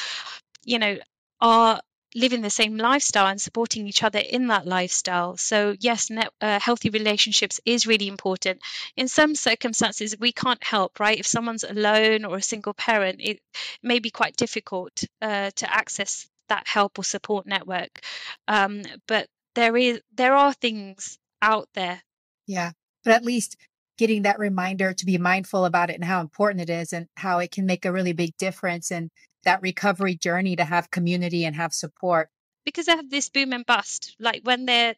you 0.64 0.80
know, 0.80 0.98
are 1.42 1.82
living 2.16 2.42
the 2.42 2.50
same 2.50 2.78
lifestyle 2.78 3.28
and 3.28 3.40
supporting 3.40 3.88
each 3.88 4.02
other 4.02 4.20
in 4.20 4.48
that 4.48 4.66
lifestyle. 4.66 5.36
So, 5.36 5.76
yes, 5.80 6.10
net, 6.10 6.32
uh, 6.40 6.60
healthy 6.60 6.90
relationships 6.90 7.60
is 7.66 7.86
really 7.86 8.08
important. 8.08 8.62
In 8.96 9.08
some 9.10 9.36
circumstances, 9.36 10.16
we 10.18 10.32
can't 10.32 10.64
help, 10.64 11.00
right? 11.00 11.20
If 11.20 11.28
someone's 11.28 11.66
alone 11.66 12.24
or 12.24 12.38
a 12.38 12.42
single 12.42 12.74
parent, 12.74 13.20
it 13.22 13.40
may 13.84 14.00
be 14.00 14.10
quite 14.10 14.38
difficult 14.38 15.04
uh, 15.22 15.52
to 15.58 15.74
access 15.74 16.28
that 16.48 16.68
help 16.68 16.98
or 16.98 17.04
support 17.04 17.46
network. 17.46 18.00
Um, 18.48 18.84
but 19.08 19.28
there 19.56 19.76
is 19.76 20.02
there 20.16 20.36
are 20.36 20.54
things 20.54 21.18
out 21.42 21.68
there. 21.74 22.02
Yeah, 22.48 22.72
but 23.04 23.14
at 23.14 23.26
least 23.26 23.58
getting 23.98 24.24
that 24.24 24.40
reminder 24.40 24.94
to 24.94 25.06
be 25.06 25.18
mindful 25.18 25.66
about 25.66 25.90
it 25.90 25.96
and 25.96 26.04
how 26.04 26.22
important 26.22 26.62
it 26.62 26.70
is 26.70 26.94
and 26.94 27.08
how 27.16 27.40
it 27.40 27.52
can 27.52 27.66
make 27.66 27.86
a 27.86 27.92
really 27.92 28.14
big 28.14 28.36
difference 28.38 28.92
and 28.92 29.10
that 29.46 29.62
recovery 29.62 30.16
journey 30.16 30.56
to 30.56 30.66
have 30.66 30.92
community 30.92 31.46
and 31.46 31.56
have 31.56 31.74
support? 31.74 32.30
Because 32.66 32.88
they 32.88 32.94
have 32.94 33.10
this 33.10 33.30
boom 33.30 33.54
and 33.54 33.66
bust. 33.66 34.16
Like 34.20 34.42
when 34.44 34.66
they 34.66 34.96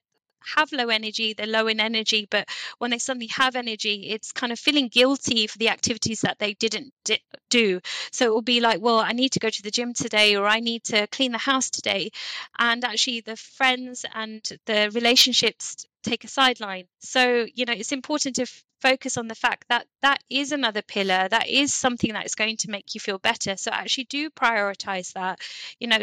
have 0.55 0.71
low 0.71 0.87
energy, 0.87 1.33
they're 1.33 1.47
low 1.47 1.67
in 1.67 1.79
energy, 1.79 2.27
but 2.29 2.47
when 2.77 2.91
they 2.91 2.99
suddenly 2.99 3.27
have 3.27 3.55
energy, 3.55 4.09
it's 4.09 4.31
kind 4.31 4.53
of 4.53 4.59
feeling 4.59 4.87
guilty 4.87 5.47
for 5.47 5.57
the 5.57 5.69
activities 5.69 6.21
that 6.21 6.39
they 6.39 6.53
didn't 6.53 6.93
di- 7.03 7.21
do. 7.49 7.81
So 8.11 8.25
it 8.25 8.33
will 8.33 8.41
be 8.41 8.61
like, 8.61 8.81
well, 8.81 8.99
I 8.99 9.11
need 9.11 9.33
to 9.33 9.39
go 9.39 9.49
to 9.49 9.63
the 9.63 9.71
gym 9.71 9.93
today, 9.93 10.35
or 10.35 10.45
I 10.45 10.59
need 10.59 10.85
to 10.85 11.07
clean 11.07 11.31
the 11.31 11.37
house 11.37 11.69
today. 11.69 12.11
And 12.57 12.83
actually, 12.83 13.21
the 13.21 13.35
friends 13.35 14.05
and 14.13 14.41
the 14.65 14.91
relationships 14.93 15.85
take 16.07 16.23
a 16.23 16.27
sideline. 16.27 16.85
So, 16.99 17.45
you 17.53 17.65
know, 17.65 17.73
it's 17.73 17.91
important 17.91 18.37
to 18.37 18.43
f- 18.43 18.63
focus 18.81 19.17
on 19.17 19.27
the 19.27 19.35
fact 19.35 19.65
that 19.69 19.85
that 20.01 20.23
is 20.29 20.51
another 20.51 20.81
pillar, 20.81 21.27
that 21.27 21.47
is 21.47 21.73
something 21.73 22.13
that 22.13 22.25
is 22.25 22.35
going 22.35 22.57
to 22.57 22.69
make 22.69 22.95
you 22.95 23.01
feel 23.01 23.19
better. 23.19 23.57
So, 23.57 23.71
actually, 23.71 24.05
do 24.05 24.29
prioritize 24.29 25.13
that. 25.13 25.39
You 25.79 25.87
know, 25.87 25.99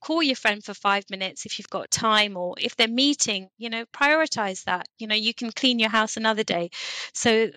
call 0.00 0.22
your 0.22 0.36
friend 0.36 0.64
for 0.64 0.74
five 0.74 1.04
minutes 1.10 1.46
if 1.46 1.58
you've 1.58 1.70
got 1.70 1.90
time, 1.90 2.36
or 2.36 2.56
if 2.58 2.76
they're 2.76 2.88
meeting, 2.88 3.48
you 3.58 3.70
know, 3.70 3.84
prioritize 3.86 4.64
that. 4.64 4.88
You 4.98 5.06
know, 5.06 5.14
you 5.14 5.34
can 5.34 5.50
clean 5.52 5.78
your 5.78 5.90
house 5.90 6.16
another 6.16 6.44
day. 6.44 6.70
So, 7.14 7.50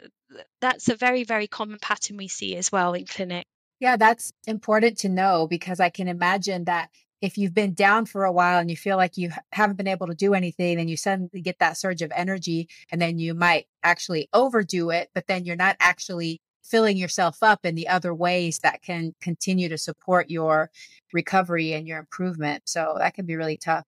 that's 0.62 0.90
a 0.90 0.96
very, 0.96 1.24
very 1.24 1.48
common 1.48 1.80
pattern 1.80 2.18
we 2.18 2.28
see 2.28 2.56
as 2.56 2.72
well 2.72 2.94
in 2.94 3.06
clinic. 3.06 3.46
Yeah, 3.80 3.98
that's 3.98 4.32
important 4.48 5.00
to 5.00 5.10
know 5.10 5.48
because 5.48 5.80
I 5.80 5.90
can 5.90 6.08
imagine 6.08 6.66
that 6.66 6.90
if 7.22 7.38
you've 7.38 7.54
been 7.54 7.74
down 7.74 8.06
for 8.06 8.24
a 8.24 8.32
while 8.32 8.60
and 8.60 8.70
you 8.70 8.78
feel 8.78 8.98
like 8.98 9.18
you 9.18 9.32
haven't 9.52 9.78
been 9.78 9.88
able 9.88 10.08
to 10.08 10.16
do 10.16 10.34
anything 10.34 10.80
and 10.80 10.90
you 10.90 10.98
suddenly 10.98 11.42
get 11.42 11.60
that 11.60 11.78
surge 11.78 12.02
of 12.02 12.12
energy 12.16 12.68
and 12.92 13.02
then 13.02 13.18
you 13.18 13.34
might 13.34 13.68
actually 13.84 14.28
overdo 14.34 14.90
it 14.90 15.10
but 15.14 15.28
then 15.28 15.46
you're 15.46 15.56
not 15.56 15.76
actually 15.80 16.42
filling 16.66 16.98
yourself 16.98 17.38
up 17.42 17.66
in 17.66 17.76
the 17.76 17.88
other 17.88 18.14
ways 18.14 18.60
that 18.60 18.82
can 18.82 19.14
continue 19.22 19.70
to 19.70 19.78
support 19.78 20.30
your 20.30 20.72
recovery 21.14 21.74
and 21.74 21.88
your 21.88 22.00
improvement. 22.00 22.64
So 22.66 22.96
that 22.98 23.14
can 23.14 23.26
be 23.26 23.36
really 23.36 23.58
tough. 23.58 23.86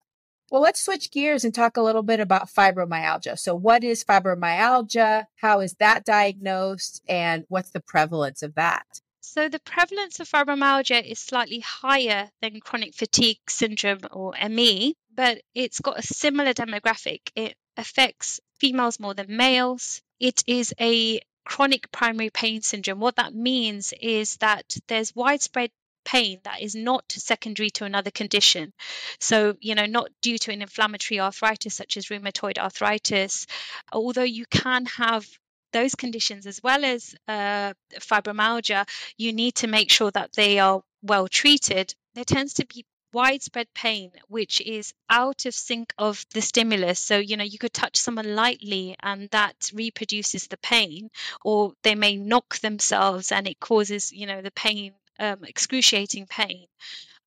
Well 0.52 0.62
let's 0.62 0.82
switch 0.82 1.12
gears 1.12 1.44
and 1.44 1.54
talk 1.54 1.76
a 1.76 1.82
little 1.82 2.04
bit 2.04 2.20
about 2.20 2.50
fibromyalgia. 2.50 3.38
So 3.38 3.54
what 3.56 3.84
is 3.84 4.04
fibromyalgia? 4.04 5.26
How 5.38 5.60
is 5.60 5.76
that 5.80 6.06
diagnosed? 6.06 7.02
And 7.10 7.46
what's 7.50 7.72
the 7.72 7.82
prevalence 7.82 8.44
of 8.44 8.56
that 8.56 9.02
so 9.28 9.50
the 9.50 9.60
prevalence 9.60 10.20
of 10.20 10.30
fibromyalgia 10.30 11.04
is 11.04 11.20
slightly 11.20 11.60
higher 11.60 12.30
than 12.42 12.60
chronic 12.60 12.96
fatigue 12.96 13.40
syndrome 13.50 14.00
or 14.12 14.34
ME, 14.50 14.96
but 15.14 15.42
it's 15.54 15.80
got 15.80 16.00
a 16.00 16.04
similar 16.04 16.54
demographic. 16.54 17.20
It 17.36 17.56
affects 17.76 18.40
females 18.60 19.00
more 19.00 19.14
than 19.14 19.36
males. 19.36 20.02
It 20.20 20.44
is 20.48 20.74
a 20.80 21.20
chronic 21.46 21.92
primary 21.92 22.30
pain 22.30 22.62
syndrome. 22.62 23.00
What 23.00 23.18
that 23.18 23.34
means 23.34 23.94
is 24.02 24.38
that 24.38 24.78
there's 24.88 25.16
widespread 25.16 25.72
pain 26.06 26.40
that 26.44 26.62
is 26.62 26.74
not 26.74 27.04
secondary 27.12 27.70
to 27.72 27.84
another 27.84 28.12
condition. 28.12 28.72
So, 29.20 29.56
you 29.60 29.76
know, 29.76 29.86
not 29.86 30.10
due 30.22 30.38
to 30.38 30.52
an 30.54 30.62
inflammatory 30.62 31.20
arthritis 31.20 31.76
such 31.76 31.98
as 31.98 32.08
rheumatoid 32.08 32.58
arthritis, 32.58 33.46
although 33.92 34.24
you 34.24 34.46
can 34.46 34.86
have 34.86 35.28
those 35.72 35.96
conditions 35.96 36.46
as 36.46 36.62
well 36.64 36.84
as 36.86 37.16
uh, 37.28 37.74
fibromyalgia, 38.00 38.88
you 39.18 39.34
need 39.34 39.56
to 39.56 39.68
make 39.68 39.92
sure 39.92 40.12
that 40.12 40.34
they 40.34 40.60
are 40.60 40.82
well 41.02 41.28
treated. 41.28 41.94
There 42.16 42.26
tends 42.26 42.56
to 42.56 42.66
be 42.66 42.86
widespread 43.14 43.74
pain 43.74 44.12
which 44.28 44.60
is 44.62 44.94
out 45.10 45.46
of 45.46 45.54
sync 45.54 45.94
of 45.98 46.26
the 46.34 46.42
stimulus 46.42 47.00
so 47.00 47.18
you 47.18 47.38
know 47.38 47.44
you 47.44 47.58
could 47.58 47.74
touch 47.74 47.96
someone 47.96 48.36
lightly 48.36 48.96
and 49.02 49.30
that 49.30 49.72
reproduces 49.74 50.48
the 50.48 50.58
pain 50.58 51.10
or 51.44 51.72
they 51.84 51.96
may 51.96 52.18
knock 52.18 52.58
themselves 52.60 53.32
and 53.32 53.48
it 53.48 53.60
causes 53.60 54.12
you 54.12 54.28
know 54.28 54.42
the 54.42 54.52
pain 54.52 54.92
um, 55.20 55.44
excruciating 55.46 56.28
pain 56.28 56.68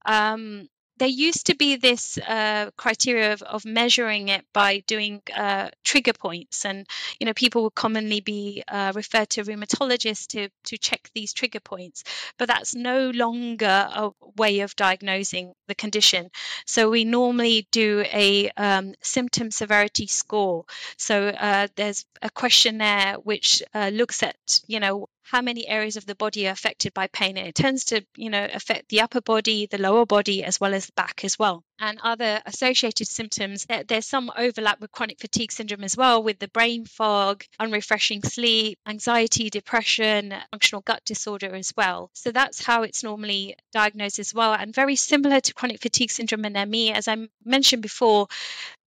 um, 0.04 0.68
there 1.00 1.08
used 1.08 1.46
to 1.46 1.56
be 1.56 1.76
this 1.76 2.18
uh, 2.18 2.70
criteria 2.76 3.32
of, 3.32 3.40
of, 3.42 3.64
measuring 3.64 4.28
it 4.28 4.44
by 4.52 4.80
doing 4.86 5.22
uh, 5.34 5.70
trigger 5.82 6.12
points, 6.12 6.66
and 6.66 6.86
you 7.18 7.24
know 7.26 7.32
people 7.32 7.62
would 7.62 7.74
commonly 7.74 8.20
be 8.20 8.62
uh, 8.68 8.92
referred 8.94 9.30
to 9.30 9.42
rheumatologists 9.42 10.26
to 10.26 10.50
to 10.64 10.76
check 10.76 11.10
these 11.14 11.32
trigger 11.32 11.58
points, 11.60 12.04
but 12.38 12.48
that's 12.48 12.74
no 12.74 13.10
longer 13.10 13.88
a 13.90 14.10
way 14.36 14.60
of 14.60 14.76
diagnosing 14.76 15.54
the 15.68 15.74
condition. 15.74 16.30
So 16.66 16.90
we 16.90 17.06
normally 17.06 17.66
do 17.72 18.04
a 18.12 18.50
um, 18.50 18.94
symptom 19.00 19.50
severity 19.50 20.06
score. 20.06 20.66
So 20.98 21.28
uh, 21.28 21.68
there's 21.76 22.04
a 22.20 22.28
questionnaire 22.28 23.14
which 23.14 23.62
uh, 23.74 23.88
looks 23.88 24.22
at 24.22 24.36
you 24.66 24.80
know 24.80 25.08
how 25.22 25.42
many 25.42 25.66
areas 25.66 25.96
of 25.96 26.06
the 26.06 26.14
body 26.14 26.48
are 26.48 26.52
affected 26.52 26.94
by 26.94 27.06
pain. 27.08 27.36
And 27.36 27.46
it 27.48 27.54
tends 27.54 27.86
to 27.86 28.04
you 28.16 28.30
know 28.30 28.46
affect 28.52 28.88
the 28.88 29.00
upper 29.02 29.20
body 29.20 29.66
the 29.66 29.78
lower 29.78 30.06
body 30.06 30.44
as 30.44 30.60
well 30.60 30.74
as 30.74 30.86
the 30.86 30.92
back 30.92 31.24
as 31.24 31.38
well. 31.38 31.62
And 31.78 31.98
other 32.02 32.42
associated 32.44 33.06
symptoms 33.06 33.66
there's 33.88 34.06
some 34.06 34.30
overlap 34.36 34.80
with 34.80 34.92
chronic 34.92 35.18
fatigue 35.18 35.52
syndrome 35.52 35.84
as 35.84 35.96
well 35.96 36.22
with 36.22 36.38
the 36.38 36.48
brain 36.48 36.84
fog 36.84 37.44
unrefreshing 37.58 38.22
sleep 38.22 38.78
anxiety 38.86 39.50
depression 39.50 40.34
functional 40.50 40.82
gut 40.82 41.02
disorder 41.04 41.54
as 41.54 41.72
well. 41.76 42.10
So 42.14 42.32
that's 42.32 42.62
how 42.62 42.82
it's 42.82 43.02
normally 43.02 43.56
diagnosed 43.72 44.18
as 44.18 44.34
well. 44.34 44.52
And 44.52 44.74
very 44.74 44.96
similar 44.96 45.40
to 45.40 45.54
chronic 45.54 45.80
fatigue 45.80 46.10
syndrome 46.10 46.44
and 46.44 46.70
me 46.70 46.92
as 46.92 47.08
i 47.08 47.16
mentioned 47.44 47.82
before 47.82 48.28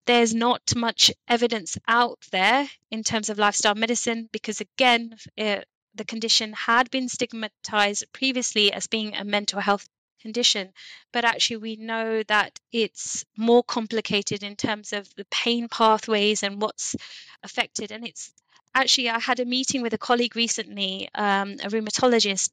there's 0.06 0.34
not 0.34 0.60
much 0.76 1.12
evidence 1.28 1.78
out 1.88 2.18
there 2.30 2.68
in 2.90 3.02
terms 3.02 3.30
of 3.30 3.38
lifestyle 3.38 3.74
medicine 3.74 4.28
because 4.32 4.60
again 4.60 5.16
it, 5.36 5.66
the 5.94 6.04
condition 6.04 6.52
had 6.52 6.90
been 6.90 7.08
stigmatized 7.08 8.04
previously 8.12 8.72
as 8.72 8.86
being 8.86 9.14
a 9.14 9.24
mental 9.24 9.60
health 9.60 9.88
condition, 10.20 10.72
but 11.12 11.24
actually 11.24 11.58
we 11.58 11.76
know 11.76 12.22
that 12.24 12.58
it's 12.72 13.24
more 13.36 13.62
complicated 13.62 14.42
in 14.42 14.56
terms 14.56 14.92
of 14.92 15.08
the 15.16 15.26
pain 15.30 15.68
pathways 15.68 16.42
and 16.42 16.60
what's 16.60 16.96
affected. 17.42 17.92
And 17.92 18.06
it's 18.06 18.32
actually, 18.74 19.10
I 19.10 19.20
had 19.20 19.40
a 19.40 19.44
meeting 19.44 19.82
with 19.82 19.94
a 19.94 19.98
colleague 19.98 20.34
recently, 20.34 21.10
um, 21.14 21.52
a 21.62 21.68
rheumatologist, 21.68 22.50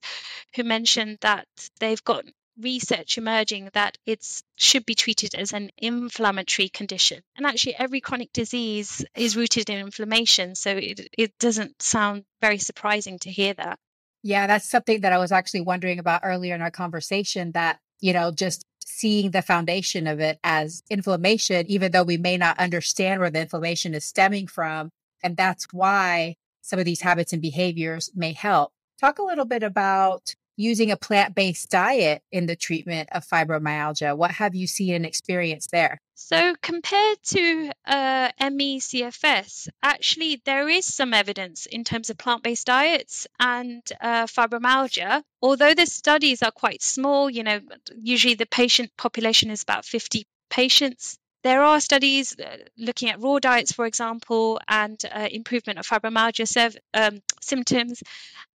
who 0.56 0.64
mentioned 0.64 1.18
that 1.22 1.48
they've 1.80 2.04
got 2.04 2.26
research 2.62 3.18
emerging 3.18 3.70
that 3.74 3.98
it 4.06 4.26
should 4.56 4.86
be 4.86 4.96
treated 4.96 5.36
as 5.36 5.54
an 5.54 5.72
inflammatory 5.78 6.70
condition. 6.70 7.22
And 7.36 7.46
actually, 7.46 7.76
every 7.76 8.02
chronic 8.02 8.32
disease 8.34 9.04
is 9.16 9.36
rooted 9.36 9.70
in 9.70 9.80
inflammation. 9.80 10.56
So 10.56 10.72
it, 10.72 11.10
it 11.18 11.38
doesn't 11.40 11.82
sound 11.82 12.24
very 12.42 12.58
surprising 12.58 13.20
to 13.20 13.32
hear 13.32 13.54
that. 13.54 13.80
Yeah, 14.24 14.48
that's 14.48 14.70
something 14.70 15.02
that 15.02 15.14
I 15.14 15.18
was 15.18 15.32
actually 15.32 15.62
wondering 15.62 16.00
about 16.00 16.22
earlier 16.24 16.54
in 16.54 16.62
our 16.62 16.72
conversation 16.72 17.54
that, 17.54 17.80
you 18.00 18.14
know, 18.14 18.32
just 18.32 18.66
seeing 18.86 19.32
the 19.32 19.42
foundation 19.42 20.06
of 20.06 20.20
it 20.20 20.40
as 20.44 20.84
inflammation, 20.90 21.66
even 21.68 21.92
though 21.92 22.04
we 22.04 22.18
may 22.18 22.38
not 22.38 22.60
understand 22.60 23.20
where 23.20 23.32
the 23.32 23.42
inflammation 23.42 23.96
is 23.96 24.06
stemming 24.06 24.48
from. 24.48 24.92
And 25.24 25.36
that's 25.38 25.68
why 25.72 26.36
some 26.62 26.80
of 26.80 26.86
these 26.86 27.02
habits 27.02 27.34
and 27.34 27.42
behaviors 27.42 28.12
may 28.16 28.34
help. 28.34 28.72
Talk 29.00 29.18
a 29.18 29.24
little 29.24 29.46
bit 29.46 29.64
about 29.64 30.36
using 30.62 30.92
a 30.92 30.98
plant 30.98 31.36
based 31.36 31.70
diet 31.70 32.22
in 32.32 32.46
the 32.46 32.56
treatment 32.56 33.10
of 33.12 33.26
fibromyalgia. 33.26 34.16
What 34.16 34.32
have 34.32 34.56
you 34.56 34.68
seen 34.68 34.96
and 34.96 35.06
experienced 35.06 35.72
there? 35.72 36.00
So, 36.16 36.54
compared 36.62 37.18
to 37.24 37.72
uh, 37.86 38.30
ME/CFS, 38.40 39.70
actually, 39.82 40.42
there 40.46 40.70
is 40.70 40.86
some 40.86 41.14
evidence 41.14 41.66
in 41.66 41.84
terms 41.84 42.10
of 42.10 42.18
plant 42.18 42.44
based 42.44 42.68
diets 42.68 43.28
and 43.40 43.82
uh, 44.00 44.28
fibromyalgia. 44.28 45.24
Although 45.42 45.74
the 45.74 45.88
studies 45.88 46.44
are 46.44 46.52
quite 46.52 46.84
small, 46.84 47.30
you 47.30 47.44
know, 47.44 47.60
usually 47.98 48.36
the 48.36 48.46
patient 48.46 48.92
population 48.98 49.50
is 49.50 49.64
about 49.64 49.84
50 49.84 50.26
patients. 50.52 51.18
There 51.44 51.64
are 51.64 51.80
studies 51.80 52.36
uh, 52.40 52.58
looking 52.78 53.10
at 53.10 53.20
raw 53.20 53.40
diets, 53.40 53.72
for 53.72 53.86
example, 53.86 54.60
and 54.68 55.00
uh, 55.12 55.28
improvement 55.32 55.80
of 55.80 55.88
fibromyalgia 55.88 56.48
serv- 56.48 56.78
um, 56.94 57.22
symptoms. 57.42 58.04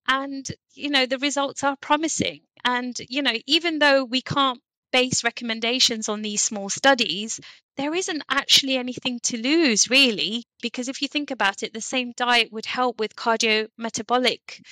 And, 0.07 0.49
you 0.75 0.91
know, 0.91 1.07
the 1.07 1.19
results 1.19 1.65
are 1.65 1.77
promising. 1.77 2.41
And, 2.65 2.97
you 3.09 3.23
know, 3.23 3.35
even 3.47 3.79
though 3.79 4.05
we 4.05 4.23
can't 4.23 4.61
base 4.93 5.25
recommendations 5.25 6.09
on 6.09 6.23
these 6.23 6.43
small 6.43 6.69
studies, 6.69 7.41
there 7.77 7.95
isn't 7.95 8.23
actually 8.31 8.77
anything 8.77 9.21
to 9.25 9.37
lose, 9.37 9.91
really, 9.91 10.45
because 10.63 10.89
if 10.89 11.03
you 11.03 11.09
think 11.09 11.31
about 11.31 11.63
it, 11.63 11.73
the 11.75 11.81
same 11.81 12.13
diet 12.17 12.53
would 12.53 12.67
help 12.67 12.99
with 13.01 13.17
cardiometabolic 13.17 14.65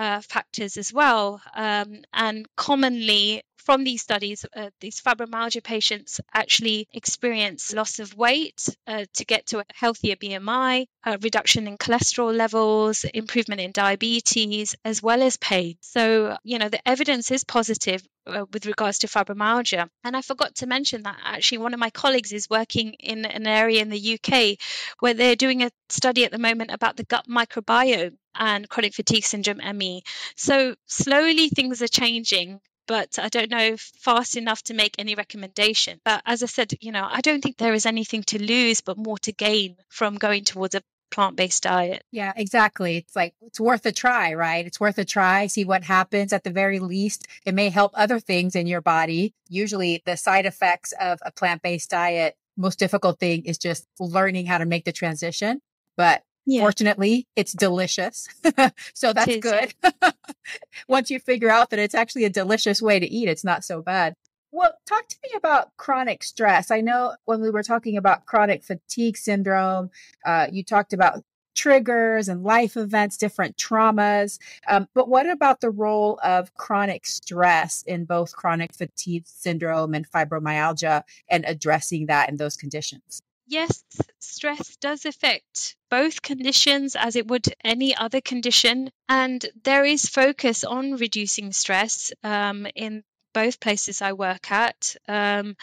uh, 0.00 0.20
factors 0.22 0.78
as 0.78 0.92
well. 0.94 1.42
Um, 1.54 2.02
and 2.14 2.46
commonly, 2.56 3.42
from 3.58 3.84
these 3.84 4.00
studies, 4.00 4.46
uh, 4.56 4.70
these 4.80 5.02
fibromyalgia 5.02 5.62
patients 5.62 6.20
actually 6.32 6.88
experience 6.94 7.74
loss 7.74 7.98
of 7.98 8.16
weight 8.16 8.66
uh, 8.86 9.04
to 9.12 9.24
get 9.26 9.48
to 9.48 9.58
a 9.58 9.64
healthier 9.74 10.16
BMI, 10.16 10.86
a 11.04 11.18
reduction 11.18 11.68
in 11.68 11.76
cholesterol 11.76 12.34
levels, 12.34 13.04
improvement 13.04 13.60
in 13.60 13.72
diabetes, 13.72 14.74
as 14.86 15.02
well 15.02 15.22
as 15.22 15.36
pain. 15.36 15.76
So, 15.82 16.38
you 16.44 16.58
know, 16.58 16.70
the 16.70 16.88
evidence 16.88 17.30
is 17.30 17.44
positive 17.44 18.02
uh, 18.26 18.46
with 18.54 18.64
regards 18.64 19.00
to 19.00 19.06
fibromyalgia. 19.06 19.88
And 20.02 20.16
I 20.16 20.22
forgot 20.22 20.54
to 20.56 20.66
mention 20.66 21.02
that 21.02 21.18
actually 21.22 21.58
one 21.58 21.74
of 21.74 21.80
my 21.80 21.90
colleagues 21.90 22.32
is 22.32 22.48
working 22.48 22.94
in 22.94 23.26
an 23.26 23.46
area 23.46 23.82
in 23.82 23.90
the 23.90 24.18
UK 24.18 24.58
where 25.00 25.12
they're 25.14 25.36
doing 25.36 25.62
a 25.62 25.70
study 25.90 26.24
at 26.24 26.32
the 26.32 26.38
moment 26.38 26.70
about 26.70 26.96
the 26.96 27.04
gut 27.04 27.26
microbiome 27.28 28.16
and 28.34 28.68
chronic 28.68 28.94
fatigue 28.94 29.24
syndrome 29.24 29.60
ME. 29.76 30.02
So 30.36 30.74
slowly 30.86 31.48
things 31.48 31.82
are 31.82 31.88
changing 31.88 32.60
but 32.90 33.20
I 33.20 33.28
don't 33.28 33.52
know 33.52 33.76
fast 33.76 34.36
enough 34.36 34.64
to 34.64 34.74
make 34.74 34.96
any 34.98 35.14
recommendation. 35.14 36.00
But 36.04 36.22
as 36.26 36.42
I 36.42 36.46
said, 36.46 36.72
you 36.80 36.90
know, 36.90 37.06
I 37.08 37.20
don't 37.20 37.40
think 37.40 37.56
there 37.56 37.72
is 37.72 37.86
anything 37.86 38.24
to 38.24 38.42
lose, 38.42 38.80
but 38.80 38.98
more 38.98 39.16
to 39.18 39.32
gain 39.32 39.76
from 39.88 40.16
going 40.16 40.42
towards 40.42 40.74
a 40.74 40.82
plant 41.12 41.36
based 41.36 41.62
diet. 41.62 42.02
Yeah, 42.10 42.32
exactly. 42.34 42.96
It's 42.96 43.14
like 43.14 43.34
it's 43.42 43.60
worth 43.60 43.86
a 43.86 43.92
try, 43.92 44.34
right? 44.34 44.66
It's 44.66 44.80
worth 44.80 44.98
a 44.98 45.04
try, 45.04 45.46
see 45.46 45.64
what 45.64 45.84
happens. 45.84 46.32
At 46.32 46.42
the 46.42 46.50
very 46.50 46.80
least, 46.80 47.28
it 47.44 47.54
may 47.54 47.68
help 47.68 47.92
other 47.94 48.18
things 48.18 48.56
in 48.56 48.66
your 48.66 48.80
body. 48.80 49.34
Usually, 49.48 50.02
the 50.04 50.16
side 50.16 50.46
effects 50.46 50.92
of 51.00 51.20
a 51.24 51.30
plant 51.30 51.62
based 51.62 51.90
diet, 51.90 52.36
most 52.56 52.80
difficult 52.80 53.20
thing 53.20 53.44
is 53.44 53.58
just 53.58 53.86
learning 54.00 54.46
how 54.46 54.58
to 54.58 54.66
make 54.66 54.84
the 54.84 54.92
transition. 54.92 55.60
But 55.96 56.24
yeah. 56.46 56.60
Fortunately, 56.60 57.26
it's 57.36 57.52
delicious. 57.52 58.28
so 58.94 59.12
that's 59.12 59.36
good. 59.36 59.74
Once 60.88 61.10
you 61.10 61.20
figure 61.20 61.50
out 61.50 61.70
that 61.70 61.78
it's 61.78 61.94
actually 61.94 62.24
a 62.24 62.30
delicious 62.30 62.80
way 62.80 62.98
to 62.98 63.06
eat, 63.06 63.28
it's 63.28 63.44
not 63.44 63.64
so 63.64 63.82
bad. 63.82 64.14
Well, 64.52 64.72
talk 64.86 65.06
to 65.06 65.16
me 65.22 65.30
about 65.36 65.76
chronic 65.76 66.24
stress. 66.24 66.70
I 66.70 66.80
know 66.80 67.14
when 67.24 67.40
we 67.40 67.50
were 67.50 67.62
talking 67.62 67.96
about 67.96 68.26
chronic 68.26 68.64
fatigue 68.64 69.16
syndrome, 69.16 69.90
uh, 70.26 70.48
you 70.50 70.64
talked 70.64 70.92
about 70.92 71.22
triggers 71.54 72.28
and 72.28 72.42
life 72.42 72.76
events, 72.76 73.16
different 73.16 73.56
traumas. 73.56 74.38
Um, 74.66 74.88
but 74.94 75.08
what 75.08 75.28
about 75.28 75.60
the 75.60 75.70
role 75.70 76.18
of 76.24 76.54
chronic 76.54 77.06
stress 77.06 77.84
in 77.86 78.04
both 78.06 78.34
chronic 78.34 78.74
fatigue 78.74 79.24
syndrome 79.26 79.94
and 79.94 80.10
fibromyalgia 80.10 81.02
and 81.28 81.44
addressing 81.46 82.06
that 82.06 82.28
in 82.28 82.36
those 82.36 82.56
conditions? 82.56 83.22
Yes, 83.50 83.84
stress 84.20 84.76
does 84.76 85.04
affect 85.04 85.76
both 85.90 86.22
conditions 86.22 86.96
as 86.96 87.16
it 87.16 87.26
would 87.28 87.46
any 87.64 87.94
other 87.94 88.20
condition. 88.20 88.90
And 89.08 89.44
there 89.64 89.84
is 89.84 90.06
focus 90.08 90.64
on 90.64 90.96
reducing 90.96 91.52
stress 91.52 92.12
um, 92.24 92.66
in 92.74 93.02
both 93.34 93.60
places 93.60 94.02
I 94.02 94.12
work 94.12 94.50
at. 94.50 94.96
Um, 95.08 95.56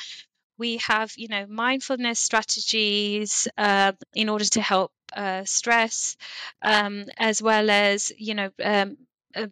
we 0.58 0.78
have, 0.78 1.14
you 1.18 1.28
know, 1.28 1.46
mindfulness 1.48 2.20
strategies 2.20 3.48
uh, 3.58 3.94
in 4.14 4.30
order 4.30 4.46
to 4.46 4.62
help 4.62 4.92
uh, 5.16 5.46
stress, 5.46 6.18
um, 6.62 7.06
as 7.18 7.42
well 7.42 7.70
as, 7.70 8.12
you 8.18 8.36
know, 8.36 8.50
um, 8.64 8.98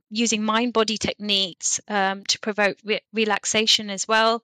using 0.09 0.43
mind 0.43 0.73
body 0.73 0.97
techniques 0.97 1.82
um, 1.88 2.23
to 2.23 2.39
provoke 2.39 2.78
re- 2.84 3.01
relaxation 3.13 3.89
as 3.89 4.07
well. 4.07 4.43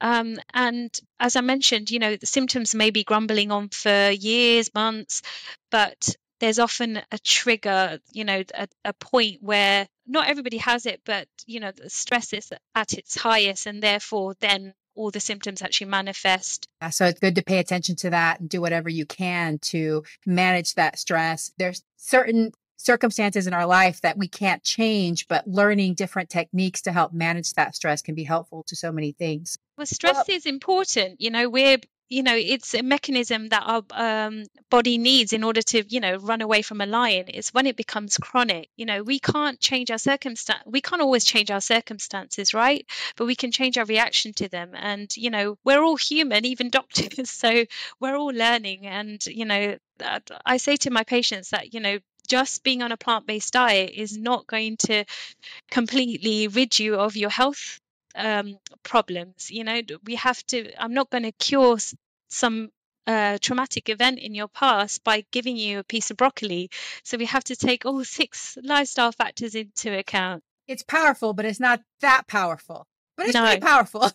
Um, 0.00 0.38
and 0.52 0.90
as 1.18 1.36
I 1.36 1.40
mentioned, 1.40 1.90
you 1.90 1.98
know, 1.98 2.16
the 2.16 2.26
symptoms 2.26 2.74
may 2.74 2.90
be 2.90 3.04
grumbling 3.04 3.50
on 3.50 3.68
for 3.68 4.10
years, 4.10 4.74
months, 4.74 5.22
but 5.70 6.14
there's 6.40 6.58
often 6.58 7.00
a 7.10 7.18
trigger, 7.18 8.00
you 8.12 8.24
know, 8.24 8.42
a, 8.54 8.68
a 8.84 8.92
point 8.94 9.38
where 9.40 9.86
not 10.06 10.28
everybody 10.28 10.58
has 10.58 10.86
it, 10.86 11.00
but, 11.04 11.28
you 11.46 11.60
know, 11.60 11.70
the 11.70 11.88
stress 11.88 12.32
is 12.32 12.52
at 12.74 12.94
its 12.94 13.16
highest 13.16 13.66
and 13.66 13.82
therefore 13.82 14.34
then 14.40 14.74
all 14.94 15.10
the 15.10 15.20
symptoms 15.20 15.62
actually 15.62 15.86
manifest. 15.86 16.68
Yeah, 16.82 16.90
so 16.90 17.06
it's 17.06 17.20
good 17.20 17.36
to 17.36 17.42
pay 17.42 17.58
attention 17.58 17.96
to 17.96 18.10
that 18.10 18.40
and 18.40 18.48
do 18.48 18.60
whatever 18.60 18.88
you 18.88 19.06
can 19.06 19.58
to 19.58 20.04
manage 20.26 20.74
that 20.74 20.98
stress. 20.98 21.52
There's 21.56 21.82
certain 21.96 22.52
circumstances 22.82 23.46
in 23.46 23.54
our 23.54 23.66
life 23.66 24.00
that 24.00 24.18
we 24.18 24.28
can't 24.28 24.62
change, 24.62 25.28
but 25.28 25.46
learning 25.46 25.94
different 25.94 26.30
techniques 26.30 26.82
to 26.82 26.92
help 26.92 27.12
manage 27.12 27.52
that 27.54 27.74
stress 27.76 28.02
can 28.02 28.14
be 28.14 28.24
helpful 28.24 28.64
to 28.64 28.76
so 28.76 28.92
many 28.92 29.12
things. 29.12 29.58
Well, 29.76 29.86
stress 29.86 30.14
well, 30.28 30.36
is 30.36 30.46
important. 30.46 31.20
You 31.20 31.30
know, 31.30 31.48
we're 31.48 31.78
you 32.12 32.22
know 32.22 32.36
it's 32.36 32.74
a 32.74 32.82
mechanism 32.82 33.48
that 33.48 33.62
our 33.64 33.82
um, 33.92 34.44
body 34.70 34.98
needs 34.98 35.32
in 35.32 35.42
order 35.42 35.62
to 35.62 35.82
you 35.88 35.98
know 35.98 36.16
run 36.16 36.42
away 36.42 36.60
from 36.60 36.82
a 36.82 36.86
lion 36.86 37.24
it's 37.28 37.54
when 37.54 37.66
it 37.66 37.74
becomes 37.74 38.18
chronic 38.18 38.68
you 38.76 38.84
know 38.84 39.02
we 39.02 39.18
can't 39.18 39.58
change 39.60 39.90
our 39.90 39.98
circumstance 39.98 40.62
we 40.66 40.82
can't 40.82 41.00
always 41.00 41.24
change 41.24 41.50
our 41.50 41.60
circumstances 41.60 42.52
right 42.52 42.84
but 43.16 43.26
we 43.26 43.34
can 43.34 43.50
change 43.50 43.78
our 43.78 43.86
reaction 43.86 44.34
to 44.34 44.48
them 44.48 44.72
and 44.74 45.16
you 45.16 45.30
know 45.30 45.56
we're 45.64 45.82
all 45.82 45.96
human 45.96 46.44
even 46.44 46.68
doctors 46.68 47.30
so 47.30 47.64
we're 47.98 48.16
all 48.16 48.34
learning 48.34 48.86
and 48.86 49.24
you 49.26 49.46
know 49.46 49.78
i 50.44 50.58
say 50.58 50.76
to 50.76 50.90
my 50.90 51.04
patients 51.04 51.50
that 51.50 51.72
you 51.72 51.80
know 51.80 51.98
just 52.32 52.64
being 52.64 52.80
on 52.80 52.92
a 52.92 52.96
plant 52.96 53.26
based 53.26 53.52
diet 53.52 53.90
is 53.94 54.16
not 54.16 54.46
going 54.46 54.78
to 54.78 55.04
completely 55.70 56.48
rid 56.48 56.78
you 56.78 56.94
of 56.94 57.14
your 57.14 57.28
health 57.28 57.78
um, 58.14 58.56
problems. 58.82 59.50
You 59.50 59.64
know, 59.64 59.82
we 60.06 60.14
have 60.14 60.42
to, 60.46 60.72
I'm 60.82 60.94
not 60.94 61.10
going 61.10 61.24
to 61.24 61.32
cure 61.32 61.76
some 62.30 62.70
a 63.06 63.38
traumatic 63.38 63.90
event 63.90 64.18
in 64.18 64.34
your 64.34 64.48
past 64.48 65.04
by 65.04 65.26
giving 65.30 65.58
you 65.58 65.80
a 65.80 65.84
piece 65.84 66.10
of 66.10 66.16
broccoli. 66.16 66.70
So 67.04 67.18
we 67.18 67.26
have 67.26 67.44
to 67.44 67.56
take 67.56 67.84
all 67.84 68.02
six 68.18 68.56
lifestyle 68.62 69.12
factors 69.12 69.54
into 69.54 69.98
account. 69.98 70.42
It's 70.66 70.84
powerful, 70.84 71.34
but 71.34 71.44
it's 71.44 71.60
not 71.60 71.82
that 72.00 72.26
powerful. 72.28 72.86
But 73.18 73.26
it's 73.26 73.34
no. 73.34 73.44
pretty 73.44 73.60
powerful. 73.60 74.10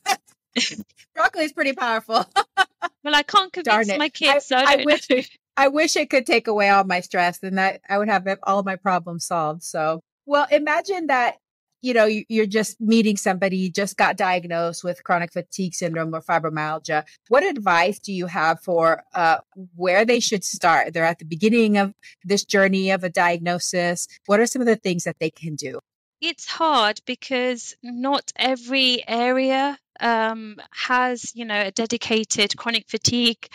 broccoli 1.16 1.44
is 1.44 1.54
pretty 1.54 1.74
powerful. 1.74 2.26
well, 3.04 3.14
I 3.14 3.22
can't 3.22 3.54
convince 3.54 3.96
my 3.96 4.10
kids. 4.10 4.36
I, 4.36 4.40
so 4.40 4.56
I, 4.56 4.82
I 4.82 4.86
wish, 4.86 5.37
I 5.58 5.68
wish 5.68 5.96
it 5.96 6.10
could 6.10 6.26
take 6.26 6.48
away 6.48 6.70
all 6.70 6.84
my 6.84 7.02
stress 7.02 7.42
and 7.42 7.58
that 7.58 7.82
I 7.90 7.98
would 7.98 8.08
have 8.08 8.28
all 8.44 8.64
my 8.64 8.76
problems 8.76 9.26
solved. 9.26 9.64
So, 9.64 10.02
well, 10.26 10.48
imagine 10.52 11.08
that 11.08 11.38
you 11.82 11.94
know, 11.94 12.06
you're 12.06 12.46
just 12.48 12.80
meeting 12.82 13.18
somebody, 13.18 13.58
you 13.58 13.72
just 13.72 13.98
got 13.98 14.18
diagnosed 14.18 14.84
with 14.84 15.04
chronic 15.04 15.32
fatigue 15.32 15.76
syndrome 15.76 16.14
or 16.14 16.22
fibromyalgia. 16.22 17.04
What 17.30 17.44
advice 17.44 18.00
do 18.00 18.12
you 18.12 18.26
have 18.26 18.60
for 18.62 19.04
uh, 19.14 19.38
where 19.76 20.04
they 20.04 20.20
should 20.20 20.44
start? 20.44 20.94
They're 20.94 21.06
at 21.06 21.20
the 21.20 21.26
beginning 21.26 21.78
of 21.78 21.94
this 22.24 22.44
journey 22.44 22.90
of 22.92 23.04
a 23.04 23.10
diagnosis. 23.10 24.08
What 24.26 24.40
are 24.40 24.48
some 24.48 24.62
of 24.62 24.66
the 24.66 24.76
things 24.76 25.04
that 25.04 25.20
they 25.20 25.30
can 25.30 25.56
do? 25.56 25.80
It's 26.20 26.48
hard 26.48 27.00
because 27.06 27.76
not 27.84 28.32
every 28.36 29.04
area 29.08 29.78
um, 30.00 30.58
has, 30.72 31.32
you 31.36 31.46
know, 31.46 31.62
a 31.62 31.72
dedicated 31.72 32.58
chronic 32.58 32.90
fatigue 32.90 33.48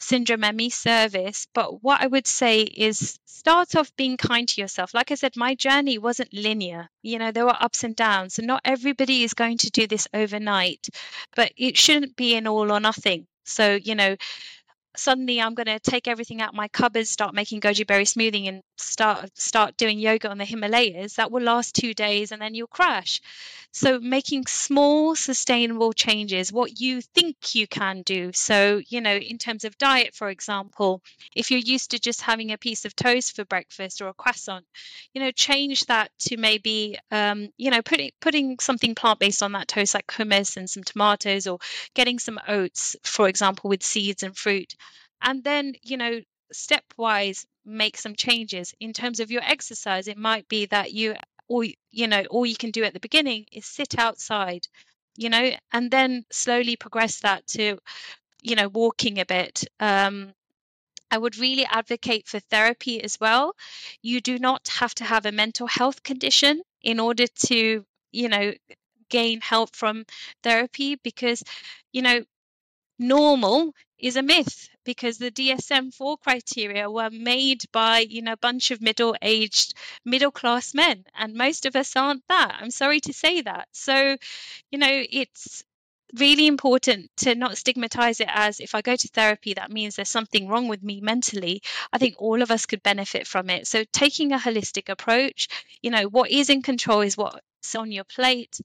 syndrome 0.00 0.44
ME 0.56 0.70
service. 0.70 1.46
But 1.54 1.82
what 1.82 2.00
I 2.00 2.06
would 2.06 2.26
say 2.26 2.62
is 2.62 3.18
start 3.26 3.76
off 3.76 3.94
being 3.96 4.16
kind 4.16 4.48
to 4.48 4.60
yourself. 4.60 4.92
Like 4.94 5.10
I 5.12 5.14
said, 5.14 5.36
my 5.36 5.54
journey 5.54 5.98
wasn't 5.98 6.32
linear. 6.32 6.88
You 7.02 7.18
know, 7.18 7.32
there 7.32 7.46
were 7.46 7.56
ups 7.58 7.84
and 7.84 7.94
downs. 7.94 8.38
And 8.38 8.46
not 8.46 8.62
everybody 8.64 9.22
is 9.22 9.34
going 9.34 9.58
to 9.58 9.70
do 9.70 9.86
this 9.86 10.08
overnight, 10.12 10.88
but 11.36 11.52
it 11.56 11.76
shouldn't 11.76 12.16
be 12.16 12.34
an 12.34 12.46
all 12.46 12.72
or 12.72 12.80
nothing. 12.80 13.26
So, 13.44 13.74
you 13.74 13.94
know, 13.94 14.16
suddenly 14.96 15.40
I'm 15.40 15.54
going 15.54 15.66
to 15.66 15.78
take 15.80 16.08
everything 16.08 16.40
out 16.40 16.54
my 16.54 16.68
cupboards, 16.68 17.10
start 17.10 17.34
making 17.34 17.60
goji 17.60 17.86
berry 17.86 18.04
smoothie, 18.04 18.48
and 18.48 18.62
start 18.80 19.38
start 19.38 19.76
doing 19.76 19.98
yoga 19.98 20.28
on 20.28 20.38
the 20.38 20.44
Himalayas. 20.44 21.14
That 21.14 21.30
will 21.30 21.42
last 21.42 21.74
two 21.74 21.94
days, 21.94 22.32
and 22.32 22.40
then 22.40 22.54
you'll 22.54 22.66
crash. 22.66 23.20
So 23.72 24.00
making 24.00 24.46
small, 24.46 25.14
sustainable 25.14 25.92
changes, 25.92 26.52
what 26.52 26.80
you 26.80 27.00
think 27.00 27.54
you 27.54 27.66
can 27.66 28.02
do. 28.02 28.32
So 28.32 28.80
you 28.88 29.00
know, 29.00 29.16
in 29.16 29.38
terms 29.38 29.64
of 29.64 29.78
diet, 29.78 30.14
for 30.14 30.28
example, 30.30 31.02
if 31.34 31.50
you're 31.50 31.60
used 31.60 31.92
to 31.92 31.98
just 31.98 32.22
having 32.22 32.52
a 32.52 32.58
piece 32.58 32.84
of 32.84 32.96
toast 32.96 33.36
for 33.36 33.44
breakfast 33.44 34.02
or 34.02 34.08
a 34.08 34.14
croissant, 34.14 34.66
you 35.14 35.20
know, 35.20 35.30
change 35.30 35.86
that 35.86 36.10
to 36.20 36.36
maybe 36.36 36.98
um, 37.10 37.48
you 37.56 37.70
know 37.70 37.82
putting 37.82 38.10
putting 38.20 38.58
something 38.58 38.94
plant 38.94 39.18
based 39.18 39.42
on 39.42 39.52
that 39.52 39.68
toast, 39.68 39.94
like 39.94 40.06
hummus 40.08 40.56
and 40.56 40.68
some 40.68 40.84
tomatoes, 40.84 41.46
or 41.46 41.58
getting 41.94 42.18
some 42.18 42.40
oats, 42.48 42.96
for 43.04 43.28
example, 43.28 43.70
with 43.70 43.82
seeds 43.82 44.22
and 44.22 44.36
fruit 44.36 44.74
and 45.22 45.44
then 45.44 45.74
you 45.82 45.96
know 45.96 46.20
stepwise 46.54 47.46
make 47.64 47.96
some 47.96 48.14
changes. 48.14 48.74
In 48.80 48.92
terms 48.92 49.20
of 49.20 49.30
your 49.30 49.42
exercise 49.42 50.08
it 50.08 50.16
might 50.18 50.48
be 50.48 50.66
that 50.66 50.92
you 50.92 51.16
or 51.48 51.64
you 51.90 52.06
know 52.06 52.24
all 52.30 52.46
you 52.46 52.56
can 52.56 52.70
do 52.70 52.84
at 52.84 52.94
the 52.94 53.00
beginning 53.00 53.46
is 53.52 53.66
sit 53.66 53.98
outside 53.98 54.66
you 55.16 55.28
know 55.28 55.50
and 55.72 55.90
then 55.90 56.24
slowly 56.30 56.76
progress 56.76 57.20
that 57.20 57.46
to 57.48 57.78
you 58.42 58.56
know 58.56 58.68
walking 58.68 59.18
a 59.20 59.26
bit. 59.26 59.64
Um, 59.80 60.34
I 61.10 61.18
would 61.18 61.38
really 61.38 61.66
advocate 61.66 62.28
for 62.28 62.40
therapy 62.40 63.02
as 63.02 63.18
well. 63.20 63.54
You 64.02 64.20
do 64.20 64.38
not 64.38 64.68
have 64.68 64.94
to 64.96 65.04
have 65.04 65.26
a 65.26 65.32
mental 65.32 65.66
health 65.68 66.02
condition 66.02 66.62
in 66.82 66.98
order 67.00 67.26
to, 67.28 67.84
you 68.12 68.28
know, 68.28 68.54
gain 69.08 69.40
help 69.40 69.76
from 69.76 70.06
therapy 70.42 70.96
because, 70.96 71.42
you 71.92 72.02
know, 72.02 72.24
normal 72.98 73.74
is 73.98 74.16
a 74.16 74.22
myth 74.22 74.69
because 74.84 75.18
the 75.18 75.30
DSM-4 75.30 76.18
criteria 76.20 76.90
were 76.90 77.10
made 77.10 77.64
by 77.72 78.00
you 78.00 78.22
know 78.22 78.32
a 78.32 78.36
bunch 78.36 78.70
of 78.70 78.80
middle-aged 78.80 79.74
middle-class 80.04 80.74
men 80.74 81.04
and 81.14 81.34
most 81.34 81.66
of 81.66 81.76
us 81.76 81.94
aren't 81.96 82.26
that 82.28 82.56
I'm 82.60 82.70
sorry 82.70 83.00
to 83.00 83.12
say 83.12 83.42
that 83.42 83.68
so 83.72 84.16
you 84.70 84.78
know 84.78 85.04
it's 85.10 85.64
really 86.18 86.46
important 86.46 87.10
to 87.18 87.34
not 87.34 87.56
stigmatize 87.56 88.20
it 88.20 88.28
as 88.30 88.60
if 88.60 88.74
I 88.74 88.82
go 88.82 88.96
to 88.96 89.08
therapy, 89.08 89.54
that 89.54 89.70
means 89.70 89.96
there's 89.96 90.08
something 90.08 90.48
wrong 90.48 90.68
with 90.68 90.82
me 90.82 91.00
mentally. 91.00 91.62
I 91.92 91.98
think 91.98 92.16
all 92.18 92.42
of 92.42 92.50
us 92.50 92.66
could 92.66 92.82
benefit 92.82 93.26
from 93.26 93.50
it. 93.50 93.66
So, 93.66 93.84
taking 93.92 94.32
a 94.32 94.38
holistic 94.38 94.88
approach, 94.88 95.48
you 95.82 95.90
know, 95.90 96.04
what 96.08 96.30
is 96.30 96.50
in 96.50 96.62
control 96.62 97.02
is 97.02 97.16
what's 97.16 97.74
on 97.76 97.92
your 97.92 98.04
plate 98.04 98.60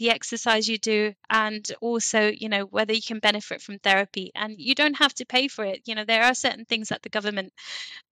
the 0.00 0.10
exercise 0.10 0.66
you 0.66 0.78
do 0.78 1.12
and 1.28 1.70
also 1.82 2.28
you 2.28 2.48
know 2.48 2.62
whether 2.62 2.94
you 2.94 3.02
can 3.02 3.18
benefit 3.18 3.60
from 3.60 3.78
therapy 3.78 4.32
and 4.34 4.54
you 4.58 4.74
don't 4.74 4.94
have 4.94 5.12
to 5.14 5.26
pay 5.26 5.46
for 5.46 5.62
it. 5.62 5.82
You 5.84 5.94
know 5.94 6.06
there 6.06 6.22
are 6.24 6.34
certain 6.34 6.64
things 6.64 6.88
that 6.88 7.02
the 7.02 7.10
government 7.10 7.52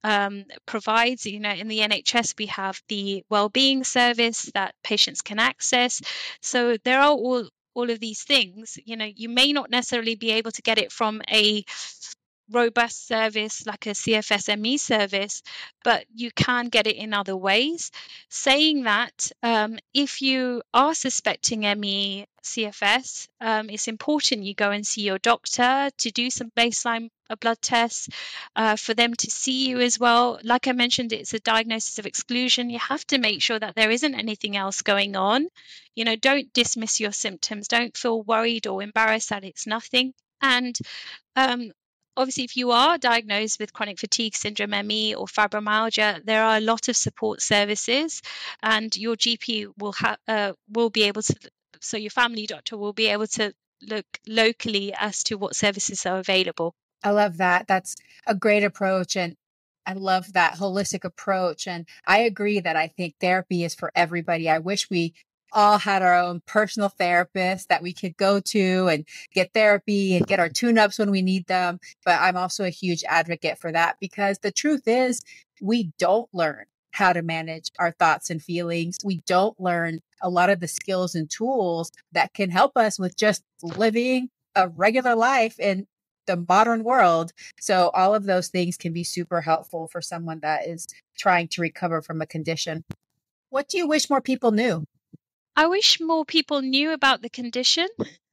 um, 0.04 0.44
provides. 0.66 1.24
You 1.24 1.40
know 1.40 1.50
in 1.50 1.68
the 1.68 1.78
nhs 1.80 2.34
we 2.38 2.46
have 2.46 2.80
the 2.88 3.24
well-being 3.30 3.84
service 3.84 4.50
that 4.52 4.74
patients 4.84 5.22
can 5.22 5.38
access. 5.38 6.02
So 6.42 6.76
there 6.84 7.00
are 7.00 7.10
all 7.10 7.48
all 7.74 7.90
of 7.90 8.00
these 8.00 8.22
things. 8.22 8.78
You 8.84 8.96
know 8.98 9.08
you 9.22 9.30
may 9.30 9.54
not 9.54 9.70
necessarily 9.70 10.14
be 10.14 10.32
able 10.32 10.50
to 10.52 10.62
get 10.62 10.76
it 10.78 10.92
from 10.92 11.22
a 11.30 11.64
robust 12.50 13.06
service 13.06 13.66
like 13.66 13.86
a 13.86 13.94
CFSME 13.94 14.78
service, 14.78 15.42
but 15.84 16.04
you 16.14 16.30
can 16.30 16.68
get 16.68 16.86
it 16.86 16.96
in 16.96 17.12
other 17.14 17.36
ways. 17.36 17.90
Saying 18.28 18.84
that, 18.84 19.30
um, 19.42 19.78
if 19.94 20.22
you 20.22 20.62
are 20.72 20.94
suspecting 20.94 21.60
ME 21.60 22.26
CFS, 22.42 23.28
um, 23.40 23.68
it's 23.70 23.88
important 23.88 24.44
you 24.44 24.54
go 24.54 24.70
and 24.70 24.86
see 24.86 25.02
your 25.02 25.18
doctor 25.18 25.90
to 25.98 26.10
do 26.10 26.30
some 26.30 26.50
baseline 26.56 27.10
blood 27.40 27.60
tests 27.60 28.08
uh, 28.56 28.76
for 28.76 28.94
them 28.94 29.14
to 29.14 29.30
see 29.30 29.68
you 29.68 29.80
as 29.80 29.98
well. 29.98 30.40
Like 30.42 30.66
I 30.66 30.72
mentioned, 30.72 31.12
it's 31.12 31.34
a 31.34 31.40
diagnosis 31.40 31.98
of 31.98 32.06
exclusion. 32.06 32.70
You 32.70 32.78
have 32.78 33.06
to 33.08 33.18
make 33.18 33.42
sure 33.42 33.58
that 33.58 33.74
there 33.74 33.90
isn't 33.90 34.14
anything 34.14 34.56
else 34.56 34.82
going 34.82 35.16
on. 35.16 35.48
You 35.94 36.04
know, 36.04 36.16
don't 36.16 36.52
dismiss 36.52 37.00
your 37.00 37.12
symptoms. 37.12 37.68
Don't 37.68 37.96
feel 37.96 38.22
worried 38.22 38.66
or 38.66 38.82
embarrassed 38.82 39.30
that 39.30 39.44
it's 39.44 39.66
nothing. 39.66 40.14
And 40.40 40.78
um, 41.36 41.72
obviously, 42.18 42.44
if 42.44 42.56
you 42.56 42.72
are 42.72 42.98
diagnosed 42.98 43.58
with 43.58 43.72
chronic 43.72 43.98
fatigue 43.98 44.34
syndrome, 44.34 44.86
ME, 44.86 45.14
or 45.14 45.26
fibromyalgia, 45.26 46.24
there 46.24 46.44
are 46.44 46.58
a 46.58 46.60
lot 46.60 46.88
of 46.88 46.96
support 46.96 47.40
services, 47.40 48.20
and 48.62 48.94
your 48.96 49.16
GP 49.16 49.68
will 49.78 49.92
have 49.92 50.18
uh, 50.26 50.52
will 50.68 50.90
be 50.90 51.04
able 51.04 51.22
to. 51.22 51.34
So 51.80 51.96
your 51.96 52.10
family 52.10 52.46
doctor 52.46 52.76
will 52.76 52.92
be 52.92 53.06
able 53.06 53.28
to 53.28 53.54
look 53.82 54.06
locally 54.26 54.92
as 54.98 55.22
to 55.24 55.36
what 55.36 55.54
services 55.54 56.04
are 56.06 56.18
available. 56.18 56.74
I 57.04 57.10
love 57.10 57.36
that. 57.36 57.68
That's 57.68 57.94
a 58.26 58.34
great 58.34 58.64
approach, 58.64 59.16
and 59.16 59.36
I 59.86 59.92
love 59.92 60.32
that 60.32 60.56
holistic 60.56 61.04
approach. 61.04 61.68
And 61.68 61.86
I 62.06 62.20
agree 62.20 62.60
that 62.60 62.76
I 62.76 62.88
think 62.88 63.14
therapy 63.20 63.64
is 63.64 63.74
for 63.74 63.92
everybody. 63.94 64.50
I 64.50 64.58
wish 64.58 64.90
we 64.90 65.14
all 65.52 65.78
had 65.78 66.02
our 66.02 66.18
own 66.18 66.42
personal 66.46 66.88
therapist 66.88 67.68
that 67.68 67.82
we 67.82 67.92
could 67.92 68.16
go 68.16 68.40
to 68.40 68.88
and 68.88 69.06
get 69.32 69.52
therapy 69.52 70.16
and 70.16 70.26
get 70.26 70.40
our 70.40 70.48
tune 70.48 70.78
ups 70.78 70.98
when 70.98 71.10
we 71.10 71.22
need 71.22 71.46
them. 71.46 71.80
But 72.04 72.20
I'm 72.20 72.36
also 72.36 72.64
a 72.64 72.70
huge 72.70 73.04
advocate 73.08 73.58
for 73.58 73.72
that 73.72 73.96
because 74.00 74.38
the 74.38 74.52
truth 74.52 74.86
is, 74.86 75.22
we 75.60 75.90
don't 75.98 76.28
learn 76.32 76.64
how 76.92 77.12
to 77.12 77.22
manage 77.22 77.70
our 77.78 77.92
thoughts 77.92 78.30
and 78.30 78.42
feelings. 78.42 78.98
We 79.04 79.22
don't 79.26 79.58
learn 79.60 80.00
a 80.22 80.28
lot 80.28 80.50
of 80.50 80.60
the 80.60 80.68
skills 80.68 81.14
and 81.14 81.30
tools 81.30 81.92
that 82.12 82.34
can 82.34 82.50
help 82.50 82.76
us 82.76 82.98
with 82.98 83.16
just 83.16 83.42
living 83.62 84.30
a 84.54 84.68
regular 84.68 85.14
life 85.14 85.58
in 85.60 85.86
the 86.26 86.44
modern 86.48 86.84
world. 86.84 87.32
So, 87.60 87.90
all 87.94 88.14
of 88.14 88.24
those 88.24 88.48
things 88.48 88.76
can 88.76 88.92
be 88.92 89.04
super 89.04 89.40
helpful 89.40 89.88
for 89.88 90.00
someone 90.00 90.40
that 90.40 90.66
is 90.66 90.86
trying 91.16 91.48
to 91.48 91.62
recover 91.62 92.02
from 92.02 92.20
a 92.20 92.26
condition. 92.26 92.84
What 93.50 93.68
do 93.68 93.78
you 93.78 93.88
wish 93.88 94.10
more 94.10 94.20
people 94.20 94.50
knew? 94.50 94.84
I 95.58 95.66
wish 95.66 95.98
more 95.98 96.24
people 96.24 96.62
knew 96.62 96.92
about 96.92 97.20
the 97.20 97.28
condition. 97.28 97.88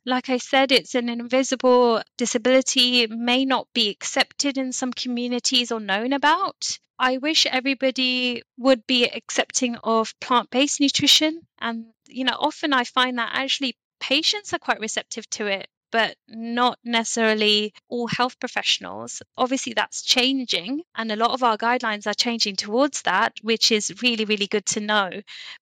Like 0.06 0.30
I 0.30 0.38
said, 0.38 0.72
it's 0.72 0.94
an 0.94 1.10
invisible 1.10 2.04
disability, 2.18 3.02
it 3.02 3.10
may 3.10 3.46
not 3.46 3.68
be 3.74 3.90
accepted 3.90 4.60
in 4.60 4.72
some 4.72 4.94
communities 4.94 5.72
or 5.72 5.80
known 5.80 6.14
about. 6.14 6.78
I 7.00 7.18
wish 7.18 7.48
everybody 7.48 8.44
would 8.60 8.86
be 8.86 9.06
accepting 9.06 9.76
of 9.78 10.14
plant 10.20 10.52
based 10.52 10.80
nutrition. 10.80 11.42
And, 11.58 11.88
you 12.08 12.26
know, 12.26 12.38
often 12.38 12.74
I 12.74 12.84
find 12.84 13.18
that 13.18 13.32
actually 13.34 13.76
patients 14.00 14.54
are 14.54 14.60
quite 14.60 14.80
receptive 14.80 15.28
to 15.32 15.48
it 15.48 15.68
but 15.96 16.18
not 16.28 16.78
necessarily 16.84 17.74
all 17.88 18.06
health 18.06 18.38
professionals. 18.38 19.22
Obviously, 19.38 19.72
that's 19.72 20.02
changing, 20.02 20.82
and 20.94 21.10
a 21.10 21.16
lot 21.16 21.32
of 21.32 21.42
our 21.42 21.58
guidelines 21.58 22.06
are 22.06 22.14
changing 22.14 22.58
towards 22.58 23.04
that, 23.04 23.38
which 23.42 23.72
is 23.72 24.02
really, 24.04 24.26
really 24.26 24.48
good 24.48 24.66
to 24.66 24.82
know. 24.82 25.10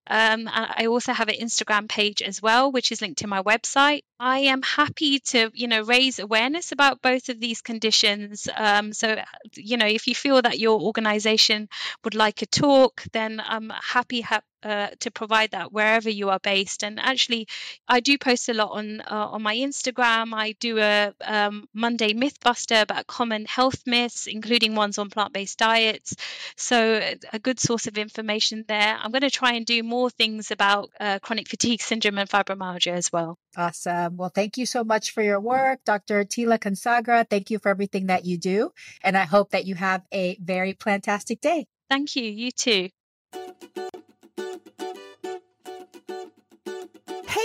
um, 0.10 0.49
I 0.51 0.88
also 0.88 1.14
have 1.14 1.30
an 1.30 1.36
Instagram 1.36 1.88
page 1.89 2.22
as 2.22 2.41
well, 2.41 2.72
which 2.72 2.91
is 2.91 3.01
linked 3.01 3.20
to 3.20 3.28
my 3.28 3.41
website. 3.41 4.01
I 4.20 4.39
am 4.39 4.62
happy 4.62 5.20
to, 5.20 5.51
you 5.53 5.68
know, 5.68 5.84
raise 5.84 6.20
awareness 6.20 6.72
about 6.72 7.01
both 7.01 7.30
of 7.30 7.39
these 7.39 7.62
conditions. 7.62 8.47
Um, 8.55 8.93
so, 8.93 9.18
you 9.55 9.78
know, 9.78 9.86
if 9.86 10.08
you 10.08 10.16
feel 10.16 10.41
that 10.41 10.60
your 10.60 10.80
organization 10.80 11.70
would 12.03 12.16
like 12.16 12.41
a 12.41 12.45
talk, 12.45 13.03
then 13.12 13.41
I'm 13.45 13.70
happy 13.70 14.22
ha- 14.22 14.41
uh, 14.68 14.89
to 14.99 15.11
provide 15.11 15.51
that 15.51 15.72
wherever 15.72 16.09
you 16.09 16.30
are 16.30 16.39
based. 16.39 16.84
And 16.84 16.99
actually, 16.99 17.47
I 17.88 18.01
do 18.01 18.18
post 18.18 18.49
a 18.49 18.53
lot 18.53 18.72
on 18.72 19.01
uh, 19.01 19.28
on 19.36 19.41
my 19.41 19.55
Instagram. 19.55 20.34
I 20.34 20.55
do 20.59 20.80
a 20.80 21.13
um, 21.22 21.68
Monday 21.74 22.13
MythBuster 22.13 22.82
about 22.82 23.07
common 23.07 23.45
health 23.45 23.84
myths, 23.86 24.28
including 24.28 24.76
ones 24.76 24.97
on 24.97 25.09
plant 25.09 25.34
based 25.34 25.57
diets. 25.57 26.15
So 26.57 27.01
a 27.32 27.39
good 27.39 27.59
source 27.59 27.88
of 27.88 27.97
information 27.97 28.65
there. 28.68 28.97
I'm 29.01 29.11
going 29.11 29.22
to 29.22 29.30
try 29.30 29.53
and 29.53 29.65
do 29.65 29.82
more 29.84 30.09
things 30.09 30.51
about 30.51 30.89
uh, 30.99 31.20
chronic 31.20 31.47
fatigue 31.47 31.82
syndrome 31.82 32.18
and 32.18 32.30
fibromyalgia 32.30 32.91
as 32.91 33.11
well. 33.11 33.38
Awesome. 33.55 34.18
Well, 34.18 34.32
thank 34.34 34.57
you 34.57 34.65
so 34.65 34.84
much 34.84 35.11
for 35.11 35.24
your 35.24 35.39
work, 35.39 35.80
Dr. 35.86 36.26
Tila 36.26 36.59
Kansagra. 36.59 37.28
Thank 37.30 37.51
you 37.51 37.59
for 37.59 37.70
everything 37.70 38.07
that 38.07 38.26
you 38.26 38.38
do. 38.38 38.72
And 39.01 39.18
I 39.18 39.24
hope 39.24 39.51
that 39.51 39.65
you 39.65 39.76
have 39.76 40.03
a 40.13 40.38
very 40.41 40.74
plantastic 40.74 41.39
day. 41.39 41.68
Thank 41.89 42.15
you. 42.15 42.24
You 42.24 42.51
too. 42.51 42.89